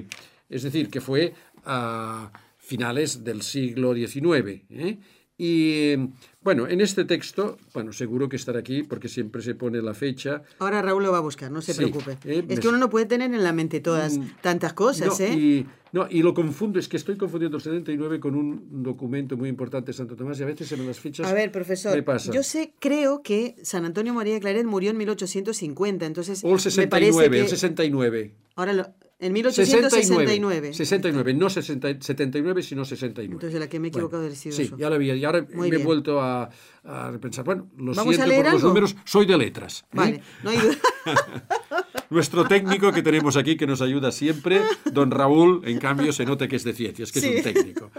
es 0.49 0.63
decir, 0.63 0.89
que 0.89 1.01
fue 1.01 1.33
a 1.65 2.31
finales 2.57 3.23
del 3.23 3.41
siglo 3.41 3.93
XIX. 3.93 4.63
¿eh? 4.69 4.97
Y 5.43 5.95
bueno, 6.43 6.67
en 6.67 6.81
este 6.81 7.03
texto, 7.03 7.57
bueno, 7.73 7.91
seguro 7.93 8.29
que 8.29 8.35
estará 8.35 8.59
aquí 8.59 8.83
porque 8.83 9.07
siempre 9.09 9.41
se 9.41 9.55
pone 9.55 9.81
la 9.81 9.95
fecha. 9.95 10.43
Ahora 10.59 10.83
Raúl 10.83 11.01
lo 11.01 11.11
va 11.11 11.17
a 11.17 11.21
buscar, 11.21 11.49
no 11.51 11.63
se 11.63 11.73
Sí, 11.73 11.79
preocupe. 11.79 12.11
eh, 12.25 12.43
es 12.47 12.57
me- 12.57 12.59
que 12.59 12.67
uno 12.67 12.77
no 12.77 12.91
puede 12.91 13.07
tener 13.07 13.33
en 13.33 13.43
la 13.43 13.51
mente 13.51 13.79
todas 13.79 14.19
Mm, 14.19 14.23
tantas 14.41 14.73
cosas, 14.73 15.19
no, 15.19 15.25
¿eh? 15.25 15.33
Y, 15.33 15.65
no, 15.93 16.05
y 16.11 16.21
lo 16.21 16.35
confundo, 16.35 16.77
es 16.77 16.87
que 16.87 16.97
estoy 16.97 17.17
confundiendo 17.17 17.57
el 17.57 17.63
79 17.63 18.19
con 18.19 18.35
un 18.35 18.83
documento 18.83 19.35
muy 19.35 19.49
importante 19.49 19.87
de 19.87 19.93
Santo 19.93 20.15
Tomás 20.15 20.39
y 20.39 20.43
a 20.43 20.45
veces 20.45 20.67
se 20.67 20.77
me 20.77 20.83
las 20.85 20.99
fichas. 20.99 21.25
A 21.25 21.33
ver, 21.33 21.51
profesor, 21.51 21.95
me 21.95 22.03
pasa. 22.03 22.31
yo 22.31 22.43
sé, 22.43 22.75
creo 22.77 23.23
que 23.23 23.55
San 23.63 23.83
Antonio 23.85 24.13
María 24.13 24.39
Claret 24.39 24.67
murió 24.67 24.91
en 24.91 24.97
1850, 24.97 26.05
entonces 26.05 26.43
O 26.43 26.49
el 26.49 26.53
me 26.53 26.59
69, 26.59 27.11
parece 27.13 27.29
que 27.31 27.41
el 27.41 27.47
69. 27.49 28.35
ahora 28.55 28.73
lo- 28.73 28.93
en 29.21 29.33
69. 29.53 29.91
1869. 30.33 30.73
69, 30.73 31.33
no 31.35 31.49
60 31.49 32.01
79, 32.01 32.63
sino 32.63 32.83
69. 32.83 33.33
Entonces 33.35 33.59
la 33.59 33.69
que 33.69 33.79
me 33.79 33.87
he 33.87 33.89
equivocado 33.89 34.23
Bueno, 34.23 34.35
sido 34.35 34.55
Sí, 34.55 34.67
yo. 34.69 34.77
ya 34.77 34.89
lo 34.89 34.95
había. 34.95 35.15
Y 35.15 35.23
ahora 35.23 35.45
Muy 35.53 35.69
me 35.69 35.75
he 35.75 35.77
bien. 35.77 35.85
vuelto 35.85 36.19
a, 36.19 36.49
a 36.83 37.11
repensar. 37.11 37.45
Bueno, 37.45 37.69
lo 37.77 37.93
¿Vamos 37.93 37.99
a 38.15 38.25
siento 38.25 38.25
leer 38.27 38.43
por 38.43 38.53
los 38.53 38.61
algo? 38.61 38.67
números. 38.69 38.95
Soy 39.05 39.25
de 39.25 39.37
letras. 39.37 39.83
¿eh? 39.83 39.87
Vale, 39.93 40.21
no 40.43 40.49
hay 40.49 40.57
duda. 40.57 40.75
Nuestro 42.09 42.45
técnico 42.47 42.91
que 42.91 43.01
tenemos 43.01 43.37
aquí, 43.37 43.55
que 43.55 43.65
nos 43.67 43.81
ayuda 43.81 44.11
siempre, 44.11 44.59
don 44.91 45.11
Raúl, 45.11 45.61
en 45.65 45.77
cambio, 45.79 46.11
se 46.11 46.25
nota 46.25 46.47
que 46.47 46.57
es 46.57 46.63
de 46.65 46.73
ciencias, 46.73 47.11
que 47.11 47.19
es 47.19 47.25
Sí. 47.25 47.33
un 47.37 47.43
técnico. 47.43 47.91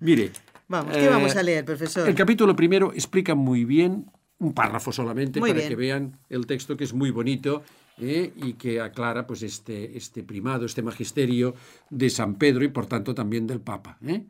Mire. 0.00 0.30
Vamos, 0.68 0.94
¿qué 0.94 1.04
eh, 1.04 1.08
vamos 1.08 1.34
a 1.36 1.42
leer, 1.42 1.64
profesor? 1.64 2.08
El 2.08 2.14
capítulo 2.14 2.54
primero 2.54 2.92
explica 2.92 3.34
muy 3.34 3.64
bien, 3.64 4.06
un 4.38 4.54
párrafo 4.54 4.92
solamente, 4.92 5.40
Muy 5.40 5.50
para 5.50 5.58
bien. 5.60 5.68
que 5.68 5.76
vean 5.76 6.18
el 6.28 6.46
texto 6.46 6.76
que 6.76 6.84
es 6.84 6.92
muy 6.94 7.10
bonito 7.10 7.62
¿eh? 7.98 8.32
y 8.36 8.54
que 8.54 8.80
aclara 8.80 9.26
pues, 9.26 9.42
este, 9.42 9.96
este 9.96 10.22
primado, 10.22 10.66
este 10.66 10.82
magisterio 10.82 11.54
de 11.90 12.10
San 12.10 12.36
Pedro 12.36 12.64
y 12.64 12.68
por 12.68 12.86
tanto 12.86 13.14
también 13.14 13.46
del 13.46 13.60
Papa. 13.60 13.98
¿eh? 14.06 14.24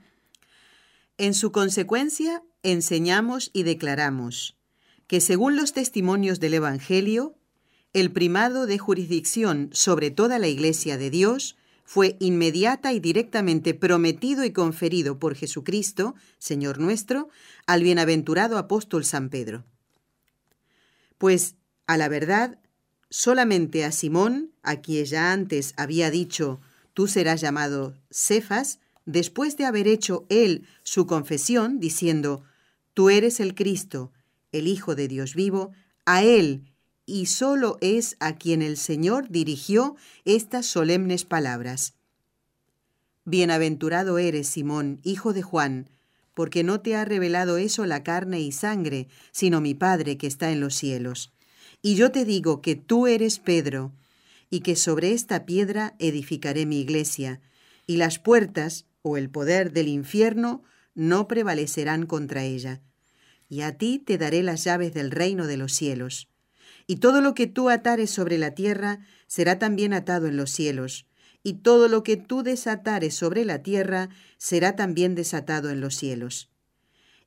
En 1.18 1.34
su 1.34 1.52
consecuencia, 1.52 2.42
enseñamos 2.62 3.50
y 3.52 3.62
declaramos 3.62 4.56
que 5.06 5.20
según 5.20 5.56
los 5.56 5.72
testimonios 5.72 6.40
del 6.40 6.54
Evangelio, 6.54 7.36
el 7.92 8.10
primado 8.10 8.66
de 8.66 8.78
jurisdicción 8.78 9.70
sobre 9.72 10.10
toda 10.10 10.38
la 10.38 10.48
Iglesia 10.48 10.96
de 10.98 11.10
Dios 11.10 11.56
fue 11.84 12.16
inmediata 12.18 12.92
y 12.92 12.98
directamente 12.98 13.74
prometido 13.74 14.44
y 14.44 14.52
conferido 14.52 15.18
por 15.18 15.34
Jesucristo, 15.34 16.14
Señor 16.38 16.78
nuestro, 16.80 17.28
al 17.66 17.82
bienaventurado 17.82 18.56
apóstol 18.56 19.04
San 19.04 19.28
Pedro. 19.28 19.64
Pues, 21.18 21.56
a 21.86 21.96
la 21.98 22.08
verdad, 22.08 22.58
solamente 23.10 23.84
a 23.84 23.92
Simón, 23.92 24.52
a 24.62 24.80
quien 24.80 25.04
ya 25.04 25.32
antes 25.32 25.74
había 25.76 26.10
dicho, 26.10 26.60
tú 26.94 27.06
serás 27.06 27.40
llamado 27.40 27.94
Cefas, 28.10 28.80
después 29.06 29.56
de 29.56 29.66
haber 29.66 29.88
hecho 29.88 30.26
él 30.28 30.66
su 30.82 31.06
confesión, 31.06 31.80
diciendo, 31.80 32.44
tú 32.94 33.10
eres 33.10 33.40
el 33.40 33.54
Cristo, 33.54 34.12
el 34.52 34.66
Hijo 34.68 34.94
de 34.94 35.08
Dios 35.08 35.34
vivo, 35.34 35.72
a 36.06 36.22
él, 36.22 36.64
y 37.06 37.26
solo 37.26 37.76
es 37.80 38.16
a 38.20 38.36
quien 38.36 38.62
el 38.62 38.76
Señor 38.76 39.28
dirigió 39.28 39.96
estas 40.24 40.66
solemnes 40.66 41.24
palabras. 41.24 41.94
Bienaventurado 43.26 44.18
eres, 44.18 44.48
Simón, 44.48 45.00
hijo 45.02 45.32
de 45.32 45.42
Juan, 45.42 45.90
porque 46.34 46.62
no 46.62 46.80
te 46.80 46.96
ha 46.96 47.04
revelado 47.04 47.58
eso 47.58 47.86
la 47.86 48.02
carne 48.02 48.40
y 48.40 48.52
sangre, 48.52 49.08
sino 49.32 49.60
mi 49.60 49.74
Padre 49.74 50.16
que 50.18 50.26
está 50.26 50.50
en 50.50 50.60
los 50.60 50.74
cielos. 50.74 51.33
Y 51.86 51.96
yo 51.96 52.10
te 52.10 52.24
digo 52.24 52.62
que 52.62 52.76
tú 52.76 53.06
eres 53.06 53.38
Pedro, 53.38 53.92
y 54.48 54.60
que 54.60 54.74
sobre 54.74 55.12
esta 55.12 55.44
piedra 55.44 55.94
edificaré 55.98 56.64
mi 56.64 56.80
iglesia, 56.80 57.42
y 57.86 57.98
las 57.98 58.18
puertas, 58.18 58.86
o 59.02 59.18
el 59.18 59.28
poder 59.28 59.70
del 59.70 59.88
infierno, 59.88 60.62
no 60.94 61.28
prevalecerán 61.28 62.06
contra 62.06 62.42
ella. 62.42 62.80
Y 63.50 63.60
a 63.60 63.76
ti 63.76 63.98
te 63.98 64.16
daré 64.16 64.42
las 64.42 64.64
llaves 64.64 64.94
del 64.94 65.10
reino 65.10 65.46
de 65.46 65.58
los 65.58 65.74
cielos. 65.74 66.30
Y 66.86 66.96
todo 66.96 67.20
lo 67.20 67.34
que 67.34 67.46
tú 67.46 67.68
atares 67.68 68.08
sobre 68.08 68.38
la 68.38 68.52
tierra 68.54 69.00
será 69.26 69.58
también 69.58 69.92
atado 69.92 70.26
en 70.26 70.38
los 70.38 70.50
cielos, 70.50 71.04
y 71.42 71.52
todo 71.52 71.88
lo 71.88 72.02
que 72.02 72.16
tú 72.16 72.42
desatares 72.42 73.14
sobre 73.14 73.44
la 73.44 73.62
tierra 73.62 74.08
será 74.38 74.74
también 74.74 75.14
desatado 75.14 75.68
en 75.68 75.82
los 75.82 75.94
cielos. 75.96 76.50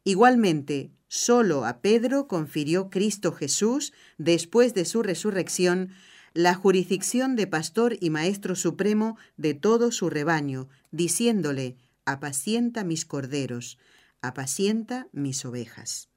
Igualmente, 0.04 0.97
solo 1.08 1.66
a 1.66 1.82
Pedro 1.82 2.28
confirió 2.28 2.90
Cristo 2.90 3.32
Jesús, 3.32 3.94
después 4.18 4.74
de 4.74 4.86
su 4.86 5.02
resurrección, 5.02 5.92
la 6.34 6.54
jurisdicción 6.54 7.36
de 7.36 7.48
pastor 7.48 7.98
y 8.00 8.10
maestro 8.10 8.56
supremo 8.56 9.18
de 9.38 9.54
todo 9.54 9.92
su 9.92 10.10
rebaño, 10.10 10.70
diciéndole, 10.92 11.78
apacienta 12.06 12.84
mis 12.84 13.06
corderos, 13.06 13.78
apacienta 14.22 15.08
mis 15.12 15.44
ovejas. 15.46 16.10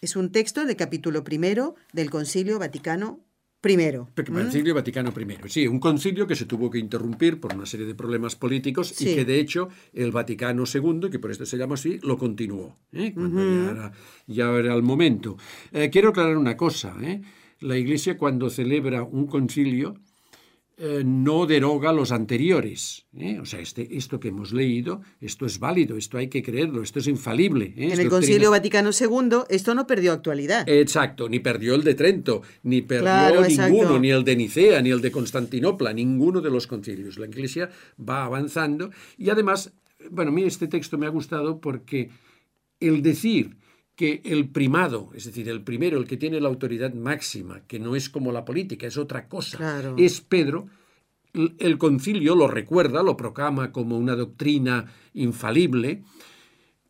Es 0.00 0.14
un 0.14 0.30
texto 0.30 0.64
del 0.64 0.76
capítulo 0.76 1.24
primero 1.24 1.74
del 1.92 2.10
Concilio 2.10 2.58
Vaticano 2.58 3.20
¿Mm? 4.40 4.44
Concilio 4.44 4.74
Vaticano 4.74 5.12
I. 5.16 5.48
Sí, 5.48 5.66
un 5.66 5.80
concilio 5.80 6.26
que 6.26 6.36
se 6.36 6.46
tuvo 6.46 6.70
que 6.70 6.78
interrumpir 6.78 7.40
por 7.40 7.54
una 7.54 7.66
serie 7.66 7.86
de 7.86 7.94
problemas 7.94 8.36
políticos 8.36 8.88
Sí. 8.88 9.10
y 9.10 9.14
que 9.16 9.24
de 9.24 9.40
hecho 9.40 9.68
el 9.92 10.12
Vaticano 10.12 10.64
II, 10.72 11.10
que 11.10 11.18
por 11.18 11.30
esto 11.30 11.44
se 11.44 11.56
llama 11.58 11.74
así, 11.74 11.98
lo 12.02 12.16
continuó, 12.18 12.76
¿eh? 12.92 13.12
cuando 13.14 13.40
ya, 13.42 13.70
era, 13.70 13.92
ya 14.26 14.50
era 14.56 14.74
el 14.74 14.82
momento. 14.82 15.36
Eh, 15.72 15.90
quiero 15.90 16.10
aclarar 16.10 16.36
una 16.36 16.56
cosa. 16.56 16.96
¿eh? 17.02 17.20
La 17.60 17.76
Iglesia 17.76 18.16
cuando 18.16 18.48
celebra 18.50 19.02
un 19.02 19.26
concilio 19.26 19.94
eh, 20.80 21.02
no 21.04 21.46
deroga 21.46 21.92
los 21.92 22.12
anteriores. 22.12 23.06
¿eh? 23.16 23.40
O 23.40 23.44
sea, 23.44 23.58
este, 23.58 23.96
esto 23.96 24.20
que 24.20 24.28
hemos 24.28 24.52
leído, 24.52 25.00
esto 25.20 25.44
es 25.44 25.58
válido, 25.58 25.96
esto 25.96 26.18
hay 26.18 26.28
que 26.28 26.40
creerlo, 26.40 26.82
esto 26.82 27.00
es 27.00 27.08
infalible. 27.08 27.74
¿eh? 27.76 27.86
En 27.86 27.90
Es 27.90 27.98
el 27.98 28.08
Concilio 28.08 28.52
Vaticano 28.52 28.90
II 28.90 29.38
esto 29.48 29.74
no 29.74 29.88
perdió 29.88 30.12
actualidad. 30.12 30.68
Exacto, 30.68 31.28
ni 31.28 31.40
perdió 31.40 31.74
el 31.74 31.82
de 31.82 31.94
Trento, 31.94 32.42
ni 32.62 32.82
perdió 32.82 33.02
Claro, 33.02 33.44
exacto. 33.44 33.72
ninguno, 33.72 33.98
ni 33.98 34.10
el 34.12 34.22
de 34.22 34.36
Nicea, 34.36 34.80
ni 34.80 34.90
el 34.90 35.00
de 35.00 35.10
Constantinopla, 35.10 35.92
ninguno 35.92 36.40
de 36.40 36.50
los 36.50 36.68
concilios. 36.68 37.18
La 37.18 37.26
Iglesia 37.26 37.70
va 37.98 38.24
avanzando 38.24 38.90
y 39.16 39.30
además, 39.30 39.72
bueno, 40.12 40.30
a 40.30 40.34
mí 40.34 40.44
este 40.44 40.68
texto 40.68 40.96
me 40.96 41.06
ha 41.06 41.10
gustado 41.10 41.60
porque 41.60 42.10
el 42.78 43.02
decir 43.02 43.56
que 43.98 44.22
el 44.24 44.48
primado, 44.50 45.10
es 45.16 45.24
decir, 45.24 45.48
el 45.48 45.62
primero, 45.64 45.98
el 45.98 46.06
que 46.06 46.16
tiene 46.16 46.40
la 46.40 46.46
autoridad 46.48 46.94
máxima, 46.94 47.62
que 47.66 47.80
no 47.80 47.96
es 47.96 48.08
como 48.08 48.30
la 48.30 48.44
política, 48.44 48.86
es 48.86 48.96
otra 48.96 49.26
cosa, 49.28 49.56
Claro. 49.58 49.96
es 49.98 50.20
Pedro, 50.20 50.68
el- 51.34 51.56
el 51.58 51.78
concilio 51.78 52.36
lo 52.36 52.46
recuerda, 52.46 53.02
lo 53.02 53.16
proclama 53.16 53.72
como 53.72 53.98
una 53.98 54.14
doctrina 54.14 54.86
infalible, 55.14 56.04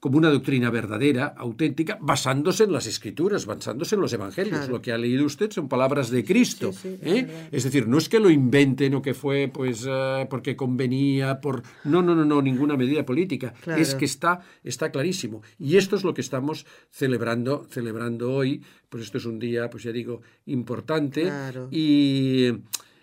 como 0.00 0.16
una 0.16 0.30
doctrina 0.30 0.70
verdadera, 0.70 1.34
auténtica, 1.36 1.98
basándose 2.00 2.64
en 2.64 2.72
las 2.72 2.86
escrituras, 2.86 3.46
basándose 3.46 3.96
en 3.96 4.00
los 4.00 4.12
evangelios. 4.12 4.68
Lo 4.68 4.80
que 4.80 4.92
ha 4.92 4.98
leído 4.98 5.24
usted 5.24 5.50
son 5.50 5.68
palabras 5.68 6.10
de 6.10 6.24
Cristo. 6.24 6.72
¿eh? 6.84 7.48
Es 7.50 7.64
decir, 7.64 7.88
no 7.88 7.98
es 7.98 8.08
que 8.08 8.20
lo 8.20 8.30
inventen 8.30 8.94
o 8.94 9.02
que 9.02 9.14
fue 9.14 9.50
pues 9.52 9.84
eh, 9.88 10.26
porque 10.30 10.54
convenía, 10.54 11.40
por. 11.40 11.62
No, 11.84 12.00
no, 12.00 12.14
no, 12.14 12.24
no, 12.24 12.40
ninguna 12.40 12.76
medida 12.76 13.04
política. 13.04 13.54
Es 13.76 13.96
que 13.96 14.04
está, 14.04 14.40
está 14.62 14.92
clarísimo. 14.92 15.42
Y 15.58 15.76
esto 15.76 15.96
es 15.96 16.04
lo 16.04 16.14
que 16.14 16.20
estamos 16.20 16.64
celebrando, 16.90 17.66
celebrando 17.68 18.32
hoy. 18.32 18.62
Pues 18.88 19.02
esto 19.02 19.18
es 19.18 19.24
un 19.24 19.40
día, 19.40 19.68
pues 19.68 19.82
ya 19.82 19.90
digo, 19.90 20.22
importante. 20.46 21.30
Y, 21.72 22.50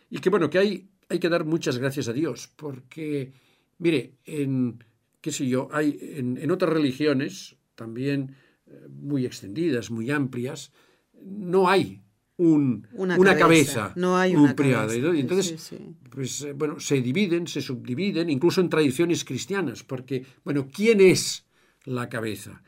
y 0.09 0.17
que 0.19 0.29
bueno, 0.29 0.49
que 0.49 0.59
hay, 0.59 0.89
hay 1.09 1.19
que 1.19 1.29
dar 1.29 1.43
muchas 1.43 1.77
gracias 1.77 2.07
a 2.07 2.13
Dios. 2.13 2.49
Porque, 2.55 3.33
mire, 3.79 4.13
en 4.23 4.79
qué 5.25 5.31
sé 5.31 5.47
yo, 5.47 5.69
hay 5.71 5.97
en, 5.99 6.51
otras 6.51 6.71
religiones, 6.71 7.55
también 7.73 8.35
eh, 8.67 8.85
muy 8.87 9.25
extendidas, 9.25 9.89
muy 9.89 10.11
amplias, 10.11 10.71
no 11.19 11.67
hay 11.67 12.03
un, 12.37 12.87
una, 12.93 13.35
cabeza, 13.35 13.91
no 13.95 14.17
hay 14.17 14.35
un 14.35 14.53
priado. 14.53 14.93
Entonces, 15.15 15.73
pues 16.11 16.43
eh, 16.43 16.53
bueno, 16.53 16.79
se 16.79 17.01
dividen, 17.01 17.47
se 17.47 17.59
subdividen, 17.59 18.29
incluso 18.29 18.61
en 18.61 18.69
tradiciones 18.69 19.25
cristianas, 19.25 19.81
porque, 19.81 20.23
bueno, 20.43 20.67
¿quién 20.71 21.01
es 21.01 21.47
la 21.85 22.07
cabeza? 22.07 22.61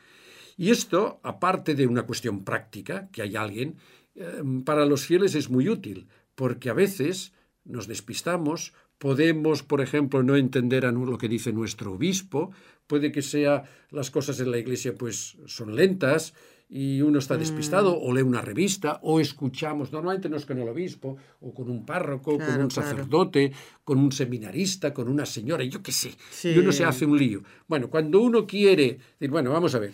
Y 0.57 0.71
esto, 0.71 1.19
aparte 1.21 1.75
de 1.75 1.85
una 1.85 2.07
cuestión 2.07 2.43
práctica, 2.43 3.07
que 3.11 3.21
hay 3.21 3.35
alguien, 3.35 3.75
eh, 4.15 4.41
para 4.65 4.87
los 4.87 5.05
fieles 5.05 5.35
es 5.35 5.51
muy 5.51 5.69
útil, 5.69 6.07
porque 6.33 6.71
a 6.71 6.73
veces 6.73 7.33
nos 7.65 7.85
despistamos 7.85 8.73
Podemos, 8.97 9.61
por 9.61 9.81
ejemplo, 9.81 10.23
no 10.23 10.35
entender 10.35 10.85
a 10.85 10.91
lo 10.91 11.17
que 11.17 11.29
dice 11.29 11.53
nuestro 11.53 11.93
obispo, 11.93 12.51
puede 12.87 13.11
que 13.11 13.21
sea 13.21 13.63
las 13.91 14.09
cosas 14.09 14.39
en 14.39 14.49
la 14.49 14.57
iglesia 14.57 14.95
pues 14.95 15.37
son 15.45 15.75
lentas 15.75 16.33
y 16.69 17.01
uno 17.01 17.19
está 17.19 17.37
despistado 17.37 17.91
mm. 17.91 17.99
o 18.01 18.13
lee 18.13 18.21
una 18.21 18.41
revista 18.41 18.99
o 19.03 19.19
escuchamos, 19.19 19.91
normalmente 19.91 20.29
no 20.29 20.35
es 20.35 20.45
con 20.45 20.57
el 20.57 20.67
obispo 20.67 21.17
o 21.39 21.53
con 21.53 21.69
un 21.69 21.85
párroco, 21.85 22.37
con 22.37 22.61
un 22.61 22.71
sacerdote, 22.71 23.53
con 23.83 23.99
un 23.99 24.11
seminarista, 24.11 24.93
con 24.93 25.07
una 25.07 25.25
señora, 25.25 25.63
yo 25.63 25.81
qué 25.81 25.91
sé, 25.91 26.11
y 26.43 26.57
uno 26.57 26.71
se 26.71 26.83
hace 26.83 27.05
un 27.05 27.17
lío. 27.17 27.43
Bueno, 27.67 27.89
cuando 27.89 28.19
uno 28.19 28.45
quiere 28.45 28.99
decir, 29.19 29.31
bueno, 29.31 29.51
vamos 29.51 29.75
a 29.75 29.79
ver, 29.79 29.93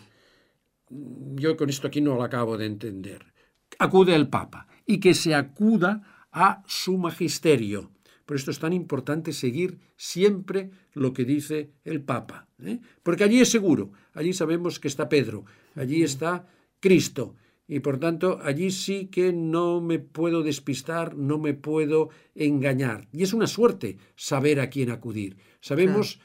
yo 0.90 1.56
con 1.56 1.70
esto 1.70 1.88
aquí 1.88 2.02
no 2.02 2.16
lo 2.16 2.24
acabo 2.24 2.58
de 2.58 2.66
entender, 2.66 3.34
acude 3.78 4.16
al 4.16 4.30
Papa 4.30 4.68
y 4.86 5.00
que 5.00 5.14
se 5.14 5.36
acuda 5.36 6.28
a 6.32 6.64
su 6.66 6.98
magisterio 6.98 7.92
por 8.26 8.38
esto 8.38 8.52
es 8.52 8.60
tan 8.60 8.74
importante 8.74 9.34
seguir 9.34 9.80
siempre 9.98 10.72
lo 10.94 11.14
que 11.14 11.26
dice 11.26 11.72
el 11.84 12.02
Papa. 12.02 12.48
¿eh? 12.64 12.80
Porque 13.04 13.24
allí 13.24 13.42
es 13.42 13.50
seguro, 13.50 13.92
allí 14.14 14.34
sabemos 14.34 14.80
que 14.80 14.88
está 14.88 15.10
Pedro, 15.10 15.46
allí 15.76 16.04
está 16.04 16.48
Cristo. 16.80 17.36
Y 17.68 17.80
por 17.80 17.98
tanto, 17.98 18.40
allí 18.44 18.72
sí 18.72 19.08
que 19.08 19.32
no 19.32 19.82
me 19.82 20.00
puedo 20.00 20.44
despistar, 20.44 21.16
no 21.16 21.38
me 21.38 21.54
puedo 21.54 22.10
engañar. 22.36 23.08
Y 23.12 23.24
es 23.24 23.34
una 23.34 23.48
suerte 23.48 23.98
saber 24.16 24.60
a 24.60 24.70
quién 24.70 24.90
acudir. 24.90 25.38
Sabemos 25.62 26.20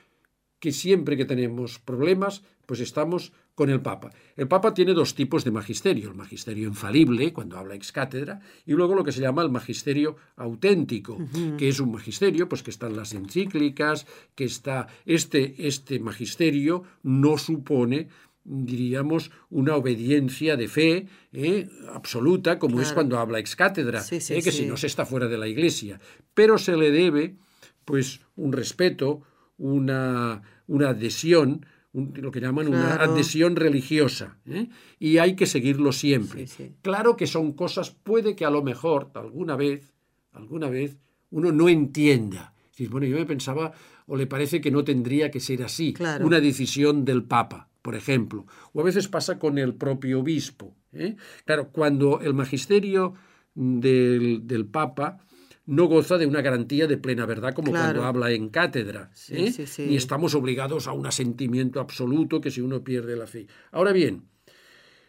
que 0.59 0.73
siempre 0.73 1.17
que 1.17 1.25
tenemos 1.25 1.79
problemas, 1.79 2.43
pues 2.67 2.81
estamos 2.81 3.33
con 3.59 3.71
el 3.71 3.81
Papa. 3.81 4.13
El 4.37 4.47
Papa 4.47 4.73
tiene 4.73 4.95
dos 4.95 5.17
tipos 5.17 5.43
de 5.43 5.51
magisterio, 5.51 6.11
el 6.11 6.15
magisterio 6.15 6.69
infalible, 6.69 7.33
cuando 7.33 7.59
habla 7.59 7.75
ex 7.75 7.91
cátedra, 7.91 8.39
y 8.65 8.73
luego 8.73 8.95
lo 8.95 9.03
que 9.03 9.11
se 9.11 9.21
llama 9.21 9.43
el 9.43 9.51
magisterio 9.51 10.15
auténtico, 10.37 11.19
que 11.59 11.69
es 11.69 11.81
un 11.81 11.91
magisterio, 11.91 12.49
pues 12.49 12.63
que 12.63 12.71
están 12.71 12.95
las 12.95 13.15
encíclicas, 13.15 14.07
que 14.37 14.45
está 14.45 14.87
este, 15.05 15.67
este 15.67 15.99
magisterio 15.99 16.85
no 17.03 17.37
supone 17.37 18.07
diríamos, 18.45 19.33
una 19.51 19.75
obediencia 19.75 20.57
de 20.57 20.69
fe 20.69 21.07
¿eh? 21.33 21.69
absoluta, 21.93 22.59
como 22.59 22.81
es 22.81 22.93
cuando 22.93 23.19
habla 23.19 23.41
ex 23.41 23.57
cátedra, 23.57 24.03
¿eh? 24.09 24.43
que 24.43 24.53
si 24.53 24.67
no 24.67 24.77
se 24.77 24.87
está 24.87 25.05
fuera 25.05 25.27
de 25.27 25.37
la 25.37 25.49
iglesia. 25.49 26.01
Pero 26.33 26.57
se 26.57 26.77
le 26.77 26.91
debe, 26.91 27.37
pues, 27.85 28.21
un 28.37 28.53
respeto, 28.53 29.21
una, 29.59 30.41
una 30.67 30.91
adhesión 30.91 31.67
lo 32.15 32.31
que 32.31 32.41
llaman 32.41 32.69
una 32.69 32.95
adhesión 32.97 33.57
religiosa, 33.57 34.39
¿eh? 34.47 34.69
y 34.99 35.19
hay 35.19 35.35
que 35.37 35.47
seguirlo 35.47 35.93
siempre. 35.93 36.47
Claro 36.83 37.17
que 37.17 37.27
son 37.27 37.53
cosas, 37.53 37.91
puede 37.91 38.35
que 38.37 38.45
a 38.45 38.51
lo 38.51 38.63
mejor 38.63 39.11
alguna 39.15 39.57
vez, 39.57 39.93
alguna 40.33 40.69
vez, 40.69 40.99
uno 41.31 41.53
no 41.53 41.69
entienda. 41.69 42.55
bueno, 42.91 43.07
yo 43.07 43.17
me 43.17 43.27
pensaba, 43.27 43.73
o 44.07 44.17
le 44.17 44.27
parece 44.27 44.61
que 44.61 44.71
no 44.71 44.85
tendría 44.85 45.31
que 45.31 45.41
ser 45.41 45.63
así, 45.63 45.95
una 46.21 46.41
decisión 46.41 47.05
del 47.05 47.25
Papa, 47.25 47.69
por 47.83 47.95
ejemplo. 47.95 48.47
O 48.73 48.81
a 48.81 48.85
veces 48.85 49.09
pasa 49.09 49.39
con 49.39 49.59
el 49.59 49.75
propio 49.75 50.21
obispo. 50.21 50.75
¿eh? 50.93 51.17
Claro, 51.45 51.71
cuando 51.71 52.21
el 52.21 52.35
magisterio 52.35 53.15
del, 53.55 54.47
del 54.47 54.67
Papa 54.67 55.19
no 55.69 55.85
goza 55.85 56.17
de 56.17 56.27
una 56.27 56.41
garantía 56.41 56.87
de 56.87 56.97
plena 56.97 57.27
verdad 57.27 57.53
como 57.53 57.73
cuando 57.73 58.05
habla 58.05 58.31
en 58.31 58.49
cátedra. 58.49 59.11
¿eh? 59.29 59.53
Ni 59.79 59.97
estamos 59.97 60.35
obligados 60.35 60.89
a 60.89 60.93
un 60.93 61.07
asentimiento 61.07 61.79
absoluto 61.79 62.41
que 62.41 62.51
si 62.51 62.63
uno 62.63 62.83
pierde 62.83 63.17
la 63.17 63.27
fe. 63.27 63.49
Ahora 63.71 63.93
bien, 63.93 64.25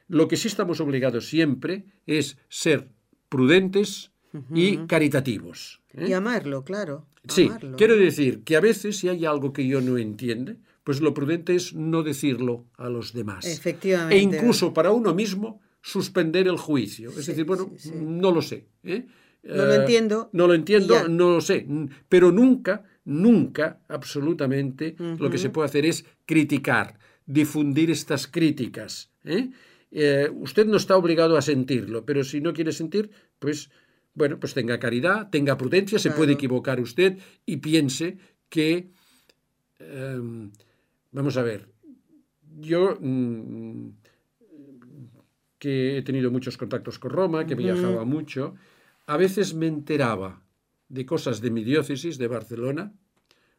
lo 0.09 0.27
que 0.27 0.35
sí 0.35 0.49
estamos 0.49 0.81
obligados 0.81 1.29
siempre 1.29 1.85
es 2.05 2.37
ser 2.49 2.89
prudentes 3.29 4.11
y 4.53 4.79
caritativos. 4.79 5.81
¿eh? 5.93 6.07
Y 6.09 6.13
amarlo, 6.13 6.65
claro. 6.65 7.07
Sí, 7.25 7.49
quiero 7.77 7.95
decir 7.95 8.43
que 8.43 8.57
a 8.57 8.59
veces 8.59 8.97
si 8.97 9.07
hay 9.07 9.25
algo 9.25 9.53
que 9.53 9.65
yo 9.65 9.79
no 9.79 9.97
entiende, 9.97 10.57
pues 10.83 10.99
lo 10.99 11.13
prudente 11.13 11.55
es 11.55 11.73
no 11.73 12.03
decirlo 12.03 12.65
a 12.75 12.89
los 12.89 13.13
demás. 13.13 13.45
Efectivamente. 13.45 14.17
E 14.17 14.19
incluso 14.19 14.73
para 14.73 14.91
uno 14.91 15.15
mismo 15.15 15.61
suspender 15.81 16.49
el 16.49 16.57
juicio. 16.57 17.11
Es 17.11 17.27
decir, 17.27 17.45
bueno, 17.45 17.71
no 17.95 18.31
lo 18.31 18.41
sé. 18.41 18.67
¿eh? 18.83 19.07
No 19.43 19.65
lo 19.65 19.73
entiendo. 19.73 20.29
no 20.33 20.47
lo 20.47 20.53
entiendo, 20.53 21.07
no 21.07 21.31
lo 21.31 21.41
sé. 21.41 21.65
Pero 22.09 22.31
nunca, 22.31 22.83
nunca, 23.05 23.79
absolutamente, 23.87 24.95
lo 25.17 25.29
que 25.29 25.37
se 25.37 25.49
puede 25.49 25.67
hacer 25.67 25.85
es 25.85 26.05
criticar, 26.25 26.99
difundir 27.25 27.89
estas 27.89 28.27
críticas. 28.27 29.11
¿eh? 29.23 29.49
Eh, 29.91 30.29
usted 30.31 30.67
no 30.67 30.77
está 30.77 30.97
obligado 30.97 31.37
a 31.37 31.41
sentirlo, 31.41 32.05
pero 32.05 32.23
si 32.23 32.41
no 32.41 32.53
quiere 32.53 32.71
sentir, 32.71 33.09
pues, 33.39 33.71
bueno, 34.13 34.39
pues 34.39 34.53
tenga 34.53 34.79
caridad, 34.79 35.29
tenga 35.29 35.57
prudencia, 35.57 35.99
se 35.99 36.11
puede 36.11 36.33
equivocar 36.33 36.79
usted 36.79 37.17
y 37.45 37.57
piense 37.57 38.17
que, 38.49 38.91
em, 39.79 40.51
vamos 41.11 41.37
a 41.37 41.43
ver, 41.43 41.69
yo 42.59 42.97
mm, 42.99 43.89
que 45.57 45.97
he 45.97 46.01
tenido 46.01 46.31
muchos 46.31 46.57
contactos 46.57 46.99
con 46.99 47.11
Roma, 47.11 47.45
que 47.45 47.55
viajaba 47.55 48.05
mucho, 48.05 48.55
a 49.09 49.17
veces 49.17 49.55
me 49.55 49.65
enteraba 49.65 50.43
de 50.87 51.03
cosas 51.03 51.41
de 51.41 51.49
mi 51.49 51.63
diócesis 51.63 52.19
de 52.19 52.27
Barcelona, 52.27 52.93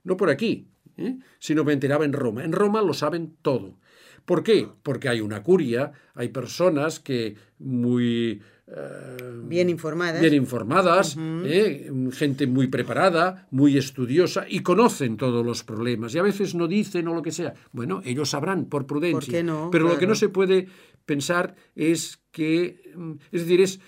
no 0.05 0.17
por 0.17 0.31
aquí, 0.31 0.69
¿eh? 0.97 1.19
sino 1.41 1.65
me 1.65 1.73
enteraba 1.73 2.05
en 2.05 2.13
Roma. 2.13 2.45
En 2.45 2.53
Roma 2.53 2.83
lo 2.83 2.95
saben 2.95 3.35
todo. 3.43 3.77
¿Por 4.25 4.45
qué? 4.45 4.69
Porque 4.85 5.09
hay 5.09 5.21
una 5.21 5.43
curia, 5.43 5.91
hay 6.15 6.29
personas 6.29 7.01
que 7.01 7.35
muy... 7.59 8.41
Eh, 8.69 9.41
bien 9.43 9.69
informadas. 9.69 10.21
Bien 10.21 10.35
informadas, 10.35 11.17
¿eh? 11.19 11.91
gente 12.13 12.47
muy 12.47 12.69
preparada, 12.69 13.49
muy 13.51 13.77
estudiosa 13.77 14.47
y 14.49 14.61
conocen 14.61 15.17
todos 15.17 15.45
los 15.45 15.65
problemas. 15.65 16.15
Y 16.15 16.19
a 16.19 16.23
veces 16.23 16.55
no 16.55 16.69
dicen 16.69 17.09
o 17.09 17.15
lo 17.15 17.23
que 17.23 17.33
sea. 17.33 17.55
Bueno, 17.73 18.03
ellos 18.05 18.31
sabrán 18.31 18.67
por 18.67 18.87
prudencia. 18.87 19.43
no? 19.43 19.71
Pero 19.73 19.89
lo 19.89 19.99
que 19.99 20.07
no 20.07 20.15
se 20.15 20.29
puede 20.29 20.69
pensar 21.07 21.57
es 21.75 22.23
que, 22.31 22.93
mm, 22.95 23.13
es 23.33 23.41
decir, 23.43 23.61
es 23.63 23.81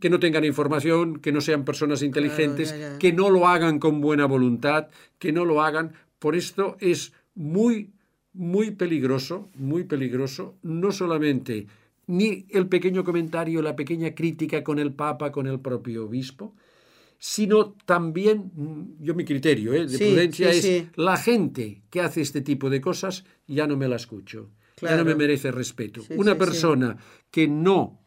que 0.00 0.10
no 0.10 0.20
tengan 0.20 0.44
información, 0.44 1.20
que 1.20 1.32
no 1.32 1.40
sean 1.40 1.64
personas 1.64 2.02
inteligentes, 2.02 2.74
que 2.98 3.12
no 3.12 3.30
lo 3.30 3.48
hagan 3.48 3.78
con 3.78 4.00
buena 4.00 4.26
voluntad, 4.26 4.88
que 5.18 5.32
no 5.32 5.44
lo 5.44 5.62
hagan. 5.62 5.92
Por 6.18 6.36
esto 6.36 6.76
es 6.80 7.12
muy, 7.34 7.90
muy 8.32 8.70
peligroso, 8.70 9.48
muy 9.54 9.84
peligroso, 9.84 10.56
no 10.62 10.92
solamente 10.92 11.66
ni 12.06 12.46
el 12.50 12.66
pequeño 12.66 13.04
comentario, 13.04 13.62
la 13.62 13.76
pequeña 13.76 14.14
crítica 14.14 14.64
con 14.64 14.78
el 14.78 14.92
Papa, 14.92 15.30
con 15.30 15.46
el 15.46 15.60
propio 15.60 16.06
obispo, 16.06 16.54
sino 17.18 17.74
también, 17.84 18.50
mm, 18.54 19.04
yo 19.04 19.14
mi 19.14 19.24
criterio 19.24 19.74
¿eh? 19.74 19.86
de 19.86 19.98
prudencia 19.98 20.50
es 20.50 20.86
la 20.96 21.16
gente 21.16 21.82
que 21.90 22.00
hace 22.00 22.22
este 22.22 22.40
tipo 22.40 22.68
de 22.68 22.80
cosas, 22.80 23.24
ya 23.46 23.66
no 23.66 23.76
me 23.76 23.86
la 23.86 23.96
escucho, 23.96 24.50
ya 24.80 24.96
no 24.96 25.04
me 25.04 25.14
merece 25.14 25.52
respeto. 25.52 26.02
Una 26.16 26.36
persona 26.36 26.96
que 27.30 27.46
no 27.46 27.99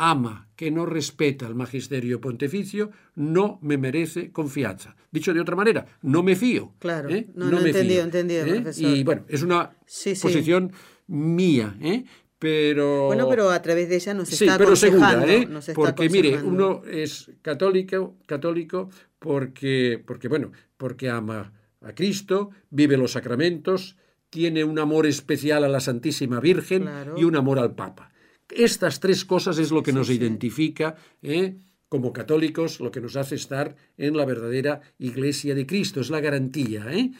ama, 0.00 0.48
que 0.56 0.70
no 0.70 0.86
respeta 0.86 1.46
el 1.46 1.54
magisterio 1.54 2.22
pontificio, 2.22 2.90
no 3.16 3.58
me 3.60 3.76
merece 3.76 4.32
confianza. 4.32 4.96
Dicho 5.10 5.34
de 5.34 5.40
otra 5.40 5.56
manera, 5.56 5.84
no 6.00 6.22
me 6.22 6.36
fío. 6.36 6.72
Claro, 6.78 7.10
¿eh? 7.10 7.28
no, 7.34 7.60
me 7.60 7.68
entendido, 7.68 8.02
entendido, 8.02 8.46
¿eh? 8.46 8.64
Y 8.78 9.04
bueno, 9.04 9.26
es 9.28 9.42
una 9.42 9.76
posición 10.22 10.72
mía, 11.06 11.76
¿eh? 11.82 12.04
pero... 12.38 13.08
Bueno, 13.08 13.28
pero 13.28 13.50
a 13.50 13.60
través 13.60 13.90
de 13.90 13.96
ella 13.96 14.14
nos 14.14 14.32
está 14.32 14.52
sí, 14.52 14.58
pero 14.58 14.74
segura, 14.74 15.22
¿eh? 15.26 15.46
porque 15.74 16.08
mire, 16.08 16.42
uno 16.42 16.82
es 16.90 17.30
católico, 17.42 18.16
católico 18.24 18.88
porque, 19.18 20.02
porque, 20.06 20.28
bueno, 20.28 20.50
porque 20.78 21.10
ama 21.10 21.52
a 21.82 21.94
Cristo, 21.94 22.50
vive 22.70 22.96
los 22.96 23.12
sacramentos, 23.12 23.96
tiene 24.30 24.64
un 24.64 24.78
amor 24.78 25.06
especial 25.06 25.62
a 25.64 25.68
la 25.68 25.80
Santísima 25.80 26.40
Virgen 26.40 26.88
y 27.18 27.24
un 27.24 27.36
amor 27.36 27.58
al 27.58 27.74
Papa. 27.74 28.10
Estas 28.50 29.00
tres 29.00 29.24
cosas 29.24 29.58
es 29.58 29.70
lo 29.70 29.82
que 29.82 29.92
nos 29.92 30.10
identifica 30.10 30.96
¿eh? 31.22 31.56
como 31.88 32.12
católicos, 32.12 32.80
lo 32.80 32.90
que 32.90 33.00
nos 33.00 33.16
hace 33.16 33.34
estar 33.34 33.76
en 33.96 34.16
la 34.16 34.24
verdadera 34.24 34.80
Iglesia 34.98 35.54
de 35.54 35.66
Cristo, 35.66 36.00
es 36.00 36.10
la 36.10 36.20
garantía. 36.20 36.86
¿eh? 36.92 37.10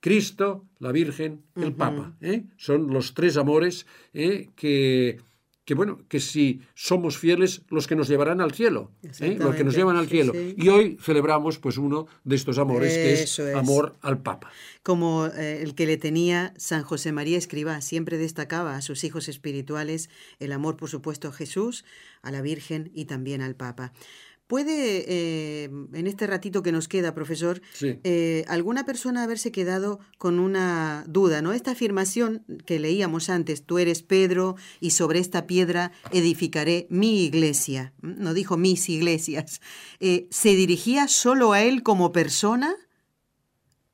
Cristo, 0.00 0.66
la 0.78 0.92
Virgen, 0.92 1.42
el 1.56 1.74
Papa. 1.74 2.16
¿eh? 2.20 2.44
Son 2.56 2.88
los 2.88 3.14
tres 3.14 3.36
amores 3.36 3.86
que 4.12 5.18
que 5.64 5.74
bueno, 5.74 6.00
que 6.08 6.18
si 6.18 6.62
somos 6.74 7.16
fieles, 7.16 7.62
los 7.68 7.86
que 7.86 7.94
nos 7.94 8.08
llevarán 8.08 8.40
al 8.40 8.52
cielo, 8.52 8.90
¿eh? 9.20 9.36
los 9.38 9.54
que 9.54 9.62
nos 9.62 9.76
llevan 9.76 9.96
al 9.96 10.08
cielo. 10.08 10.32
Y 10.34 10.68
hoy 10.68 10.98
celebramos 11.00 11.58
pues 11.58 11.78
uno 11.78 12.06
de 12.24 12.34
estos 12.34 12.58
amores, 12.58 12.92
que 12.92 13.22
es, 13.22 13.38
amor 13.54 13.96
al 14.02 14.20
Papa. 14.20 14.50
Como 14.82 15.26
eh, 15.26 15.62
el 15.62 15.74
que 15.76 15.86
le 15.86 15.96
tenía 15.96 16.52
San 16.56 16.82
José 16.82 17.12
María 17.12 17.38
Escribá, 17.38 17.80
siempre 17.80 18.18
destacaba 18.18 18.76
a 18.76 18.82
sus 18.82 19.04
hijos 19.04 19.28
espirituales 19.28 20.10
el 20.40 20.50
amor, 20.50 20.76
por 20.76 20.88
supuesto, 20.88 21.28
a 21.28 21.32
Jesús, 21.32 21.84
a 22.22 22.32
la 22.32 22.42
Virgen 22.42 22.90
y 22.92 23.04
también 23.04 23.40
al 23.40 23.54
Papa. 23.54 23.92
¿Puede, 24.52 25.06
eh, 25.08 25.70
en 25.94 26.06
este 26.06 26.26
ratito 26.26 26.62
que 26.62 26.72
nos 26.72 26.86
queda, 26.86 27.14
profesor, 27.14 27.62
eh, 27.80 28.44
alguna 28.48 28.84
persona 28.84 29.22
haberse 29.22 29.50
quedado 29.50 29.98
con 30.18 30.38
una 30.38 31.06
duda, 31.08 31.40
¿no? 31.40 31.54
Esta 31.54 31.70
afirmación 31.70 32.44
que 32.66 32.78
leíamos 32.78 33.30
antes, 33.30 33.64
tú 33.64 33.78
eres 33.78 34.02
Pedro 34.02 34.56
y 34.78 34.90
sobre 34.90 35.20
esta 35.20 35.46
piedra 35.46 35.90
edificaré 36.10 36.86
mi 36.90 37.24
iglesia, 37.24 37.94
no 38.02 38.34
dijo 38.34 38.58
mis 38.58 38.90
iglesias, 38.90 39.62
eh, 40.00 40.26
¿se 40.28 40.50
dirigía 40.50 41.08
solo 41.08 41.54
a 41.54 41.62
él 41.62 41.82
como 41.82 42.12
persona? 42.12 42.74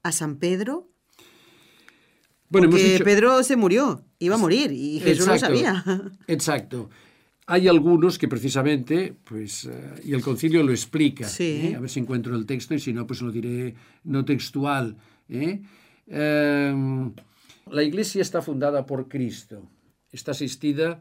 ¿A 0.03 0.11
San 0.11 0.39
Pedro? 0.39 0.89
Bueno, 2.49 2.69
Porque 2.69 3.01
Pedro 3.05 3.45
se 3.45 3.55
murió, 3.55 4.05
iba 4.19 4.35
a 4.35 4.39
morir 4.39 4.73
y 4.73 4.99
Jesús 4.99 5.29
lo 5.29 5.39
sabía. 5.39 5.85
Exacto. 6.27 6.91
Hay 7.51 7.67
algunos 7.67 8.19
que 8.19 8.29
precisamente, 8.29 9.17
pues, 9.25 9.65
eh, 9.65 10.03
y 10.05 10.13
el 10.13 10.21
concilio 10.21 10.63
lo 10.63 10.71
explica, 10.71 11.27
¿eh? 11.39 11.75
a 11.75 11.81
ver 11.81 11.89
si 11.89 11.99
encuentro 11.99 12.37
el 12.37 12.45
texto 12.45 12.75
y 12.75 12.79
si 12.79 12.93
no, 12.93 13.07
pues 13.07 13.23
lo 13.23 13.33
diré 13.33 13.75
no 14.05 14.23
textual. 14.23 14.99
¿eh? 15.31 15.63
Em, 16.07 17.11
la 17.71 17.83
iglesia 17.83 18.21
está 18.21 18.43
fundada 18.43 18.85
por 18.85 19.09
Cristo, 19.09 19.67
está 20.13 20.33
asistida, 20.33 21.01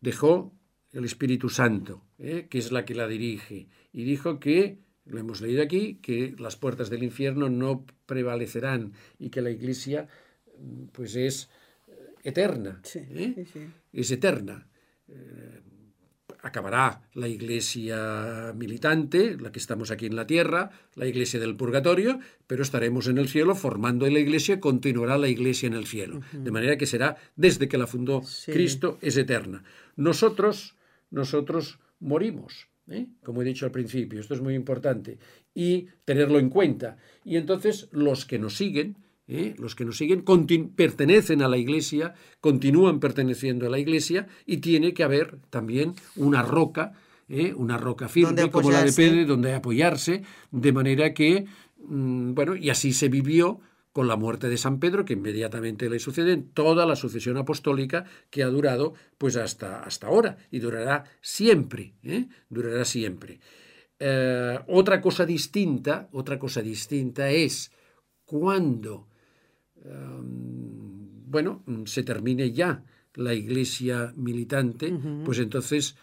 dejó 0.00 0.54
el 0.92 1.04
Espíritu 1.04 1.50
Santo, 1.50 2.04
que 2.16 2.46
es 2.50 2.72
la 2.72 2.86
que 2.86 2.94
la 2.94 3.06
dirige, 3.06 3.68
y 3.92 4.04
dijo 4.04 4.40
que, 4.40 4.78
lo 5.04 5.18
hemos 5.18 5.42
leído 5.42 5.62
aquí, 5.62 5.96
que 6.00 6.34
las 6.38 6.56
puertas 6.56 6.88
del 6.88 7.02
infierno 7.02 7.50
no 7.50 7.84
prevalecerán 8.06 8.94
y 9.18 9.28
que 9.28 9.42
la 9.42 9.50
iglesia, 9.50 10.08
pues, 10.92 11.16
es 11.16 11.50
eterna, 12.24 12.80
es 13.92 14.10
eterna. 14.10 14.66
Eh, 15.08 15.60
acabará 16.42 17.02
la 17.14 17.28
iglesia 17.28 18.52
militante, 18.54 19.36
la 19.36 19.50
que 19.50 19.58
estamos 19.58 19.90
aquí 19.90 20.06
en 20.06 20.16
la 20.16 20.26
tierra, 20.26 20.70
la 20.94 21.06
iglesia 21.06 21.40
del 21.40 21.56
purgatorio, 21.56 22.20
pero 22.46 22.62
estaremos 22.62 23.08
en 23.08 23.18
el 23.18 23.28
cielo 23.28 23.54
formando 23.54 24.08
la 24.08 24.20
iglesia, 24.20 24.60
continuará 24.60 25.18
la 25.18 25.28
iglesia 25.28 25.66
en 25.66 25.74
el 25.74 25.86
cielo. 25.86 26.20
De 26.32 26.50
manera 26.52 26.78
que 26.78 26.86
será, 26.86 27.16
desde 27.34 27.68
que 27.68 27.78
la 27.78 27.86
fundó 27.86 28.22
Cristo, 28.46 28.98
es 29.00 29.16
eterna. 29.16 29.64
Nosotros, 29.96 30.76
nosotros 31.10 31.80
morimos, 31.98 32.68
¿eh? 32.88 33.06
como 33.24 33.42
he 33.42 33.44
dicho 33.44 33.66
al 33.66 33.72
principio, 33.72 34.20
esto 34.20 34.34
es 34.34 34.40
muy 34.40 34.54
importante, 34.54 35.18
y 35.52 35.88
tenerlo 36.04 36.38
en 36.38 36.50
cuenta. 36.50 36.96
Y 37.24 37.36
entonces 37.36 37.88
los 37.90 38.24
que 38.24 38.38
nos 38.38 38.56
siguen, 38.56 38.96
¿eh? 39.28 39.54
los 39.58 39.74
que 39.74 39.84
nos 39.84 39.96
siguen 39.96 40.24
pertenecen 40.74 41.42
a 41.42 41.48
la 41.48 41.56
Iglesia, 41.56 42.14
continúan 42.40 43.00
perteneciendo 43.00 43.66
a 43.66 43.70
la 43.70 43.78
Iglesia 43.78 44.26
y 44.44 44.58
tiene 44.58 44.94
que 44.94 45.04
haber 45.04 45.38
también 45.50 45.94
una 46.16 46.42
roca, 46.42 46.92
¿eh? 47.28 47.52
una 47.54 47.76
roca 47.76 48.08
firme 48.08 48.50
como 48.50 48.70
la 48.70 48.84
de 48.84 48.92
Pedro, 48.92 49.26
donde 49.26 49.54
apoyarse, 49.54 50.22
de 50.50 50.72
manera 50.72 51.12
que, 51.14 51.46
mm, 51.78 52.34
bueno, 52.34 52.56
y 52.56 52.70
así 52.70 52.92
se 52.92 53.08
vivió 53.08 53.60
con 53.92 54.08
la 54.08 54.16
muerte 54.16 54.50
de 54.50 54.58
San 54.58 54.78
Pedro, 54.78 55.06
que 55.06 55.14
inmediatamente 55.14 55.88
le 55.88 55.98
sucede 55.98 56.32
en 56.32 56.50
toda 56.50 56.84
la 56.84 56.96
sucesión 56.96 57.38
apostólica 57.38 58.04
que 58.28 58.42
ha 58.42 58.48
durado 58.48 58.92
pues 59.16 59.36
hasta, 59.36 59.82
hasta 59.82 60.08
ahora 60.08 60.36
y 60.50 60.58
durará 60.58 61.04
siempre, 61.22 61.94
¿eh? 62.02 62.26
durará 62.50 62.84
siempre. 62.84 63.40
otra 64.66 65.00
cosa 65.00 65.24
distinta, 65.24 66.10
otra 66.12 66.38
cosa 66.38 66.60
distinta 66.60 67.30
es 67.30 67.72
cuando 68.26 69.06
bueno, 71.26 71.64
se 71.84 72.02
termine 72.02 72.52
ya 72.52 72.82
la 73.14 73.34
iglesia 73.34 74.12
militante, 74.16 74.92
pues 75.24 75.38
entonces 75.38 75.96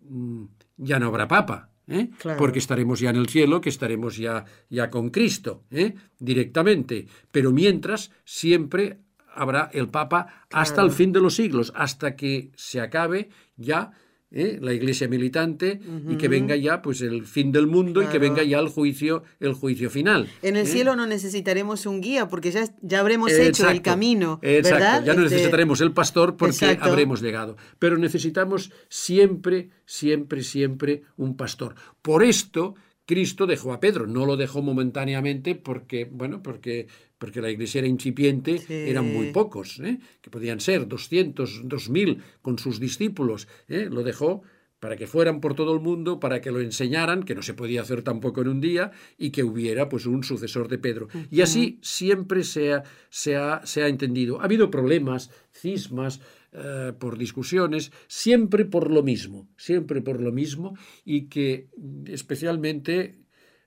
mm, 0.00 0.44
ya 0.76 0.98
no 0.98 1.06
habrá 1.06 1.28
papa, 1.28 1.70
¿eh? 1.86 2.10
porque 2.38 2.58
estaremos 2.58 3.00
ya 3.00 3.10
en 3.10 3.16
el 3.16 3.28
cielo, 3.28 3.60
que 3.60 3.68
estaremos 3.68 4.16
ya, 4.16 4.44
ya 4.68 4.90
con 4.90 5.10
Cristo 5.10 5.64
¿eh? 5.70 5.94
directamente. 6.18 7.06
Pero 7.30 7.52
mientras 7.52 8.10
siempre 8.24 9.00
habrá 9.34 9.70
el 9.72 9.88
papa 9.88 10.46
hasta 10.50 10.82
el 10.82 10.90
fin 10.90 11.12
de 11.12 11.20
los 11.20 11.34
siglos, 11.34 11.72
hasta 11.74 12.16
que 12.16 12.50
se 12.56 12.80
acabe 12.80 13.28
ya 13.56 13.92
¿eh? 14.30 14.58
la 14.60 14.72
iglesia 14.72 15.08
militante 15.08 15.80
y 16.08 16.16
que 16.16 16.28
venga 16.28 16.56
ya 16.56 16.82
pues 16.82 17.00
el 17.02 17.26
fin 17.26 17.52
del 17.52 17.66
mundo 17.66 18.02
y 18.02 18.06
que 18.06 18.18
venga 18.18 18.42
ya 18.42 18.58
el 18.58 18.68
juicio 18.68 19.22
el 19.40 19.54
juicio 19.54 19.90
final 19.90 20.28
en 20.42 20.56
el 20.56 20.66
¿eh? 20.66 20.70
cielo 20.70 20.96
no 20.96 21.06
necesitaremos 21.06 21.86
un 21.86 22.00
guía 22.00 22.28
porque 22.28 22.50
ya, 22.50 22.64
ya 22.82 23.00
habremos 23.00 23.32
hecho 23.32 23.68
el 23.68 23.82
camino 23.82 24.38
exacto 24.42 25.06
ya 25.06 25.14
no 25.14 25.22
este 25.22 25.36
necesitaremos 25.36 25.80
el 25.80 25.92
pastor 25.92 26.36
porque 26.36 26.78
habremos 26.80 27.20
llegado 27.22 27.56
pero 27.78 27.96
necesitamos 27.98 28.72
siempre 28.88 29.70
siempre 29.84 30.42
siempre 30.42 31.02
un 31.16 31.36
pastor. 31.36 31.74
Por 32.02 32.22
esto 32.22 32.74
Cristo 33.06 33.46
dejó 33.46 33.72
a 33.72 33.78
Pedro, 33.78 34.08
no 34.08 34.26
lo 34.26 34.36
dejó 34.36 34.62
momentáneamente 34.62 35.54
porque, 35.54 36.08
bueno, 36.10 36.42
porque, 36.42 36.88
porque 37.18 37.40
la 37.40 37.50
iglesia 37.50 37.78
era 37.78 37.88
incipiente, 37.88 38.60
eran 38.68 39.12
muy 39.12 39.32
pocos, 39.32 39.80
¿eh? 39.80 39.98
que 40.20 40.30
podían 40.30 40.60
ser 40.60 40.86
200, 40.86 41.62
2000 41.64 42.22
con 42.42 42.58
sus 42.58 42.78
discípulos, 42.78 43.48
¿eh? 43.68 43.88
lo 43.90 44.02
dejó 44.02 44.42
para 44.80 44.96
que 44.96 45.06
fueran 45.06 45.40
por 45.40 45.54
todo 45.54 45.72
el 45.72 45.80
mundo, 45.80 46.20
para 46.20 46.40
que 46.40 46.50
lo 46.50 46.60
enseñaran, 46.60 47.22
que 47.22 47.34
no 47.34 47.42
se 47.42 47.54
podía 47.54 47.80
hacer 47.80 48.02
tampoco 48.02 48.42
en 48.42 48.48
un 48.48 48.60
día, 48.60 48.92
y 49.16 49.30
que 49.30 49.42
hubiera 49.42 49.88
pues 49.88 50.04
un 50.06 50.22
sucesor 50.22 50.68
de 50.68 50.78
Pedro. 50.78 51.08
Y 51.30 51.40
así 51.40 51.80
siempre 51.82 52.44
se 52.44 52.74
ha, 52.74 52.84
se, 53.08 53.36
ha, 53.36 53.64
se 53.64 53.82
ha 53.82 53.88
entendido. 53.88 54.40
Ha 54.40 54.44
habido 54.44 54.70
problemas, 54.70 55.30
cismas, 55.50 56.20
eh, 56.52 56.92
por 56.98 57.18
discusiones, 57.18 57.90
siempre 58.06 58.64
por 58.64 58.90
lo 58.90 59.02
mismo, 59.02 59.48
siempre 59.56 60.02
por 60.02 60.20
lo 60.20 60.30
mismo, 60.30 60.76
y 61.04 61.28
que 61.28 61.68
especialmente 62.06 63.18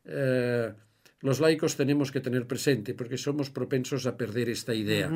eh, 0.05 0.73
los 1.21 1.39
laicos 1.39 1.75
tenemos 1.75 2.11
que 2.11 2.21
tener 2.21 2.47
presente, 2.47 2.93
porque 2.93 3.17
somos 3.17 3.49
propensos 3.49 4.05
a 4.05 4.17
perder 4.17 4.49
esta 4.49 4.73
idea. 4.73 5.11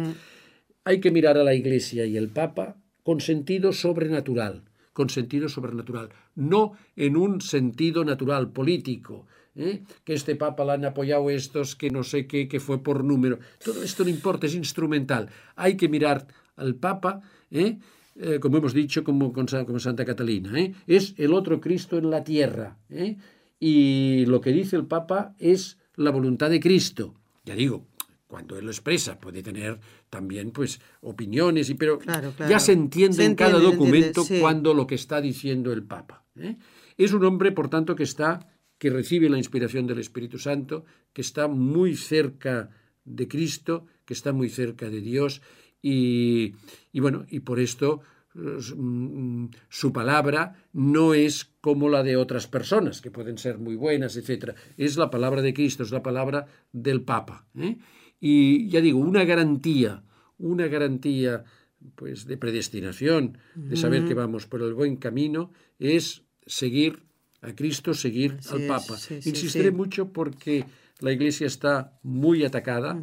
Hay 0.84 1.00
que 1.00 1.12
mirar 1.12 1.38
a 1.38 1.44
la 1.44 1.54
Iglesia 1.54 2.06
y 2.06 2.18
el 2.18 2.30
Papa 2.30 2.78
con 3.04 3.22
sentido 3.22 3.72
sobrenatural, 3.72 4.63
con 4.92 5.10
sentido 5.10 5.50
sobrenatural, 5.50 6.10
no 6.36 6.74
en 6.96 7.16
un 7.18 7.42
sentido 7.42 8.04
natural 8.04 8.52
político, 8.52 9.28
¿eh? 9.56 9.84
que 10.04 10.13
este 10.13 10.36
Papa 10.36 10.66
la 10.66 10.74
han 10.74 10.86
apoyado 10.86 11.30
estos, 11.30 11.76
que 11.76 11.89
no 11.89 12.04
sé 12.04 12.28
qué, 12.28 12.48
que 12.48 12.60
fue 12.60 12.84
por 12.84 13.04
número. 13.04 13.39
Todo 13.63 13.84
esto 13.84 14.04
no 14.04 14.10
importa, 14.10 14.48
es 14.48 14.56
instrumental. 14.56 15.30
Hay 15.56 15.78
que 15.78 15.89
mirar 15.89 16.28
al 16.56 16.76
Papa 16.76 17.22
¿eh? 17.50 17.78
Eh, 18.16 18.39
como 18.39 18.58
hemos 18.58 18.74
dicho, 18.74 19.04
como, 19.04 19.34
con, 19.34 19.48
Santa 19.48 20.06
Catalina. 20.06 20.52
Es 20.86 21.16
el 21.18 21.34
otro 21.34 21.60
Cristo 21.60 21.98
en 21.98 22.10
la 22.10 22.24
tierra. 22.24 22.78
Y 23.60 24.26
lo 24.28 24.42
que 24.42 24.52
dice 24.52 24.76
el 24.76 24.86
Papa 24.86 25.36
es 25.39 25.80
la 25.95 26.12
voluntad 26.12 26.49
de 26.49 26.60
Cristo. 26.60 27.15
Ya 27.45 27.56
digo, 27.56 27.88
cuando 28.27 28.58
él 28.58 28.65
lo 28.65 28.71
expresa, 28.71 29.19
puede 29.19 29.43
tener 29.43 29.79
también 30.10 30.51
pues 30.51 30.79
opiniones, 31.01 31.69
y, 31.69 31.75
pero 31.75 31.99
ya 32.49 32.60
se 32.60 32.73
entiende, 32.73 33.25
en 33.25 33.36
cada 33.36 33.60
documento 33.60 34.25
cuando 34.39 34.73
lo 34.73 34.88
que 34.88 34.95
está 34.95 35.21
diciendo 35.21 35.71
el 35.71 35.84
Papa. 35.84 36.25
Es 36.97 37.13
un 37.13 37.23
hombre, 37.25 37.51
por 37.51 37.69
tanto, 37.69 37.95
que 37.95 38.03
está, 38.03 38.49
que 38.77 38.89
recibe 38.89 39.29
la 39.29 39.38
inspiración 39.38 39.86
del 39.86 39.99
Espíritu 39.99 40.39
Santo, 40.39 40.86
que 41.13 41.21
está 41.21 41.47
muy 41.47 41.95
cerca 41.95 42.71
de 43.06 43.27
Cristo, 43.27 43.86
que 44.06 44.13
está 44.13 44.34
muy 44.34 44.49
cerca 44.49 44.89
de 44.89 45.01
Dios 45.01 45.41
y, 45.82 46.56
bueno, 46.93 47.25
y 47.29 47.41
por 47.41 47.60
esto 47.60 48.01
su 49.69 49.93
palabra 49.93 50.56
no 50.74 51.13
es 51.13 51.52
como 51.62 51.89
la 51.89 52.04
de 52.04 52.17
otras 52.17 52.48
personas, 52.48 53.02
que 53.02 53.12
pueden 53.12 53.38
ser 53.38 53.58
muy 53.58 53.76
buenas, 53.76 54.17
etc. 54.17 54.56
Es 54.78 54.98
la 54.98 55.10
palabra 55.10 55.41
de 55.41 55.54
Cristo, 55.54 55.84
es 55.84 55.91
la 55.91 56.04
palabra 56.04 56.48
del 56.72 57.02
Papa. 57.02 57.46
¿eh? 57.58 57.78
Y 58.19 58.67
ya 58.69 58.82
digo, 58.82 59.00
una 59.00 59.24
garantía, 59.24 60.04
una 60.38 60.67
garantía 60.67 61.43
pues, 61.96 62.26
de 62.26 62.38
predestinación, 62.38 63.38
de 63.56 63.78
saber 63.78 64.06
que 64.06 64.13
vamos 64.13 64.48
por 64.48 64.62
el 64.62 64.74
buen 64.74 64.98
camino, 64.98 65.52
es 65.78 66.24
seguir 66.46 67.04
a 67.41 67.54
Cristo, 67.54 67.93
seguir 67.93 68.38
al 68.50 68.62
Papa. 68.67 68.98
Insistiré 69.10 69.71
mucho 69.71 70.12
porque 70.12 70.65
la 71.04 71.12
Iglesia 71.12 71.47
está 71.47 71.91
muy 72.04 72.45
atacada 72.45 72.97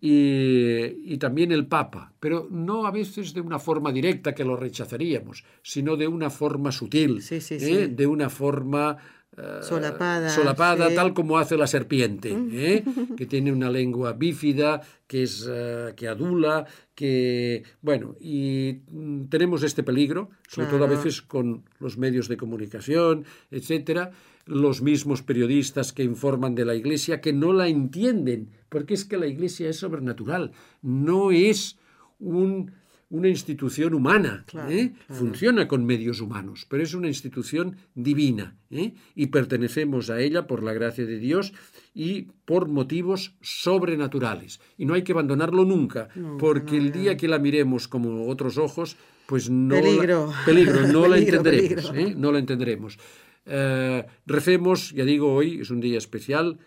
y, 0.00 1.18
también 1.18 1.50
el 1.50 1.66
Papa, 1.66 2.12
pero 2.20 2.46
no 2.48 2.86
a 2.86 2.92
veces 2.92 3.34
de 3.34 3.40
una 3.40 3.58
forma 3.58 3.90
directa 3.90 4.36
que 4.36 4.44
lo 4.44 4.56
rechazaríamos, 4.56 5.44
sino 5.60 5.96
de 5.96 6.06
una 6.06 6.30
forma 6.30 6.70
sutil, 6.70 7.20
¿eh? 7.28 7.88
de 7.88 8.06
una 8.06 8.30
forma 8.30 8.96
eh, 9.36 9.58
solapada, 9.62 10.28
solapada 10.28 10.94
tal 10.94 11.12
como 11.12 11.36
hace 11.36 11.56
la 11.56 11.66
serpiente, 11.66 12.30
¿eh? 12.52 12.84
que 13.16 13.26
tiene 13.26 13.50
una 13.50 13.68
lengua 13.68 14.12
bífida, 14.12 14.80
que, 15.08 15.24
es, 15.24 15.50
que 15.96 16.06
adula, 16.06 16.66
que... 16.94 17.64
Bueno, 17.82 18.14
y 18.20 18.82
mm, 18.88 19.24
tenemos 19.24 19.64
este 19.64 19.82
peligro, 19.82 20.30
sobre 20.46 20.68
todo 20.68 20.84
a 20.84 20.88
veces 20.88 21.20
con 21.20 21.64
los 21.80 21.98
medios 21.98 22.28
de 22.28 22.36
comunicación, 22.36 23.24
etcétera, 23.50 24.12
los 24.46 24.82
mismos 24.82 25.22
periodistas 25.22 25.92
que 25.92 26.04
informan 26.04 26.54
de 26.54 26.64
la 26.64 26.74
Iglesia 26.74 27.20
que 27.20 27.32
no 27.32 27.52
la 27.52 27.68
entienden, 27.68 28.50
porque 28.68 28.94
es 28.94 29.04
que 29.04 29.16
la 29.16 29.26
Iglesia 29.26 29.68
es 29.68 29.76
sobrenatural, 29.76 30.52
no 30.82 31.30
es 31.30 31.78
un, 32.18 32.72
una 33.10 33.28
institución 33.28 33.94
humana, 33.94 34.44
¿eh? 34.68 34.92
funciona 35.08 35.68
con 35.68 35.86
medios 35.86 36.20
humanos, 36.20 36.66
pero 36.68 36.82
es 36.82 36.94
una 36.94 37.08
institución 37.08 37.76
divina 37.94 38.56
¿eh? 38.70 38.94
y 39.14 39.26
pertenecemos 39.28 40.10
a 40.10 40.20
ella 40.20 40.46
por 40.46 40.62
la 40.62 40.72
gracia 40.72 41.06
de 41.06 41.18
Dios 41.18 41.52
y 41.94 42.28
por 42.44 42.68
motivos 42.68 43.36
sobrenaturales. 43.40 44.60
Y 44.76 44.84
no 44.84 44.94
hay 44.94 45.02
que 45.02 45.12
abandonarlo 45.12 45.64
nunca, 45.64 46.08
porque 46.38 46.76
el 46.76 46.92
día 46.92 47.16
que 47.16 47.28
la 47.28 47.38
miremos 47.38 47.88
como 47.88 48.28
otros 48.28 48.58
ojos, 48.58 48.96
pues 49.26 49.48
no 49.48 49.76
peligro. 49.76 50.26
la, 50.26 50.44
peligro, 50.44 50.88
no 50.88 51.06
la 51.06 51.18
entenderemos, 51.18 51.92
¿eh? 51.94 52.14
no 52.16 52.32
la 52.32 52.38
entenderemos. 52.38 52.98
Eh, 53.46 54.06
recemos, 54.26 54.92
ya 54.92 55.04
digo, 55.04 55.32
hoy 55.34 55.60
es 55.60 55.70
un 55.70 55.80
día 55.80 55.98
especial 55.98 56.58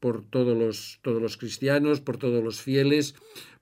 por 0.00 0.24
todos 0.28 0.56
los, 0.56 0.98
todos 1.02 1.22
los 1.22 1.36
cristianos, 1.36 2.00
por 2.00 2.18
todos 2.18 2.42
los 2.42 2.60
fieles, 2.60 3.14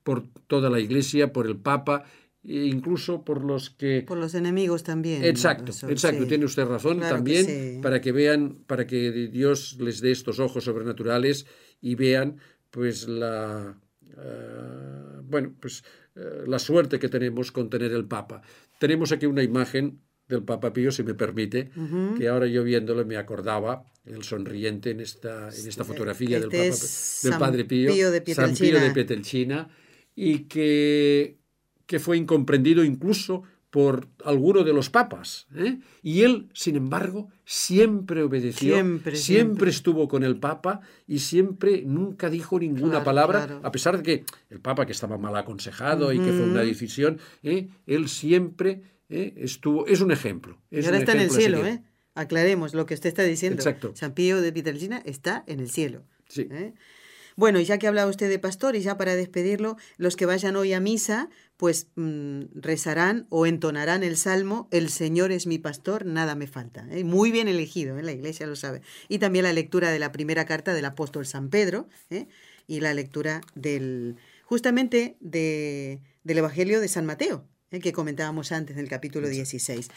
por 0.02 0.26
toda 0.46 0.70
la 0.70 0.80
Iglesia, 0.80 1.32
por 1.32 1.46
el 1.46 1.56
Papa 1.56 2.04
e 2.44 2.66
incluso 2.66 3.24
por 3.24 3.44
los 3.44 3.70
que 3.70 4.02
por 4.02 4.18
los 4.18 4.34
enemigos 4.34 4.82
también 4.82 5.22
exacto 5.22 5.70
exacto 5.86 6.26
tiene 6.26 6.44
usted 6.44 6.64
razón 6.64 6.98
también 6.98 7.80
para 7.80 8.00
que 8.00 8.10
vean 8.10 8.64
para 8.66 8.84
que 8.84 9.12
Dios 9.30 9.76
les 9.78 10.00
dé 10.00 10.10
estos 10.10 10.40
ojos 10.40 10.64
sobrenaturales 10.64 11.46
y 11.80 11.94
vean 11.94 12.38
pues 12.72 13.06
la 13.06 13.78
eh, 14.02 15.20
bueno 15.22 15.54
pues 15.60 15.84
eh, 16.14 16.44
la 16.46 16.58
suerte 16.58 16.98
que 16.98 17.08
tenemos 17.08 17.52
con 17.52 17.70
tener 17.70 17.92
el 17.92 18.04
Papa. 18.04 18.42
Tenemos 18.78 19.12
aquí 19.12 19.26
una 19.26 19.42
imagen 19.42 20.00
del 20.28 20.42
Papa 20.42 20.72
Pío, 20.72 20.90
si 20.90 21.02
me 21.02 21.14
permite, 21.14 21.70
que 22.16 22.28
ahora 22.28 22.46
yo 22.46 22.64
viéndolo 22.64 23.04
me 23.04 23.16
acordaba, 23.16 23.84
el 24.04 24.24
sonriente 24.24 24.90
en 24.90 25.00
esta, 25.00 25.48
en 25.48 25.68
esta 25.68 25.84
fotografía 25.84 26.40
del, 26.40 26.48
Papa, 26.48 26.76
del 27.22 27.38
Padre 27.38 27.64
Pío, 27.64 28.10
de 28.10 28.34
San 28.34 28.54
Pío 28.54 28.80
de 28.80 28.90
Pietrelcina, 28.90 29.68
y 30.14 30.40
que, 30.40 31.38
que 31.86 31.98
fue 31.98 32.16
incomprendido 32.16 32.84
incluso 32.84 33.44
por 33.72 34.06
alguno 34.26 34.64
de 34.64 34.74
los 34.74 34.90
papas. 34.90 35.46
¿eh? 35.56 35.78
Y 36.02 36.22
él, 36.24 36.50
sin 36.52 36.76
embargo, 36.76 37.30
siempre 37.46 38.22
obedeció, 38.22 38.76
siempre, 39.14 39.70
estuvo 39.70 40.08
con 40.08 40.24
el 40.24 40.36
papa 40.38 40.82
y 41.06 41.20
siempre 41.20 41.82
nunca 41.86 42.28
dijo 42.28 42.58
ninguna 42.58 43.02
palabra, 43.02 43.60
a 43.62 43.72
pesar 43.72 43.96
de 43.96 44.02
que 44.02 44.24
el 44.50 44.60
papa 44.60 44.84
que 44.84 44.92
estaba 44.92 45.16
mal 45.16 45.34
aconsejado 45.36 46.12
y 46.12 46.18
que 46.18 46.32
fue 46.32 46.42
una 46.42 46.60
decisión, 46.60 47.18
¿eh? 47.42 47.68
él 47.86 48.10
siempre 48.10 48.82
¿eh? 49.12 49.34
estuvo, 49.36 49.86
es 49.86 50.00
un 50.00 50.10
ejemplo. 50.10 50.60
y 50.70 50.84
ahora 50.84 50.98
está 50.98 51.12
en 51.12 51.20
el 51.20 51.30
cielo, 51.30 51.64
¿eh? 51.66 51.82
Aclaremos 52.14 52.74
lo 52.74 52.84
que 52.84 52.94
usted 52.94 53.08
está 53.08 53.22
diciendo. 53.22 53.60
Exacto. 53.60 53.92
San 53.94 54.12
Pío 54.12 54.42
de 54.42 54.52
Pietrelcina 54.52 55.02
está 55.04 55.44
en 55.46 55.60
el 55.60 55.70
cielo. 55.70 56.04
Sí. 56.28 56.48
¿eh? 56.50 56.74
Bueno, 57.36 57.60
y 57.60 57.64
ya 57.64 57.78
que 57.78 57.86
hablaba 57.86 58.10
usted 58.10 58.28
de 58.28 58.38
pastor, 58.38 58.76
y 58.76 58.80
ya 58.80 58.96
para 58.96 59.16
despedirlo, 59.16 59.76
los 59.96 60.16
que 60.16 60.26
vayan 60.26 60.56
hoy 60.56 60.72
a 60.72 60.80
misa, 60.80 61.30
pues 61.56 61.88
mm, 61.94 62.42
rezarán 62.54 63.26
o 63.30 63.46
entonarán 63.46 64.02
el 64.02 64.16
salmo, 64.16 64.68
El 64.70 64.90
Señor 64.90 65.32
es 65.32 65.46
mi 65.46 65.58
pastor, 65.58 66.04
nada 66.04 66.34
me 66.34 66.46
falta. 66.46 66.86
¿eh? 66.90 67.04
Muy 67.04 67.30
bien 67.30 67.48
elegido, 67.48 67.98
¿eh? 67.98 68.02
la 68.02 68.12
iglesia 68.12 68.46
lo 68.46 68.56
sabe. 68.56 68.82
Y 69.08 69.18
también 69.18 69.44
la 69.44 69.52
lectura 69.52 69.90
de 69.90 69.98
la 69.98 70.12
primera 70.12 70.44
carta 70.44 70.74
del 70.74 70.84
apóstol 70.84 71.26
San 71.26 71.48
Pedro, 71.48 71.88
¿eh? 72.10 72.26
y 72.66 72.80
la 72.80 72.94
lectura 72.94 73.40
del, 73.54 74.16
justamente 74.44 75.16
de, 75.20 76.02
del 76.24 76.38
Evangelio 76.38 76.80
de 76.80 76.88
San 76.88 77.06
Mateo, 77.06 77.46
el 77.72 77.82
que 77.82 77.92
comentábamos 77.92 78.52
antes 78.52 78.76
en 78.76 78.82
el 78.82 78.88
capítulo 78.88 79.28
16. 79.28 79.88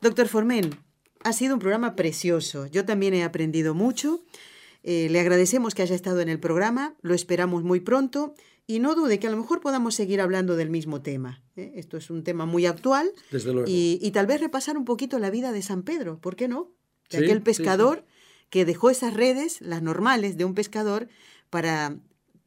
Doctor 0.00 0.28
Formen, 0.28 0.70
ha 1.24 1.32
sido 1.32 1.54
un 1.54 1.60
programa 1.60 1.96
precioso. 1.96 2.66
Yo 2.66 2.84
también 2.84 3.14
he 3.14 3.24
aprendido 3.24 3.74
mucho. 3.74 4.22
Eh, 4.82 5.08
le 5.10 5.20
agradecemos 5.20 5.74
que 5.74 5.82
haya 5.82 5.94
estado 5.94 6.20
en 6.20 6.28
el 6.28 6.38
programa, 6.38 6.96
lo 7.02 7.14
esperamos 7.14 7.64
muy 7.64 7.80
pronto 7.80 8.34
y 8.66 8.78
no 8.78 8.94
dude 8.94 9.18
que 9.18 9.26
a 9.26 9.30
lo 9.30 9.36
mejor 9.36 9.60
podamos 9.60 9.94
seguir 9.94 10.20
hablando 10.20 10.54
del 10.54 10.70
mismo 10.70 11.02
tema. 11.02 11.42
¿eh? 11.56 11.72
Esto 11.74 11.96
es 11.96 12.10
un 12.10 12.22
tema 12.22 12.46
muy 12.46 12.66
actual 12.66 13.10
Desde 13.30 13.52
luego. 13.52 13.66
Y, 13.68 14.10
tal 14.12 14.26
vez 14.26 14.40
repasar 14.40 14.78
un 14.78 14.84
poquito 14.84 15.18
la 15.18 15.30
vida 15.30 15.52
de 15.52 15.62
San 15.62 15.82
Pedro, 15.82 16.20
¿por 16.20 16.36
qué 16.36 16.48
no? 16.48 16.72
De 17.10 17.18
aquel 17.18 17.42
pescador 17.42 18.04
que 18.50 18.64
dejó 18.64 18.90
esas 18.90 19.14
redes, 19.14 19.60
las 19.60 19.82
normales 19.82 20.36
de 20.36 20.44
un 20.44 20.54
pescador, 20.54 21.08
para 21.50 21.96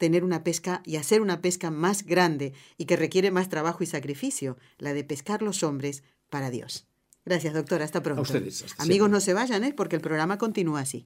tener 0.02 0.24
una 0.24 0.43
pesca 0.43 0.82
y 0.84 0.95
hacer 0.95 1.22
una 1.22 1.41
pesca 1.41 1.70
más 1.70 2.08
grande 2.08 2.54
y 2.76 2.86
que 2.86 2.95
requiere 2.95 3.30
más 3.30 3.49
trabajo 3.49 3.84
y 3.84 3.86
sacrificio, 3.86 4.58
la 4.80 4.95
de 4.95 5.04
pescar 5.04 5.43
los 5.43 5.62
hombres 5.62 6.04
para 6.32 6.49
Dios. 6.49 6.88
Gracias, 7.24 7.54
doctor. 7.54 7.84
Hasta 7.84 8.02
pronto. 8.02 8.22
A 8.22 8.24
ustedes. 8.24 8.66
Amigos, 8.80 9.12
no 9.12 9.20
se 9.20 9.36
vayan, 9.36 9.64
¿eh? 9.64 9.74
porque 9.78 9.95
el 9.97 10.02
programa 10.02 10.39
continúa 10.39 10.80
así. 10.80 11.06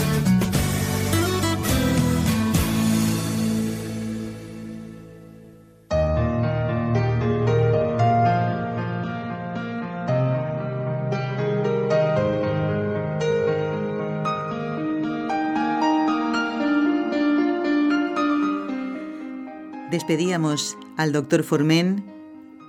Despedíamos 20.11 20.77
al 20.97 21.13
doctor 21.13 21.41
Formen 21.41 22.03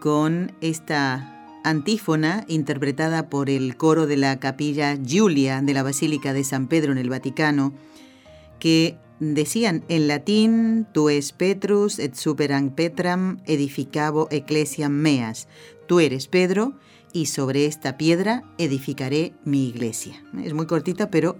con 0.01 0.53
esta 0.61 1.45
antífona 1.64 2.45
interpretada 2.47 3.28
por 3.28 3.51
el 3.51 3.76
coro 3.76 4.07
de 4.07 4.16
la 4.16 4.38
capilla 4.38 4.95
Giulia 4.95 5.61
de 5.61 5.74
la 5.74 5.82
Basílica 5.82 6.32
de 6.34 6.45
San 6.45 6.68
Pedro 6.68 6.93
en 6.93 6.99
el 6.99 7.11
Vaticano, 7.11 7.72
que 8.61 8.97
decían 9.18 9.82
en 9.88 10.07
latín, 10.07 10.86
tu 10.95 11.09
es 11.09 11.32
Petrus 11.32 11.99
et 11.99 12.14
superam 12.14 12.70
Petram 12.70 13.38
edificabo 13.45 14.28
ecclesiam 14.30 14.93
meas, 14.93 15.49
tú 15.88 15.99
eres 15.99 16.28
Pedro 16.28 16.74
y 17.12 17.26
sobre 17.26 17.66
esta 17.66 17.97
piedra 17.97 18.45
edificaré 18.57 19.32
mi 19.45 19.66
iglesia. 19.66 20.22
Es 20.45 20.55
muy 20.55 20.66
cortita, 20.66 21.11
pero 21.11 21.38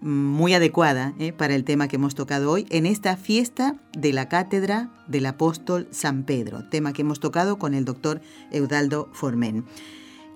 muy 0.00 0.54
adecuada 0.54 1.14
¿eh? 1.18 1.32
para 1.32 1.54
el 1.54 1.64
tema 1.64 1.88
que 1.88 1.96
hemos 1.96 2.14
tocado 2.14 2.50
hoy 2.50 2.66
en 2.70 2.86
esta 2.86 3.16
fiesta 3.16 3.76
de 3.96 4.12
la 4.12 4.28
cátedra 4.28 4.90
del 5.08 5.26
apóstol 5.26 5.88
San 5.90 6.24
Pedro, 6.24 6.68
tema 6.68 6.92
que 6.92 7.02
hemos 7.02 7.20
tocado 7.20 7.58
con 7.58 7.74
el 7.74 7.84
doctor 7.84 8.20
Eudaldo 8.50 9.08
Formen. 9.12 9.64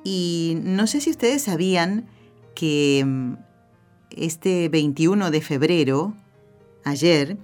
Y 0.03 0.59
no 0.63 0.87
sé 0.87 1.01
si 1.01 1.11
ustedes 1.11 1.43
sabían 1.43 2.07
que 2.55 3.05
mm, 3.05 3.35
este 4.11 4.69
21 4.69 5.31
de 5.31 5.41
febrero, 5.41 6.15
ayer, 6.85 7.39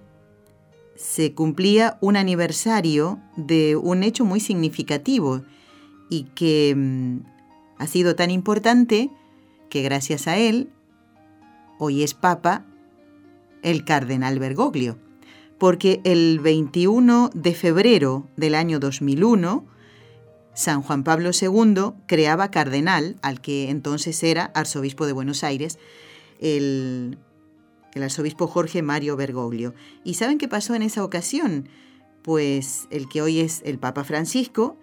se 0.95 1.35
cumplía 1.35 1.99
un 2.01 2.17
aniversario 2.17 3.21
de 3.37 3.77
un 3.77 4.03
hecho 4.03 4.25
muy 4.25 4.41
significativo 4.41 5.43
y 6.09 6.25
que 6.35 6.75
mm, 6.75 7.19
ha 7.79 7.87
sido 7.87 8.17
tan 8.17 8.31
importante 8.31 9.11
que 9.69 9.83
gracias 9.83 10.27
a 10.27 10.39
él 10.39 10.71
hoy 11.79 12.03
es 12.03 12.15
Papa 12.15 12.65
el 13.63 13.85
cardenal 13.85 14.39
Bergoglio, 14.39 14.99
porque 15.59 16.01
el 16.05 16.41
21 16.41 17.31
de 17.35 17.55
febrero 17.55 18.29
del 18.37 18.55
año 18.55 18.79
2001 18.79 19.67
San 20.57 20.81
Juan 20.81 21.05
Pablo 21.05 21.31
II 21.39 21.93
creaba 22.07 22.51
cardenal 22.51 23.17
al 23.21 23.43
que 23.43 23.69
entonces 23.69 24.23
era 24.23 24.47
arzobispo 24.55 25.05
de 25.05 25.13
Buenos 25.13 25.45
Aires, 25.45 25.79
el, 26.41 27.19
el 27.93 28.03
arzobispo 28.03 28.47
Jorge 28.47 28.81
Mario 28.81 29.17
Bergoglio. 29.17 29.75
¿Y 30.03 30.15
saben 30.15 30.39
qué 30.39 30.49
pasó 30.49 30.75
en 30.75 30.81
esa 30.81 31.05
ocasión? 31.05 31.69
Pues 32.23 32.89
el 32.91 33.07
que 33.07 33.21
hoy 33.21 33.41
es 33.41 33.61
el 33.67 33.79
Papa 33.79 34.03
Francisco 34.03 34.79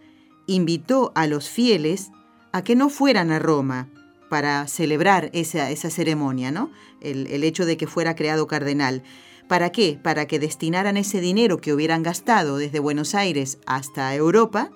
invitó 0.46 1.12
a 1.16 1.26
los 1.26 1.50
fieles 1.50 2.12
a 2.52 2.64
que 2.64 2.76
no 2.76 2.90
fueran 2.90 3.32
a 3.32 3.40
Roma 3.40 3.90
para 4.34 4.68
celebrar 4.68 5.30
esa, 5.34 5.70
esa 5.70 5.92
ceremonia, 5.92 6.50
¿no? 6.50 6.72
El, 7.02 7.28
el, 7.28 7.44
hecho 7.44 7.68
de 7.68 7.78
que 7.78 7.86
fuera 7.86 8.16
creado 8.16 8.48
cardenal. 8.48 9.04
¿Para 9.48 9.72
qué? 9.72 10.00
Para 10.02 10.26
que 10.26 10.40
destinaran 10.40 10.98
ese 10.98 11.22
dinero 11.22 11.60
que 11.60 11.72
hubieran 11.72 12.02
gastado 12.02 12.58
desde 12.58 12.80
Buenos 12.80 13.14
Aires 13.14 13.60
hasta 13.68 14.16
Europa 14.16 14.72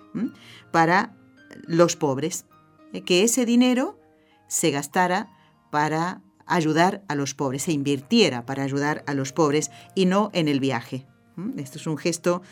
para 0.71 1.17
los 1.65 1.95
pobres. 1.95 2.45
Que 3.03 3.23
ese 3.23 3.47
dinero 3.47 3.99
se 4.47 4.69
gastara 4.69 5.35
para 5.71 6.21
ayudar 6.45 7.03
a 7.07 7.15
los 7.15 7.33
pobres, 7.33 7.63
se 7.63 7.71
invirtiera 7.71 8.45
para 8.45 8.61
ayudar 8.61 9.03
a 9.07 9.15
los 9.15 9.33
pobres 9.33 9.71
y 9.95 10.05
no 10.05 10.29
en 10.33 10.49
el 10.49 10.59
viaje. 10.59 11.07
Esto 11.57 11.79
es 11.79 11.87
un 11.87 11.97
gesto 11.97 12.43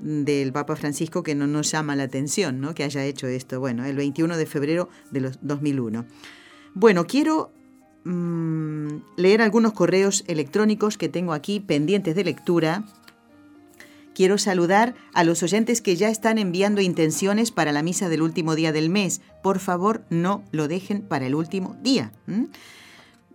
del 0.00 0.52
Papa 0.52 0.76
Francisco 0.76 1.22
que 1.22 1.34
no 1.34 1.46
nos 1.46 1.70
llama 1.70 1.96
la 1.96 2.04
atención, 2.04 2.60
¿no? 2.60 2.74
que 2.74 2.84
haya 2.84 3.04
hecho 3.04 3.26
esto. 3.26 3.60
Bueno, 3.60 3.84
el 3.84 3.96
21 3.96 4.36
de 4.36 4.46
febrero 4.46 4.88
de 5.10 5.20
los 5.20 5.38
2001. 5.42 6.06
Bueno, 6.74 7.06
quiero 7.06 7.52
mmm, 8.04 8.98
leer 9.16 9.42
algunos 9.42 9.72
correos 9.72 10.24
electrónicos 10.26 10.98
que 10.98 11.08
tengo 11.08 11.32
aquí 11.32 11.60
pendientes 11.60 12.14
de 12.14 12.24
lectura. 12.24 12.84
Quiero 14.14 14.38
saludar 14.38 14.94
a 15.14 15.24
los 15.24 15.42
oyentes 15.42 15.80
que 15.80 15.96
ya 15.96 16.08
están 16.08 16.38
enviando 16.38 16.80
intenciones 16.80 17.50
para 17.50 17.72
la 17.72 17.82
misa 17.82 18.08
del 18.08 18.22
último 18.22 18.54
día 18.54 18.72
del 18.72 18.90
mes. 18.90 19.20
Por 19.42 19.58
favor, 19.58 20.04
no 20.10 20.44
lo 20.50 20.68
dejen 20.68 21.02
para 21.02 21.26
el 21.26 21.34
último 21.34 21.76
día. 21.82 22.12
¿Mm? 22.26 22.44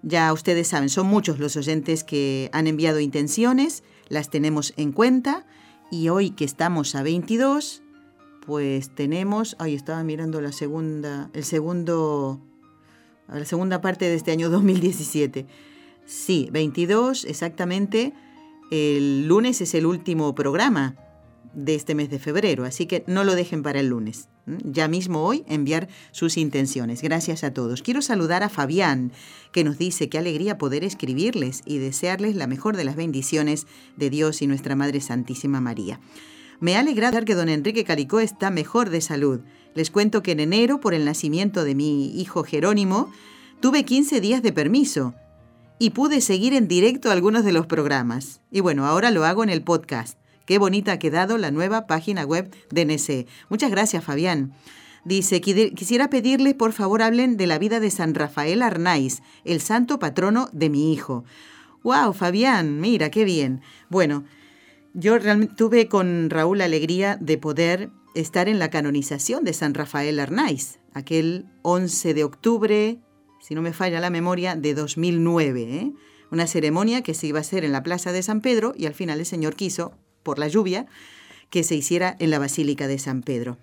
Ya 0.03 0.32
ustedes 0.32 0.68
saben, 0.68 0.89
son 0.89 1.07
muchos 1.07 1.39
los 1.39 1.55
oyentes 1.55 2.03
que 2.03 2.49
han 2.53 2.68
enviado 2.68 2.99
intenciones, 2.99 3.84
las 4.07 4.30
tenemos 4.30 4.74
en 4.78 4.91
cuenta 4.91 5.47
y 5.95 6.09
hoy 6.09 6.31
que 6.31 6.43
estamos 6.43 6.93
a 6.95 7.03
22, 7.03 7.81
pues 8.45 8.89
tenemos, 8.93 9.55
ahí 9.59 9.73
estaba 9.75 10.03
mirando 10.03 10.41
la 10.41 10.51
segunda, 10.51 11.29
el 11.33 11.45
segundo, 11.45 12.41
la 13.29 13.45
segunda 13.45 13.79
parte 13.79 14.05
de 14.05 14.15
este 14.15 14.31
año 14.31 14.49
2017. 14.51 15.45
Sí, 16.05 16.49
22 16.51 17.23
exactamente. 17.25 18.13
El 18.71 19.27
lunes 19.27 19.61
es 19.61 19.73
el 19.73 19.85
último 19.85 20.35
programa 20.35 20.95
de 21.55 21.75
este 21.75 21.95
mes 21.95 22.09
de 22.09 22.19
febrero, 22.19 22.65
así 22.65 22.85
que 22.85 23.03
no 23.07 23.23
lo 23.23 23.35
dejen 23.35 23.63
para 23.63 23.79
el 23.79 23.87
lunes. 23.87 24.27
Ya 24.45 24.87
mismo 24.87 25.23
hoy 25.23 25.43
enviar 25.47 25.87
sus 26.11 26.37
intenciones. 26.37 27.01
Gracias 27.01 27.43
a 27.43 27.53
todos. 27.53 27.81
Quiero 27.81 28.01
saludar 28.01 28.43
a 28.43 28.49
Fabián, 28.49 29.11
que 29.51 29.63
nos 29.63 29.77
dice 29.77 30.09
qué 30.09 30.19
alegría 30.19 30.57
poder 30.57 30.83
escribirles 30.83 31.61
y 31.65 31.79
desearles 31.79 32.35
la 32.35 32.45
mejor 32.45 32.77
de 32.77 32.83
las 32.83 32.95
bendiciones 32.95 33.65
de 33.97 34.09
Dios 34.09 34.41
y 34.41 34.47
nuestra 34.47 34.75
Madre 34.75 35.01
Santísima 35.01 35.61
María. 35.61 35.99
Me 36.59 36.75
ha 36.75 36.79
alegrado 36.81 37.23
que 37.25 37.35
don 37.35 37.49
Enrique 37.49 37.83
Caricó 37.83 38.19
está 38.19 38.49
mejor 38.49 38.89
de 38.89 39.01
salud. 39.01 39.41
Les 39.73 39.91
cuento 39.91 40.23
que 40.23 40.31
en 40.31 40.39
enero, 40.39 40.79
por 40.79 40.93
el 40.93 41.05
nacimiento 41.05 41.63
de 41.63 41.75
mi 41.75 42.19
hijo 42.19 42.43
Jerónimo, 42.43 43.11
tuve 43.61 43.83
15 43.83 44.21
días 44.21 44.43
de 44.43 44.53
permiso 44.53 45.15
y 45.79 45.89
pude 45.89 46.21
seguir 46.21 46.53
en 46.53 46.67
directo 46.67 47.11
algunos 47.11 47.43
de 47.43 47.51
los 47.51 47.65
programas. 47.65 48.41
Y 48.51 48.61
bueno, 48.61 48.85
ahora 48.85 49.11
lo 49.11 49.25
hago 49.25 49.43
en 49.43 49.49
el 49.49 49.63
podcast. 49.63 50.17
Qué 50.45 50.57
bonita 50.59 50.93
ha 50.93 50.99
quedado 50.99 51.37
la 51.37 51.51
nueva 51.51 51.87
página 51.87 52.23
web 52.23 52.53
de 52.69 52.85
NC. 52.85 53.27
Muchas 53.49 53.71
gracias, 53.71 54.03
Fabián. 54.03 54.53
Dice, 55.03 55.39
quisiera 55.39 56.09
pedirle, 56.09 56.55
por 56.55 56.73
favor, 56.73 57.01
hablen 57.01 57.37
de 57.37 57.47
la 57.47 57.59
vida 57.59 57.79
de 57.79 57.91
San 57.91 58.15
Rafael 58.15 58.61
Arnaiz, 58.61 59.21
el 59.43 59.61
santo 59.61 59.99
patrono 59.99 60.49
de 60.51 60.69
mi 60.69 60.91
hijo. 60.91 61.23
¡Wow, 61.83 62.13
Fabián! 62.13 62.79
Mira, 62.79 63.11
qué 63.11 63.23
bien. 63.23 63.61
Bueno, 63.89 64.23
yo 64.93 65.19
realmente 65.19 65.53
tuve 65.55 65.87
con 65.87 66.29
Raúl 66.31 66.57
la 66.57 66.65
alegría 66.65 67.17
de 67.21 67.37
poder 67.37 67.91
estar 68.15 68.49
en 68.49 68.57
la 68.57 68.69
canonización 68.71 69.43
de 69.43 69.53
San 69.53 69.73
Rafael 69.75 70.19
Arnaiz, 70.19 70.79
aquel 70.93 71.45
11 71.61 72.13
de 72.13 72.23
octubre, 72.23 72.99
si 73.39 73.53
no 73.53 73.61
me 73.61 73.73
falla 73.73 73.99
la 73.99 74.09
memoria, 74.09 74.55
de 74.55 74.73
2009. 74.73 75.61
¿eh? 75.61 75.93
Una 76.31 76.47
ceremonia 76.47 77.03
que 77.03 77.13
se 77.13 77.27
iba 77.27 77.37
a 77.37 77.41
hacer 77.41 77.63
en 77.63 77.73
la 77.73 77.83
Plaza 77.83 78.11
de 78.11 78.23
San 78.23 78.41
Pedro 78.41 78.73
y 78.75 78.87
al 78.87 78.95
final 78.95 79.19
el 79.19 79.25
Señor 79.27 79.55
quiso 79.55 79.93
por 80.26 80.39
la 80.39 80.49
lluvia, 80.49 80.88
que 81.49 81.63
se 81.63 81.76
hiciera 81.76 82.17
en 82.19 82.32
la 82.32 82.39
Basílica 82.39 82.88
de 82.88 82.99
San 82.99 83.21
Pedro. 83.21 83.57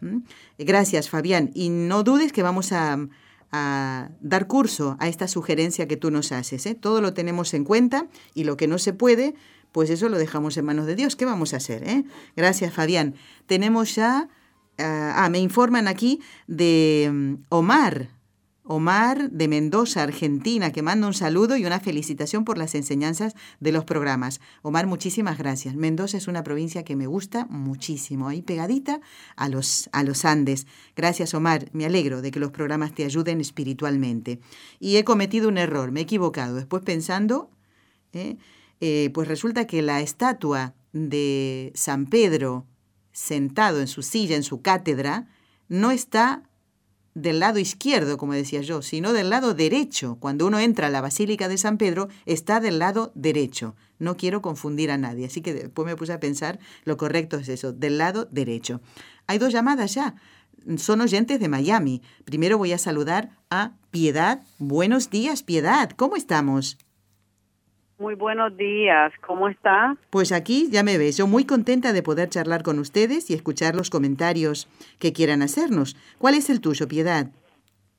Gracias, 0.56 1.10
Fabián. 1.10 1.50
Y 1.52 1.68
no 1.68 2.04
dudes 2.04 2.32
que 2.32 2.42
vamos 2.42 2.72
a, 2.72 2.96
a 3.50 4.08
dar 4.20 4.46
curso 4.46 4.96
a 5.00 5.08
esta 5.08 5.28
sugerencia 5.28 5.88
que 5.88 5.98
tú 5.98 6.10
nos 6.10 6.32
haces. 6.32 6.64
¿eh? 6.64 6.74
Todo 6.74 7.02
lo 7.02 7.12
tenemos 7.12 7.52
en 7.52 7.64
cuenta 7.64 8.06
y 8.32 8.44
lo 8.44 8.56
que 8.56 8.68
no 8.68 8.78
se 8.78 8.92
puede, 8.92 9.34
pues 9.72 9.90
eso 9.90 10.08
lo 10.08 10.16
dejamos 10.16 10.56
en 10.56 10.64
manos 10.64 10.86
de 10.86 10.94
Dios. 10.94 11.16
¿Qué 11.16 11.26
vamos 11.26 11.52
a 11.52 11.56
hacer? 11.58 11.86
Eh? 11.86 12.04
Gracias, 12.36 12.72
Fabián. 12.72 13.14
Tenemos 13.46 13.94
ya... 13.94 14.28
Uh, 14.78 15.12
ah, 15.14 15.28
me 15.30 15.38
informan 15.38 15.86
aquí 15.86 16.20
de 16.46 17.06
um, 17.10 17.44
Omar. 17.50 18.08
Omar 18.64 19.30
de 19.30 19.48
Mendoza, 19.48 20.04
Argentina, 20.04 20.70
que 20.70 20.82
manda 20.82 21.08
un 21.08 21.14
saludo 21.14 21.56
y 21.56 21.66
una 21.66 21.80
felicitación 21.80 22.44
por 22.44 22.58
las 22.58 22.76
enseñanzas 22.76 23.34
de 23.58 23.72
los 23.72 23.84
programas. 23.84 24.40
Omar, 24.62 24.86
muchísimas 24.86 25.36
gracias. 25.36 25.74
Mendoza 25.74 26.16
es 26.16 26.28
una 26.28 26.44
provincia 26.44 26.84
que 26.84 26.94
me 26.94 27.08
gusta 27.08 27.46
muchísimo, 27.50 28.28
ahí 28.28 28.40
pegadita 28.40 29.00
a 29.34 29.48
los, 29.48 29.90
a 29.92 30.04
los 30.04 30.24
Andes. 30.24 30.68
Gracias, 30.94 31.34
Omar. 31.34 31.70
Me 31.72 31.86
alegro 31.86 32.22
de 32.22 32.30
que 32.30 32.38
los 32.38 32.52
programas 32.52 32.94
te 32.94 33.04
ayuden 33.04 33.40
espiritualmente. 33.40 34.38
Y 34.78 34.96
he 34.96 35.04
cometido 35.04 35.48
un 35.48 35.58
error, 35.58 35.90
me 35.90 36.00
he 36.00 36.04
equivocado. 36.04 36.54
Después 36.54 36.84
pensando, 36.84 37.50
¿eh? 38.12 38.36
Eh, 38.80 39.10
pues 39.14 39.28
resulta 39.28 39.66
que 39.66 39.80
la 39.80 40.00
estatua 40.00 40.74
de 40.92 41.72
San 41.74 42.06
Pedro 42.06 42.66
sentado 43.12 43.80
en 43.80 43.86
su 43.86 44.02
silla, 44.02 44.34
en 44.34 44.42
su 44.42 44.60
cátedra, 44.60 45.28
no 45.68 45.90
está 45.90 46.42
del 47.14 47.40
lado 47.40 47.58
izquierdo, 47.58 48.16
como 48.16 48.32
decía 48.32 48.62
yo, 48.62 48.82
sino 48.82 49.12
del 49.12 49.30
lado 49.30 49.54
derecho. 49.54 50.16
Cuando 50.20 50.46
uno 50.46 50.58
entra 50.58 50.86
a 50.86 50.90
la 50.90 51.00
Basílica 51.00 51.48
de 51.48 51.58
San 51.58 51.78
Pedro, 51.78 52.08
está 52.26 52.60
del 52.60 52.78
lado 52.78 53.12
derecho. 53.14 53.74
No 53.98 54.16
quiero 54.16 54.42
confundir 54.42 54.90
a 54.90 54.98
nadie, 54.98 55.26
así 55.26 55.42
que 55.42 55.54
después 55.54 55.86
me 55.86 55.96
puse 55.96 56.12
a 56.12 56.20
pensar, 56.20 56.58
lo 56.84 56.96
correcto 56.96 57.36
es 57.36 57.48
eso, 57.48 57.72
del 57.72 57.98
lado 57.98 58.26
derecho. 58.30 58.80
Hay 59.26 59.38
dos 59.38 59.52
llamadas 59.52 59.94
ya. 59.94 60.14
Son 60.76 61.00
oyentes 61.00 61.40
de 61.40 61.48
Miami. 61.48 62.02
Primero 62.24 62.58
voy 62.58 62.72
a 62.72 62.78
saludar 62.78 63.30
a 63.50 63.72
Piedad. 63.90 64.42
Buenos 64.58 65.10
días, 65.10 65.42
Piedad. 65.42 65.90
¿Cómo 65.90 66.16
estamos? 66.16 66.78
Muy 67.98 68.14
buenos 68.14 68.56
días, 68.56 69.12
¿cómo 69.26 69.48
está? 69.48 69.96
Pues 70.10 70.32
aquí 70.32 70.68
ya 70.70 70.82
me 70.82 70.98
ves, 70.98 71.16
yo 71.16 71.26
muy 71.26 71.44
contenta 71.44 71.92
de 71.92 72.02
poder 72.02 72.28
charlar 72.28 72.62
con 72.62 72.78
ustedes 72.78 73.30
y 73.30 73.34
escuchar 73.34 73.74
los 73.76 73.90
comentarios 73.90 74.68
que 74.98 75.12
quieran 75.12 75.42
hacernos. 75.42 75.96
¿Cuál 76.18 76.34
es 76.34 76.50
el 76.50 76.60
tuyo, 76.60 76.88
Piedad? 76.88 77.30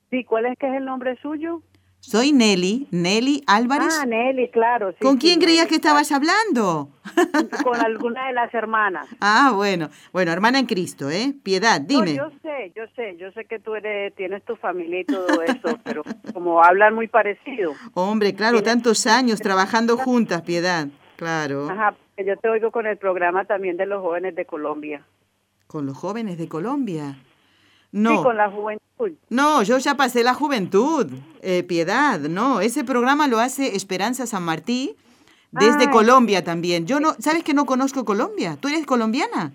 Sí, 0.09 0.23
¿cuál 0.23 0.45
es 0.47 0.57
que 0.57 0.67
es 0.67 0.73
el 0.73 0.85
nombre 0.85 1.17
suyo? 1.21 1.61
Soy 2.05 2.33
Nelly, 2.33 2.85
Nelly 2.91 3.45
Álvarez. 3.47 3.97
Ah, 3.97 4.05
Nelly, 4.05 4.49
claro. 4.49 4.91
Sí, 4.91 4.97
¿Con 5.01 5.15
quién 5.15 5.39
creías 5.39 5.63
Nelly, 5.63 5.69
que 5.69 5.75
estabas 5.75 6.11
hablando? 6.11 6.89
Con 7.63 7.79
alguna 7.79 8.27
de 8.27 8.33
las 8.33 8.53
hermanas. 8.53 9.07
Ah, 9.21 9.53
bueno, 9.55 9.89
bueno, 10.11 10.33
hermana 10.33 10.59
en 10.59 10.65
Cristo, 10.65 11.09
¿eh? 11.09 11.33
Piedad, 11.43 11.79
dime. 11.79 12.13
No, 12.13 12.29
yo 12.29 12.37
sé, 12.41 12.73
yo 12.75 12.83
sé, 12.97 13.15
yo 13.17 13.31
sé 13.31 13.45
que 13.45 13.57
tú 13.57 13.75
eres, 13.75 14.13
tienes 14.15 14.43
tu 14.43 14.57
familia 14.57 14.99
y 14.99 15.05
todo 15.05 15.41
eso, 15.43 15.79
pero 15.85 16.03
como 16.33 16.61
hablan 16.61 16.93
muy 16.93 17.07
parecido. 17.07 17.71
Hombre, 17.93 18.35
claro, 18.35 18.61
tantos 18.61 19.07
años 19.07 19.39
trabajando 19.39 19.95
juntas, 19.95 20.41
Piedad, 20.41 20.89
claro. 21.15 21.69
Ajá, 21.69 21.95
yo 22.17 22.35
te 22.35 22.49
oigo 22.49 22.71
con 22.71 22.85
el 22.85 22.97
programa 22.97 23.45
también 23.45 23.77
de 23.77 23.85
los 23.85 24.01
jóvenes 24.01 24.35
de 24.35 24.43
Colombia. 24.43 25.05
¿Con 25.67 25.85
los 25.85 25.97
jóvenes 25.97 26.37
de 26.37 26.49
Colombia? 26.49 27.15
No. 27.93 28.17
Sí, 28.17 28.23
con 28.23 28.35
la 28.37 28.51
juventud. 28.51 28.81
No, 29.29 29.63
yo 29.63 29.77
ya 29.77 29.95
pasé 29.95 30.23
la 30.23 30.33
juventud, 30.33 31.07
eh, 31.41 31.63
Piedad, 31.63 32.19
no, 32.19 32.59
ese 32.61 32.83
programa 32.83 33.27
lo 33.27 33.39
hace 33.39 33.75
Esperanza 33.75 34.25
San 34.27 34.43
Martí 34.43 34.95
desde 35.51 35.85
Ay. 35.85 35.91
Colombia 35.91 36.43
también. 36.43 36.85
Yo 36.87 36.99
no, 36.99 37.13
¿sabes 37.19 37.43
que 37.43 37.53
no 37.53 37.65
conozco 37.65 38.03
Colombia? 38.05 38.57
¿Tú 38.59 38.67
eres 38.67 38.85
colombiana? 38.85 39.51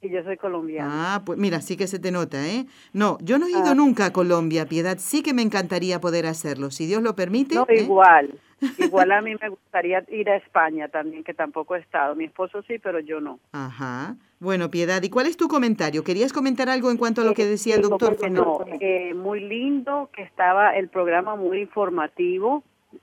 Y 0.00 0.10
yo 0.10 0.22
soy 0.24 0.36
colombiana. 0.36 1.14
Ah, 1.14 1.22
pues 1.24 1.38
mira, 1.38 1.60
sí 1.62 1.76
que 1.76 1.86
se 1.86 1.98
te 1.98 2.10
nota, 2.10 2.46
¿eh? 2.46 2.66
No, 2.92 3.16
yo 3.22 3.38
no 3.38 3.46
he 3.46 3.50
ido 3.50 3.70
Ah. 3.70 3.74
nunca 3.74 4.06
a 4.06 4.12
Colombia, 4.12 4.66
Piedad. 4.68 4.98
Sí 5.00 5.22
que 5.22 5.32
me 5.32 5.42
encantaría 5.42 6.00
poder 6.00 6.26
hacerlo, 6.26 6.70
si 6.70 6.86
Dios 6.86 7.02
lo 7.02 7.14
permite. 7.16 7.54
no, 7.54 7.64
¿eh? 7.68 7.82
igual, 7.82 8.34
Igual 8.78 9.12
a 9.12 9.20
mí 9.20 9.34
me 9.40 9.48
gustaría 9.48 10.04
ir 10.08 10.30
a 10.30 10.36
España 10.36 10.88
también, 10.88 11.24
que 11.24 11.34
tampoco 11.34 11.76
he 11.76 11.80
estado. 11.80 12.14
Mi 12.14 12.24
esposo 12.24 12.62
sí, 12.62 12.78
pero 12.78 13.00
yo 13.00 13.20
no. 13.20 13.38
Ajá. 13.52 14.16
Bueno, 14.40 14.70
Piedad, 14.70 15.02
¿y 15.02 15.10
cuál 15.10 15.26
es 15.26 15.36
tu 15.36 15.48
comentario? 15.48 16.04
¿Querías 16.04 16.32
comentar 16.32 16.68
algo 16.68 16.90
en 16.90 16.96
cuanto 16.96 17.22
a 17.22 17.24
lo 17.24 17.34
que 17.34 17.46
decía 17.46 17.76
el 17.76 17.82
doctor? 17.82 18.16
No, 18.30 18.64
eh, 18.80 19.14
muy 19.14 19.40
lindo, 19.40 20.10
que 20.14 20.22
estaba 20.22 20.76
el 20.76 20.88
programa 20.88 21.36
muy 21.36 21.60
informativo 21.60 22.62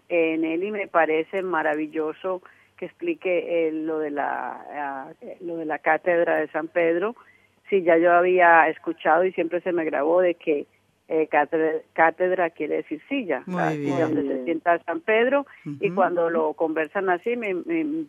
en 0.09 0.45
él 0.45 0.63
y 0.63 0.71
me 0.71 0.87
parece 0.87 1.41
maravilloso 1.41 2.41
que 2.77 2.85
explique 2.85 3.67
eh, 3.67 3.71
lo 3.71 3.99
de 3.99 4.11
la 4.11 4.65
ah, 4.73 5.11
lo 5.41 5.57
de 5.57 5.65
la 5.65 5.79
cátedra 5.79 6.37
de 6.37 6.47
San 6.49 6.67
Pedro. 6.67 7.15
Sí, 7.69 7.83
ya 7.83 7.97
yo 7.97 8.11
había 8.11 8.67
escuchado 8.69 9.23
y 9.23 9.31
siempre 9.33 9.61
se 9.61 9.71
me 9.71 9.85
grabó 9.85 10.21
de 10.21 10.35
que 10.35 10.65
eh, 11.13 11.27
cátedra, 11.27 12.51
quiere 12.51 12.77
decir 12.77 13.01
silla, 13.09 13.43
la 13.45 13.71
silla 13.71 14.07
donde 14.07 14.23
se 14.23 14.45
sienta 14.45 14.79
San 14.85 15.01
Pedro, 15.01 15.45
y 15.65 15.89
cuando 15.91 16.29
lo 16.29 16.53
conversan 16.53 17.09
así 17.09 17.35
me, 17.35 17.53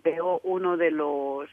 veo 0.05 0.41
uno 0.45 0.77
de 0.77 0.93
los 0.93 1.49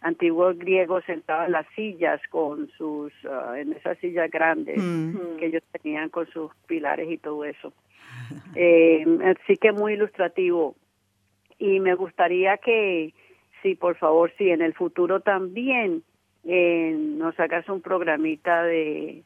antiguos 0.00 0.56
griegos 0.56 1.02
sentado 1.04 1.46
en 1.46 1.52
las 1.52 1.66
sillas 1.74 2.20
con 2.30 2.68
sus, 2.78 3.12
ah, 3.28 3.54
en 3.58 3.72
esas 3.72 3.98
sillas 3.98 4.30
grandes 4.30 4.80
que 5.38 5.46
ellos 5.46 5.64
tenían 5.72 6.08
con 6.08 6.28
sus 6.28 6.52
pilares 6.68 7.10
y 7.10 7.18
todo 7.18 7.44
eso. 7.44 7.72
Eh, 8.54 9.04
así 9.24 9.56
que 9.56 9.72
muy 9.72 9.94
ilustrativo. 9.94 10.76
Y 11.58 11.80
me 11.80 11.94
gustaría 11.94 12.58
que, 12.58 13.14
sí, 13.62 13.74
por 13.74 13.96
favor, 13.96 14.30
sí, 14.38 14.50
en 14.50 14.62
el 14.62 14.74
futuro 14.74 15.20
también 15.20 16.02
eh, 16.44 16.94
nos 16.96 17.38
hagas 17.40 17.68
un 17.68 17.80
programita 17.80 18.62
de 18.62 19.22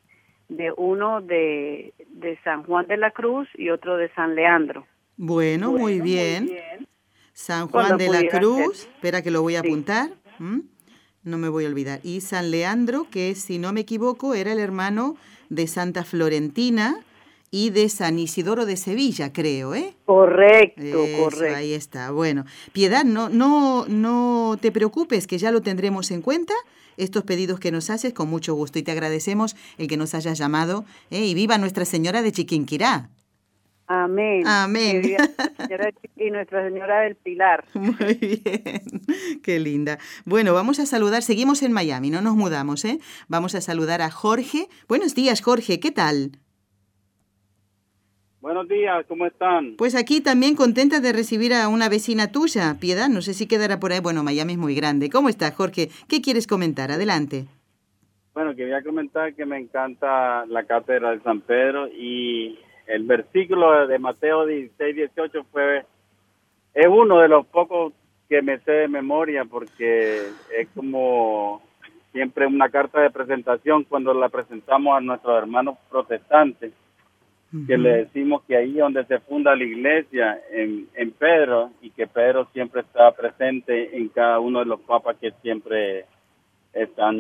de 0.49 0.73
uno 0.77 1.21
de, 1.21 1.95
de 2.09 2.39
San 2.45 2.63
Juan 2.65 2.87
de 2.87 2.97
la 2.97 3.11
Cruz 3.11 3.49
y 3.55 3.71
otro 3.71 3.97
de 3.97 4.13
San 4.15 4.35
Leandro. 4.35 4.87
Bueno, 5.17 5.73
muy, 5.73 6.01
bien. 6.01 6.51
San 7.33 7.69
Juan 7.69 7.99
de 7.99 8.09
la 8.09 8.27
Cruz, 8.29 8.89
espera 8.95 9.23
que 9.23 9.31
lo 9.31 9.43
voy 9.43 9.57
a 9.57 9.61
apuntar, 9.61 10.11
no 10.39 11.39
me 11.39 11.49
voy 11.49 11.65
a 11.65 11.69
olvidar. 11.69 12.01
Y 12.03 12.21
San 12.21 12.51
Leandro, 12.51 13.07
que 13.11 13.35
si 13.35 13.59
no 13.59 13.73
me 13.73 13.81
equivoco 13.81 14.35
era 14.35 14.53
el 14.53 14.59
hermano 14.59 15.17
de 15.49 15.67
Santa 15.67 16.05
Florentina 16.05 17.01
y 17.57 17.71
de 17.71 17.89
San 17.89 18.19
Isidoro 18.19 18.67
de 18.67 18.77
Sevilla, 18.77 19.33
creo, 19.33 19.75
¿eh? 19.75 19.95
Correcto, 20.05 21.07
correcto. 21.19 21.57
Ahí 21.57 21.73
está. 21.73 22.11
Bueno, 22.11 22.45
Piedad, 22.75 23.03
no, 23.03 23.31
no, 23.31 23.87
no 23.89 24.59
te 24.61 24.71
preocupes, 24.71 25.27
que 25.27 25.39
ya 25.39 25.51
lo 25.51 25.63
tendremos 25.63 26.11
en 26.11 26.21
cuenta 26.21 26.53
estos 26.99 27.25
pedidos 27.25 27.59
que 27.59 27.73
nos 27.73 27.89
haces 27.89 28.13
con 28.13 28.29
mucho 28.29 28.53
gusto 28.53 28.79
y 28.79 28.83
te 28.83 28.93
agradecemos 28.93 29.57
el 29.79 29.89
que 29.89 29.97
nos 29.97 30.15
hayas 30.15 30.37
llamado 30.37 30.85
¿eh? 31.11 31.25
y 31.25 31.33
viva 31.33 31.57
Nuestra 31.57 31.87
Señora 31.87 32.21
de 32.21 32.31
Chiquinquirá. 32.31 33.09
Amén. 33.87 34.47
Amén. 34.47 35.17
Y 36.17 36.31
Nuestra 36.31 36.63
Señora 36.63 37.01
del 37.05 37.15
Pilar. 37.15 37.65
Muy 37.75 38.15
bien. 38.17 38.83
Qué 39.43 39.61
linda. 39.61 39.99
Bueno, 40.27 40.53
vamos 40.53 40.79
a 40.79 40.85
saludar. 40.85 41.23
Seguimos 41.23 41.63
en 41.63 41.73
Miami, 41.73 42.11
no 42.11 42.21
nos 42.21 42.37
mudamos, 42.37 42.85
¿eh? 42.85 42.99
Vamos 43.29 43.55
a 43.55 43.63
saludar 43.63 44.03
a 44.03 44.11
Jorge. 44.11 44.69
Buenos 44.89 45.15
días, 45.15 45.41
Jorge. 45.41 45.81
¿Qué 45.81 45.91
tal? 45.91 46.33
Buenos 48.47 48.69
días, 48.69 49.05
¿cómo 49.09 49.27
están? 49.27 49.75
Pues 49.77 49.97
aquí 49.97 50.21
también 50.21 50.55
contenta 50.55 51.01
de 51.01 51.13
recibir 51.13 51.53
a 51.53 51.67
una 51.67 51.89
vecina 51.89 52.31
tuya, 52.31 52.77
Piedad, 52.81 53.09
no 53.09 53.21
sé 53.21 53.35
si 53.35 53.49
quedará 53.49 53.81
por 53.81 53.91
ahí. 53.91 53.99
Bueno, 53.99 54.23
Miami 54.23 54.53
es 54.53 54.59
muy 54.61 54.77
grande. 54.77 55.11
¿Cómo 55.11 55.29
estás, 55.29 55.53
Jorge? 55.53 55.89
¿Qué 56.09 56.23
quieres 56.23 56.47
comentar? 56.47 56.93
Adelante. 56.93 57.47
Bueno, 58.35 58.55
quería 58.55 58.85
comentar 58.85 59.35
que 59.35 59.45
me 59.45 59.59
encanta 59.59 60.47
la 60.47 60.63
cátedra 60.63 61.11
de 61.11 61.19
San 61.23 61.41
Pedro 61.41 61.89
y 61.89 62.57
el 62.87 63.03
versículo 63.03 63.85
de 63.89 63.99
Mateo 63.99 64.47
16, 64.47 64.95
18 64.95 65.45
fue, 65.51 65.85
es 66.73 66.87
uno 66.87 67.19
de 67.19 67.27
los 67.27 67.45
pocos 67.47 67.95
que 68.29 68.43
me 68.43 68.61
sé 68.61 68.71
de 68.71 68.87
memoria 68.87 69.45
porque 69.45 70.23
es 70.57 70.69
como 70.73 71.63
siempre 72.13 72.47
una 72.47 72.69
carta 72.69 73.01
de 73.01 73.11
presentación 73.11 73.83
cuando 73.83 74.15
la 74.15 74.29
presentamos 74.29 74.97
a 74.97 75.01
nuestros 75.01 75.37
hermanos 75.37 75.79
protestantes 75.91 76.73
que 77.67 77.79
le 77.79 78.05
decimos 78.05 78.43
que 78.45 78.57
ahí 78.57 78.75
donde 78.75 79.05
se 79.07 79.21
funda 79.21 79.55
la 79.55 79.65
iglesia, 79.65 80.41
en, 80.51 80.89
en 80.95 81.11
Pedro, 81.13 81.71
y 81.81 81.91
que 81.91 82.07
Pedro 82.07 82.49
siempre 82.53 82.81
está 82.81 83.13
presente 83.13 83.97
en 83.97 84.09
cada 84.09 84.41
uno 84.41 84.61
de 84.61 84.67
los 84.67 84.81
papas 84.81 85.17
que 85.21 85.33
siempre 85.43 86.05
están 86.73 87.17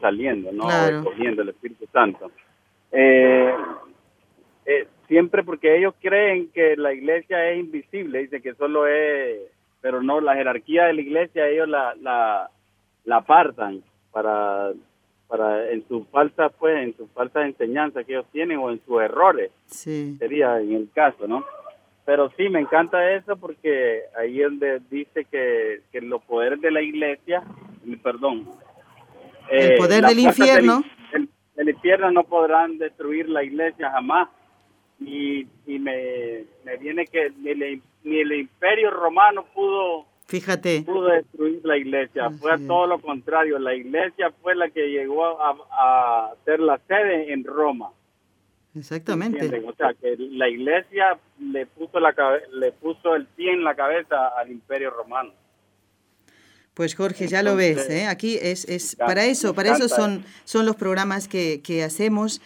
saliendo, 0.00 0.52
¿no? 0.52 0.70
Escogiendo 0.70 1.42
el 1.42 1.50
Espíritu 1.50 1.86
Santo. 1.92 2.30
Eh, 2.92 3.54
eh, 4.66 4.86
siempre 5.08 5.42
porque 5.42 5.76
ellos 5.76 5.94
creen 6.00 6.50
que 6.52 6.76
la 6.76 6.92
iglesia 6.92 7.50
es 7.50 7.60
invisible, 7.60 8.20
dice 8.20 8.40
que 8.40 8.54
solo 8.54 8.86
es, 8.86 9.40
pero 9.80 10.02
no, 10.02 10.20
la 10.20 10.34
jerarquía 10.34 10.84
de 10.84 10.94
la 10.94 11.00
iglesia 11.00 11.48
ellos 11.48 11.68
la, 11.68 11.94
la, 12.00 12.50
la 13.04 13.16
apartan 13.16 13.82
para 14.12 14.72
para 15.30 15.70
en 15.70 15.86
su 15.88 16.04
falta 16.06 16.50
pues 16.50 16.76
en 16.82 16.96
su 16.96 17.06
falta 17.08 17.40
de 17.40 17.46
enseñanza 17.46 18.04
que 18.04 18.12
ellos 18.12 18.26
tienen 18.32 18.58
o 18.58 18.70
en 18.70 18.80
sus 18.84 19.00
errores 19.00 19.50
sí. 19.66 20.16
sería 20.18 20.60
en 20.60 20.74
el 20.74 20.90
caso 20.92 21.26
no 21.26 21.44
pero 22.04 22.30
sí 22.36 22.48
me 22.48 22.60
encanta 22.60 23.12
eso 23.12 23.36
porque 23.36 24.02
ahí 24.18 24.42
es 24.42 24.48
donde 24.48 24.80
dice 24.90 25.24
que, 25.30 25.82
que 25.92 26.00
los 26.00 26.20
poderes 26.22 26.60
de 26.60 26.72
la 26.72 26.82
iglesia 26.82 27.42
perdón 28.02 28.46
el 29.50 29.72
eh, 29.72 29.76
poder 29.76 30.04
del 30.04 30.18
infierno. 30.20 30.84
el, 31.56 31.68
infierno 31.68 32.10
no 32.12 32.24
podrán 32.24 32.78
destruir 32.78 33.28
la 33.28 33.42
iglesia 33.42 33.90
jamás. 33.90 34.28
Y, 35.00 35.46
y 35.66 35.78
me, 35.78 36.44
me 36.64 36.76
viene 36.76 37.06
que 37.06 37.32
ni 38.04 38.20
el 38.20 38.32
imperio 38.32 38.90
romano 38.90 39.44
pudo 39.54 40.06
Fíjate. 40.30 40.84
Pudo 40.86 41.08
destruir 41.08 41.60
la 41.64 41.76
iglesia. 41.76 42.30
fue 42.30 42.56
todo 42.60 42.86
lo 42.86 43.00
contrario. 43.00 43.58
La 43.58 43.74
iglesia 43.74 44.32
fue 44.40 44.54
la 44.54 44.70
que 44.70 44.86
llegó 44.86 45.42
a, 45.42 45.56
a 45.72 46.34
ser 46.44 46.60
la 46.60 46.78
sede 46.86 47.32
en 47.32 47.42
Roma. 47.42 47.90
Exactamente. 48.76 49.44
O 49.66 49.74
sea, 49.74 49.92
que 50.00 50.16
la 50.16 50.48
iglesia 50.48 51.18
le 51.40 51.66
puso, 51.66 51.98
la, 51.98 52.14
le 52.52 52.70
puso 52.70 53.16
el 53.16 53.26
pie 53.26 53.54
en 53.54 53.64
la 53.64 53.74
cabeza 53.74 54.28
al 54.38 54.52
imperio 54.52 54.90
romano. 54.90 55.32
Pues 56.74 56.94
Jorge, 56.94 57.26
ya 57.26 57.42
lo 57.42 57.56
ves, 57.56 57.90
¿eh? 57.90 58.06
aquí 58.06 58.38
es, 58.40 58.64
es 58.66 58.94
para 58.94 59.24
eso, 59.24 59.54
para 59.54 59.72
eso 59.72 59.88
son, 59.88 60.24
son 60.44 60.64
los 60.64 60.76
programas 60.76 61.26
que, 61.26 61.60
que 61.62 61.82
hacemos 61.82 62.40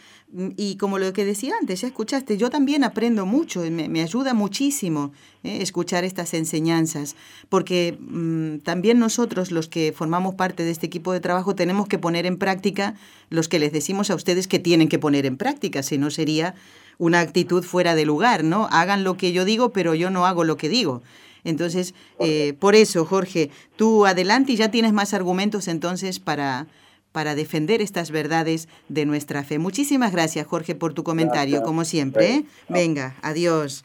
y 0.57 0.77
como 0.77 0.99
lo 0.99 1.13
que 1.13 1.25
decía 1.25 1.55
antes, 1.61 1.83
ya 1.83 1.87
escuchaste, 1.87 2.37
yo 2.37 2.51
también 2.51 2.83
aprendo 2.83 3.25
mucho, 3.25 3.61
me, 3.71 3.89
me 3.89 4.03
ayuda 4.03 4.35
muchísimo 4.35 5.13
eh, 5.45 5.59
escuchar 5.63 6.03
estas 6.03 6.35
enseñanzas, 6.35 7.15
porque 7.49 7.97
mm, 8.01 8.59
también 8.59 8.99
nosotros, 8.99 9.53
los 9.53 9.69
que 9.69 9.93
formamos 9.93 10.35
parte 10.35 10.65
de 10.65 10.73
este 10.73 10.87
equipo 10.87 11.13
de 11.13 11.21
trabajo, 11.21 11.55
tenemos 11.55 11.87
que 11.87 11.99
poner 11.99 12.27
en 12.27 12.37
práctica 12.37 12.95
los 13.31 13.49
que 13.49 13.61
les 13.61 13.73
decimos 13.73 14.11
a 14.11 14.17
ustedes 14.17 14.49
que 14.49 14.59
tienen 14.59 14.89
que 14.89 14.99
poner 14.99 15.25
en 15.25 15.37
práctica, 15.37 15.85
si 15.85 15.99
no 15.99 16.11
sería 16.11 16.57
una 16.99 17.21
actitud 17.21 17.63
fuera 17.63 17.95
de 17.95 18.05
lugar, 18.05 18.43
¿no? 18.43 18.69
Hagan 18.73 19.05
lo 19.05 19.17
que 19.17 19.33
yo 19.33 19.45
digo, 19.45 19.73
pero 19.73 19.95
yo 19.95 20.11
no 20.11 20.27
hago 20.27 20.43
lo 20.43 20.57
que 20.57 20.69
digo. 20.69 21.03
Entonces, 21.45 21.95
eh, 22.19 22.55
por 22.59 22.75
eso, 22.75 23.05
Jorge, 23.05 23.51
tú 23.77 24.07
adelante 24.07 24.53
y 24.53 24.57
ya 24.57 24.71
tienes 24.71 24.93
más 24.93 25.15
argumentos 25.15 25.69
entonces 25.69 26.19
para 26.19 26.67
para 27.15 27.37
defender 27.37 27.81
estas 27.81 28.11
verdades 28.11 28.69
de 28.89 29.07
nuestra 29.07 29.45
fe. 29.45 29.61
Muchísimas 29.61 30.11
gracias, 30.11 30.49
Jorge, 30.49 30.75
por 30.75 30.95
tu 30.95 31.05
comentario, 31.05 31.63
como 31.63 31.85
siempre. 31.85 32.35
¿eh? 32.35 32.45
Venga, 32.69 33.15
adiós. 33.23 33.85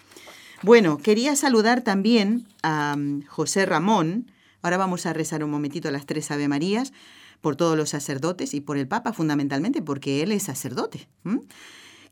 Bueno, 0.63 0.97
quería 0.97 1.35
saludar 1.35 1.81
también 1.81 2.47
a 2.63 2.95
mm, 2.97 3.27
José 3.27 3.67
Ramón. 3.67 4.31
Ahora 4.63 4.77
vamos 4.77 5.05
a 5.05 5.13
rezar 5.13 5.43
un 5.43 5.51
momentito 5.51 5.91
las 5.91 6.07
tres 6.07 6.31
Ave 6.31 6.47
Marías 6.47 6.91
por 7.39 7.55
todos 7.55 7.77
los 7.77 7.91
sacerdotes 7.91 8.55
y 8.55 8.61
por 8.61 8.79
el 8.79 8.87
Papa 8.87 9.13
fundamentalmente, 9.13 9.83
porque 9.83 10.23
él 10.23 10.31
es 10.31 10.41
sacerdote. 10.41 11.07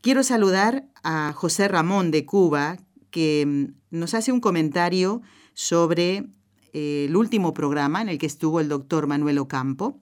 Quiero 0.01 0.22
saludar 0.22 0.86
a 1.01 1.34
José 1.34 1.68
Ramón 1.68 2.11
de 2.11 2.28
Cuba, 2.28 2.78
que 3.09 3.43
mm, 3.43 3.97
nos 3.97 4.13
hace 4.13 4.32
un 4.32 4.39
comentario 4.39 5.24
sobre 5.55 6.28
eh, 6.74 7.05
el 7.09 7.15
último 7.15 7.55
programa 7.55 8.03
en 8.03 8.09
el 8.09 8.20
que 8.20 8.28
estuvo 8.28 8.59
el 8.59 8.70
doctor 8.70 9.07
Manuel 9.07 9.39
Ocampo 9.39 9.99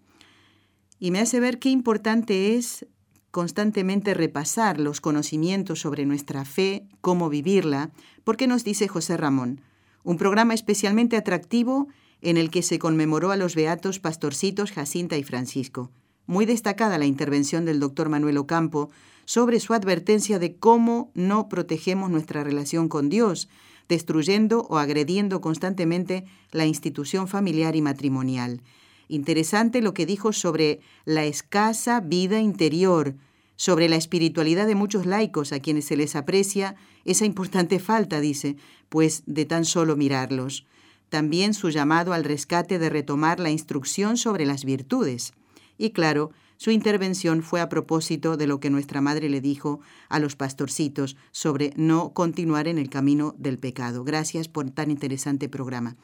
y 1.00 1.12
me 1.12 1.20
hace 1.20 1.40
ver 1.40 1.60
qué 1.60 1.70
importante 1.70 2.56
es 2.56 2.86
constantemente 3.32 4.14
repasar 4.14 4.80
los 4.80 5.02
conocimientos 5.02 5.82
sobre 5.82 6.06
nuestra 6.06 6.46
fe, 6.46 6.88
cómo 7.02 7.30
vivirla, 7.30 7.92
porque 8.24 8.48
nos 8.48 8.64
dice 8.64 8.88
José 8.88 9.18
Ramón, 9.18 9.62
un 10.04 10.18
programa 10.18 10.54
especialmente 10.54 11.18
atractivo 11.18 11.88
en 12.22 12.38
el 12.38 12.50
que 12.50 12.62
se 12.62 12.80
conmemoró 12.80 13.32
a 13.32 13.36
los 13.36 13.56
beatos 13.56 14.00
pastorcitos 14.00 14.72
Jacinta 14.72 15.18
y 15.18 15.24
Francisco. 15.24 15.92
Muy 16.28 16.46
destacada 16.46 16.98
la 16.98 17.06
intervención 17.06 17.66
del 17.66 17.80
doctor 17.80 18.10
Manuel 18.10 18.38
Ocampo 18.38 18.90
sobre 19.26 19.60
su 19.60 19.74
advertencia 19.74 20.40
de 20.40 20.56
cómo 20.56 21.12
no 21.14 21.50
protegemos 21.50 22.10
nuestra 22.10 22.44
relación 22.44 22.88
con 22.88 23.10
Dios, 23.10 23.50
destruyendo 23.90 24.62
o 24.70 24.78
agrediendo 24.78 25.42
constantemente 25.42 26.26
la 26.52 26.66
institución 26.66 27.28
familiar 27.28 27.76
y 27.76 27.82
matrimonial. 27.82 28.62
Interesante 29.08 29.82
lo 29.82 29.94
que 29.94 30.06
dijo 30.06 30.34
sobre 30.34 30.80
la 31.06 31.26
escasa 31.26 32.00
vida 32.00 32.40
interior 32.40 33.16
sobre 33.56 33.88
la 33.88 33.96
espiritualidad 33.96 34.68
de 34.68 34.76
muchos 34.76 35.06
laicos 35.06 35.54
a 35.54 35.60
quienes 35.60 35.86
se 35.86 35.98
les 35.98 36.16
aprecia 36.16 36.76
esa 37.06 37.26
importante 37.26 37.80
falta, 37.80 38.20
dice, 38.20 38.58
pues 38.90 39.24
de 39.26 39.46
tan 39.46 39.66
solo 39.66 39.96
mirarlos. 39.96 40.66
También 41.10 41.54
su 41.54 41.70
llamado 41.70 42.14
al 42.14 42.24
rescate 42.24 42.80
de 42.80 42.90
retomar 42.90 43.40
la 43.40 43.52
instrucción 43.52 44.18
sobre 44.18 44.46
las 44.46 44.66
virtudes. 44.66 45.34
Y 45.78 45.92
claro, 45.92 46.32
su 46.58 46.72
intervención 46.72 47.44
fue 47.44 47.62
a 47.62 47.70
propósito 47.70 48.38
de 48.38 48.48
lo 48.48 48.60
que 48.60 48.70
nuestra 48.70 49.02
madre 49.02 49.30
le 49.30 49.42
dijo 49.42 49.82
a 50.10 50.20
los 50.20 50.36
pastorcitos 50.36 51.16
sobre 51.32 51.74
no 51.76 52.14
continuar 52.14 52.68
en 52.68 52.78
el 52.78 52.90
camino 52.90 53.36
del 53.38 53.60
pecado. 53.60 54.04
Gracias 54.04 54.48
por 54.48 54.70
tan 54.72 54.90
interesante 54.90 55.48
programa. 55.48 55.96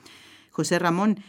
José 0.52 0.78
Ramón, 0.78 1.20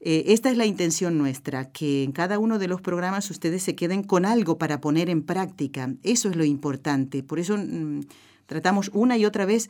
eh, 0.00 0.24
esta 0.28 0.50
es 0.50 0.56
la 0.56 0.66
intención 0.66 1.18
nuestra, 1.18 1.70
que 1.70 2.02
en 2.02 2.12
cada 2.12 2.38
uno 2.38 2.58
de 2.58 2.68
los 2.68 2.80
programas 2.80 3.30
ustedes 3.30 3.62
se 3.62 3.74
queden 3.74 4.02
con 4.02 4.24
algo 4.24 4.58
para 4.58 4.80
poner 4.80 5.10
en 5.10 5.22
práctica. 5.22 5.94
Eso 6.02 6.30
es 6.30 6.36
lo 6.36 6.44
importante. 6.44 7.22
Por 7.22 7.38
eso 7.38 7.56
mm, 7.56 8.00
tratamos 8.46 8.90
una 8.94 9.18
y 9.18 9.24
otra 9.24 9.44
vez 9.44 9.68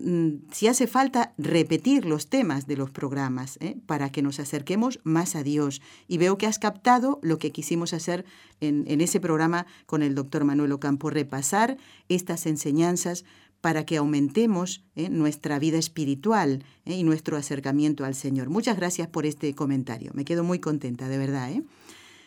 Mm, 0.00 0.42
si 0.52 0.68
hace 0.68 0.86
falta 0.86 1.34
repetir 1.38 2.04
los 2.04 2.28
temas 2.28 2.68
de 2.68 2.76
los 2.76 2.92
programas 2.92 3.58
¿eh? 3.60 3.76
para 3.86 4.10
que 4.10 4.22
nos 4.22 4.38
acerquemos 4.38 5.00
más 5.02 5.34
a 5.34 5.42
Dios. 5.42 5.82
Y 6.06 6.18
veo 6.18 6.38
que 6.38 6.46
has 6.46 6.60
captado 6.60 7.18
lo 7.20 7.38
que 7.38 7.50
quisimos 7.50 7.92
hacer 7.92 8.24
en, 8.60 9.00
ese 9.00 9.18
programa 9.18 9.66
con 9.86 10.04
el 10.04 10.14
doctor 10.14 10.44
Manuel 10.44 10.72
Ocampo, 10.72 11.10
repasar 11.10 11.78
estas 12.08 12.46
enseñanzas 12.46 13.24
para 13.60 13.84
que 13.84 13.96
aumentemos 13.96 14.84
¿eh? 14.94 15.08
nuestra 15.08 15.58
vida 15.58 15.78
espiritual 15.78 16.64
¿eh? 16.84 16.94
y 16.94 17.02
nuestro 17.02 17.36
acercamiento 17.36 18.04
al 18.04 18.14
Señor. 18.14 18.50
Muchas 18.50 18.76
gracias 18.76 19.08
por 19.08 19.26
este 19.26 19.54
comentario. 19.54 20.12
Me 20.14 20.24
quedo 20.24 20.44
muy 20.44 20.58
contenta, 20.58 21.08
de 21.08 21.18
verdad. 21.18 21.50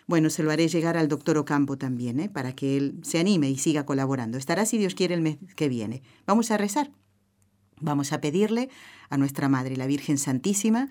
Bueno, 0.08 0.30
se 0.30 0.44
lo 0.44 0.52
haré 0.52 0.68
llegar 0.68 0.98
al 0.98 1.08
doctor 1.08 1.38
Ocampo 1.38 1.78
también, 1.78 2.30
para 2.34 2.54
que 2.54 2.76
él 2.76 3.00
se 3.02 3.20
anime 3.20 3.50
y 3.50 3.58
siga 3.58 3.86
colaborando. 3.86 4.38
Estará, 4.38 4.66
si 4.66 4.78
Dios 4.78 4.94
quiere, 4.94 5.14
el 5.14 5.22
mes 5.22 5.38
que 5.56 5.70
viene. 5.70 6.02
Vamos 6.26 6.52
a 6.52 6.58
rezar. 6.58 6.92
Vamos 7.80 8.12
a 8.12 8.20
pedirle 8.20 8.70
a 9.10 9.18
nuestra 9.18 9.48
Madre, 9.48 9.78
la 9.78 9.88
Virgen 9.88 10.18
Santísima, 10.18 10.90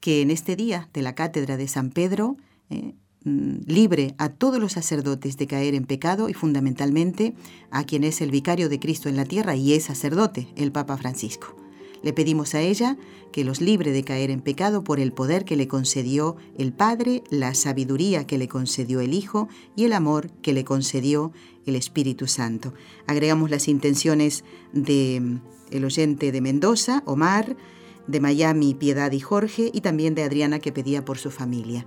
que 0.00 0.20
en 0.22 0.30
este 0.30 0.54
día 0.54 0.88
de 0.92 1.02
la 1.02 1.14
Cátedra 1.14 1.56
de 1.56 1.66
San 1.66 1.90
Pedro 1.90 2.36
eh, 2.70 2.94
libre 3.24 4.14
a 4.18 4.28
todos 4.28 4.60
los 4.60 4.72
sacerdotes 4.72 5.36
de 5.36 5.46
caer 5.46 5.74
en 5.74 5.84
pecado 5.84 6.28
y 6.28 6.34
fundamentalmente 6.34 7.34
a 7.70 7.84
quien 7.84 8.04
es 8.04 8.20
el 8.20 8.30
vicario 8.30 8.68
de 8.68 8.78
Cristo 8.78 9.08
en 9.08 9.16
la 9.16 9.24
tierra 9.24 9.56
y 9.56 9.72
es 9.72 9.84
sacerdote, 9.84 10.48
el 10.56 10.72
Papa 10.72 10.96
Francisco. 10.96 11.56
Le 12.02 12.12
pedimos 12.12 12.54
a 12.54 12.60
ella 12.60 12.96
que 13.32 13.44
los 13.44 13.60
libre 13.60 13.90
de 13.90 14.04
caer 14.04 14.30
en 14.30 14.40
pecado 14.40 14.84
por 14.84 15.00
el 15.00 15.12
poder 15.12 15.44
que 15.44 15.56
le 15.56 15.66
concedió 15.66 16.36
el 16.56 16.72
Padre, 16.72 17.24
la 17.28 17.54
sabiduría 17.54 18.26
que 18.26 18.38
le 18.38 18.48
concedió 18.48 19.00
el 19.00 19.14
Hijo 19.14 19.48
y 19.74 19.84
el 19.84 19.92
amor 19.92 20.30
que 20.40 20.52
le 20.52 20.64
concedió 20.64 21.32
el 21.66 21.74
Espíritu 21.74 22.26
Santo. 22.28 22.72
Agregamos 23.06 23.50
las 23.50 23.68
intenciones 23.68 24.44
de 24.72 25.40
el 25.70 25.84
oyente 25.84 26.32
de 26.32 26.40
Mendoza, 26.40 27.02
Omar, 27.04 27.56
de 28.06 28.20
Miami, 28.20 28.74
Piedad 28.74 29.12
y 29.12 29.20
Jorge, 29.20 29.70
y 29.72 29.82
también 29.82 30.14
de 30.14 30.22
Adriana 30.22 30.60
que 30.60 30.72
pedía 30.72 31.04
por 31.04 31.18
su 31.18 31.30
familia. 31.30 31.86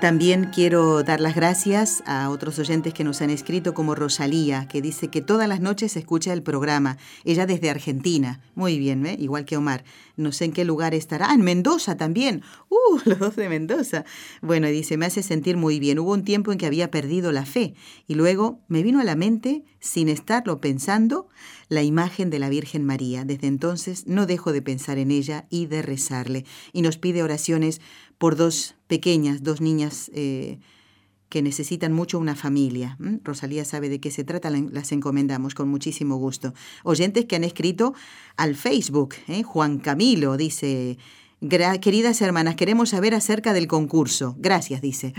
También 0.00 0.50
quiero 0.54 1.02
dar 1.02 1.20
las 1.20 1.34
gracias 1.34 2.04
a 2.06 2.30
otros 2.30 2.56
oyentes 2.60 2.94
que 2.94 3.02
nos 3.02 3.20
han 3.20 3.30
escrito, 3.30 3.74
como 3.74 3.96
Rosalía, 3.96 4.68
que 4.68 4.80
dice 4.80 5.08
que 5.08 5.22
todas 5.22 5.48
las 5.48 5.60
noches 5.60 5.96
escucha 5.96 6.32
el 6.32 6.44
programa. 6.44 6.98
Ella 7.24 7.46
desde 7.46 7.68
Argentina. 7.68 8.40
Muy 8.54 8.78
bien, 8.78 9.04
¿eh? 9.06 9.16
igual 9.18 9.44
que 9.44 9.56
Omar. 9.56 9.82
No 10.16 10.30
sé 10.30 10.44
en 10.44 10.52
qué 10.52 10.64
lugar 10.64 10.94
estará. 10.94 11.30
Ah, 11.30 11.34
en 11.34 11.40
Mendoza 11.40 11.96
también. 11.96 12.42
¡Uh! 12.68 13.00
Los 13.06 13.18
dos 13.18 13.34
de 13.34 13.48
Mendoza. 13.48 14.04
Bueno, 14.40 14.68
dice, 14.68 14.96
me 14.96 15.06
hace 15.06 15.24
sentir 15.24 15.56
muy 15.56 15.80
bien. 15.80 15.98
Hubo 15.98 16.12
un 16.12 16.22
tiempo 16.22 16.52
en 16.52 16.58
que 16.58 16.66
había 16.66 16.92
perdido 16.92 17.32
la 17.32 17.44
fe 17.44 17.74
y 18.06 18.14
luego 18.14 18.60
me 18.68 18.84
vino 18.84 19.00
a 19.00 19.04
la 19.04 19.16
mente, 19.16 19.64
sin 19.80 20.08
estarlo 20.08 20.60
pensando, 20.60 21.26
la 21.68 21.82
imagen 21.82 22.30
de 22.30 22.38
la 22.38 22.48
Virgen 22.48 22.84
María. 22.84 23.24
Desde 23.24 23.48
entonces 23.48 24.06
no 24.06 24.26
dejo 24.26 24.52
de 24.52 24.62
pensar 24.62 24.98
en 24.98 25.10
ella 25.10 25.46
y 25.50 25.66
de 25.66 25.82
rezarle. 25.82 26.44
Y 26.72 26.82
nos 26.82 26.98
pide 26.98 27.24
oraciones 27.24 27.80
por 28.18 28.36
dos 28.36 28.74
pequeñas, 28.86 29.42
dos 29.42 29.60
niñas 29.60 30.10
eh, 30.14 30.58
que 31.28 31.42
necesitan 31.42 31.92
mucho 31.92 32.18
una 32.18 32.34
familia. 32.34 32.96
Rosalía 33.22 33.64
sabe 33.64 33.88
de 33.88 34.00
qué 34.00 34.10
se 34.10 34.24
trata, 34.24 34.50
las 34.50 34.92
encomendamos 34.92 35.54
con 35.54 35.68
muchísimo 35.68 36.16
gusto. 36.16 36.54
Oyentes 36.84 37.26
que 37.26 37.36
han 37.36 37.44
escrito 37.44 37.94
al 38.36 38.54
Facebook, 38.54 39.14
¿eh? 39.28 39.42
Juan 39.42 39.78
Camilo 39.78 40.36
dice, 40.36 40.98
queridas 41.80 42.20
hermanas, 42.22 42.56
queremos 42.56 42.90
saber 42.90 43.14
acerca 43.14 43.52
del 43.52 43.66
concurso. 43.66 44.36
Gracias, 44.38 44.80
dice. 44.80 45.12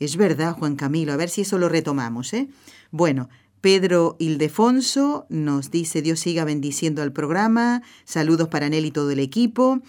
es 0.00 0.16
verdad, 0.16 0.54
Juan 0.54 0.76
Camilo, 0.76 1.12
a 1.12 1.16
ver 1.16 1.30
si 1.30 1.42
eso 1.42 1.58
lo 1.58 1.68
retomamos. 1.68 2.32
¿eh? 2.34 2.48
Bueno, 2.90 3.28
Pedro 3.60 4.16
Ildefonso 4.18 5.24
nos 5.28 5.70
dice 5.70 6.02
Dios 6.02 6.18
siga 6.18 6.44
bendiciendo 6.44 7.00
al 7.00 7.12
programa. 7.12 7.82
Saludos 8.04 8.48
para 8.48 8.68
Nelly 8.68 8.88
y 8.88 8.90
todo 8.90 9.12
el 9.12 9.20
equipo. 9.20 9.80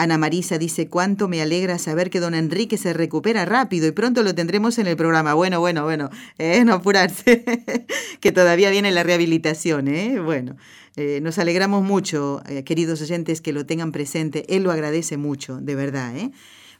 Ana 0.00 0.16
Marisa 0.16 0.56
dice, 0.56 0.88
cuánto 0.88 1.28
me 1.28 1.42
alegra 1.42 1.78
saber 1.78 2.08
que 2.08 2.20
don 2.20 2.34
Enrique 2.34 2.78
se 2.78 2.94
recupera 2.94 3.44
rápido 3.44 3.86
y 3.86 3.90
pronto 3.90 4.22
lo 4.22 4.34
tendremos 4.34 4.78
en 4.78 4.86
el 4.86 4.96
programa. 4.96 5.34
Bueno, 5.34 5.60
bueno, 5.60 5.84
bueno, 5.84 6.08
eh, 6.38 6.64
no 6.64 6.72
apurarse, 6.72 7.44
que 8.20 8.32
todavía 8.32 8.70
viene 8.70 8.92
la 8.92 9.02
rehabilitación. 9.02 9.88
¿eh? 9.88 10.18
Bueno, 10.18 10.56
eh, 10.96 11.20
nos 11.20 11.38
alegramos 11.38 11.84
mucho, 11.84 12.42
eh, 12.48 12.64
queridos 12.64 13.02
oyentes, 13.02 13.42
que 13.42 13.52
lo 13.52 13.66
tengan 13.66 13.92
presente. 13.92 14.46
Él 14.48 14.62
lo 14.62 14.72
agradece 14.72 15.18
mucho, 15.18 15.60
de 15.60 15.74
verdad. 15.74 16.16
¿eh? 16.16 16.30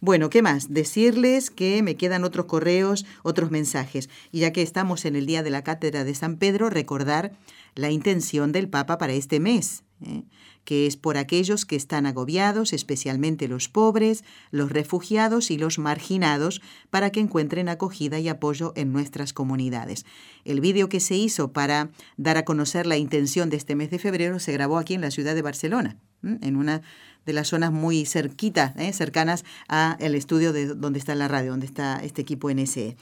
Bueno, 0.00 0.30
¿qué 0.30 0.40
más? 0.40 0.72
Decirles 0.72 1.50
que 1.50 1.82
me 1.82 1.96
quedan 1.96 2.24
otros 2.24 2.46
correos, 2.46 3.04
otros 3.22 3.50
mensajes. 3.50 4.08
Y 4.32 4.40
ya 4.40 4.52
que 4.52 4.62
estamos 4.62 5.04
en 5.04 5.14
el 5.14 5.26
día 5.26 5.42
de 5.42 5.50
la 5.50 5.62
Cátedra 5.62 6.04
de 6.04 6.14
San 6.14 6.36
Pedro, 6.36 6.70
recordar 6.70 7.32
la 7.74 7.90
intención 7.90 8.50
del 8.50 8.70
Papa 8.70 8.96
para 8.96 9.12
este 9.12 9.40
mes. 9.40 9.84
¿Eh? 10.04 10.24
que 10.64 10.86
es 10.86 10.96
por 10.96 11.16
aquellos 11.16 11.64
que 11.64 11.76
están 11.76 12.06
agobiados, 12.06 12.72
especialmente 12.72 13.48
los 13.48 13.68
pobres, 13.68 14.24
los 14.50 14.70
refugiados 14.70 15.50
y 15.50 15.58
los 15.58 15.78
marginados, 15.78 16.60
para 16.90 17.10
que 17.10 17.20
encuentren 17.20 17.68
acogida 17.68 18.18
y 18.18 18.28
apoyo 18.28 18.72
en 18.76 18.92
nuestras 18.92 19.32
comunidades. 19.32 20.04
El 20.44 20.60
vídeo 20.60 20.88
que 20.88 21.00
se 21.00 21.16
hizo 21.16 21.52
para 21.52 21.90
dar 22.16 22.36
a 22.36 22.44
conocer 22.44 22.86
la 22.86 22.96
intención 22.96 23.50
de 23.50 23.56
este 23.56 23.74
mes 23.74 23.90
de 23.90 23.98
febrero 23.98 24.38
se 24.38 24.52
grabó 24.52 24.78
aquí 24.78 24.94
en 24.94 25.00
la 25.00 25.10
ciudad 25.10 25.34
de 25.34 25.42
Barcelona, 25.42 25.96
en 26.22 26.56
una 26.56 26.82
de 27.26 27.32
las 27.32 27.48
zonas 27.48 27.72
muy 27.72 28.06
cerquitas, 28.06 28.74
¿eh? 28.76 28.92
cercanas 28.92 29.44
al 29.68 30.14
estudio 30.14 30.52
de 30.52 30.66
donde 30.66 30.98
está 30.98 31.14
la 31.14 31.28
radio, 31.28 31.50
donde 31.50 31.66
está 31.66 32.02
este 32.02 32.22
equipo 32.22 32.50
NSE. 32.50 32.96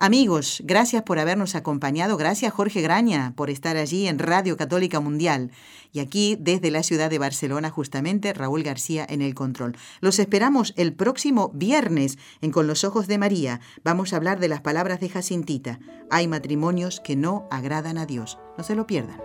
Amigos, 0.00 0.62
gracias 0.64 1.02
por 1.02 1.18
habernos 1.18 1.56
acompañado. 1.56 2.16
Gracias 2.16 2.52
Jorge 2.52 2.82
Graña 2.82 3.32
por 3.34 3.50
estar 3.50 3.76
allí 3.76 4.06
en 4.06 4.20
Radio 4.20 4.56
Católica 4.56 5.00
Mundial. 5.00 5.50
Y 5.92 5.98
aquí, 5.98 6.36
desde 6.38 6.70
la 6.70 6.84
ciudad 6.84 7.10
de 7.10 7.18
Barcelona, 7.18 7.68
justamente, 7.68 8.32
Raúl 8.32 8.62
García 8.62 9.04
en 9.08 9.22
el 9.22 9.34
control. 9.34 9.76
Los 10.00 10.20
esperamos 10.20 10.72
el 10.76 10.92
próximo 10.92 11.50
viernes 11.52 12.16
en 12.42 12.52
Con 12.52 12.68
los 12.68 12.84
Ojos 12.84 13.08
de 13.08 13.18
María. 13.18 13.60
Vamos 13.82 14.12
a 14.12 14.16
hablar 14.18 14.38
de 14.38 14.46
las 14.46 14.60
palabras 14.60 15.00
de 15.00 15.08
Jacintita. 15.08 15.80
Hay 16.10 16.28
matrimonios 16.28 17.00
que 17.00 17.16
no 17.16 17.48
agradan 17.50 17.98
a 17.98 18.06
Dios. 18.06 18.38
No 18.56 18.62
se 18.62 18.76
lo 18.76 18.86
pierdan. 18.86 19.20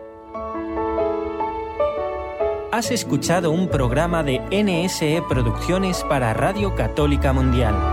Has 2.71 2.89
escuchado 2.89 3.51
un 3.51 3.69
programa 3.69 4.23
de 4.23 4.39
NSE 4.49 5.21
Producciones 5.29 6.03
para 6.05 6.33
Radio 6.33 6.73
Católica 6.73 7.31
Mundial. 7.31 7.92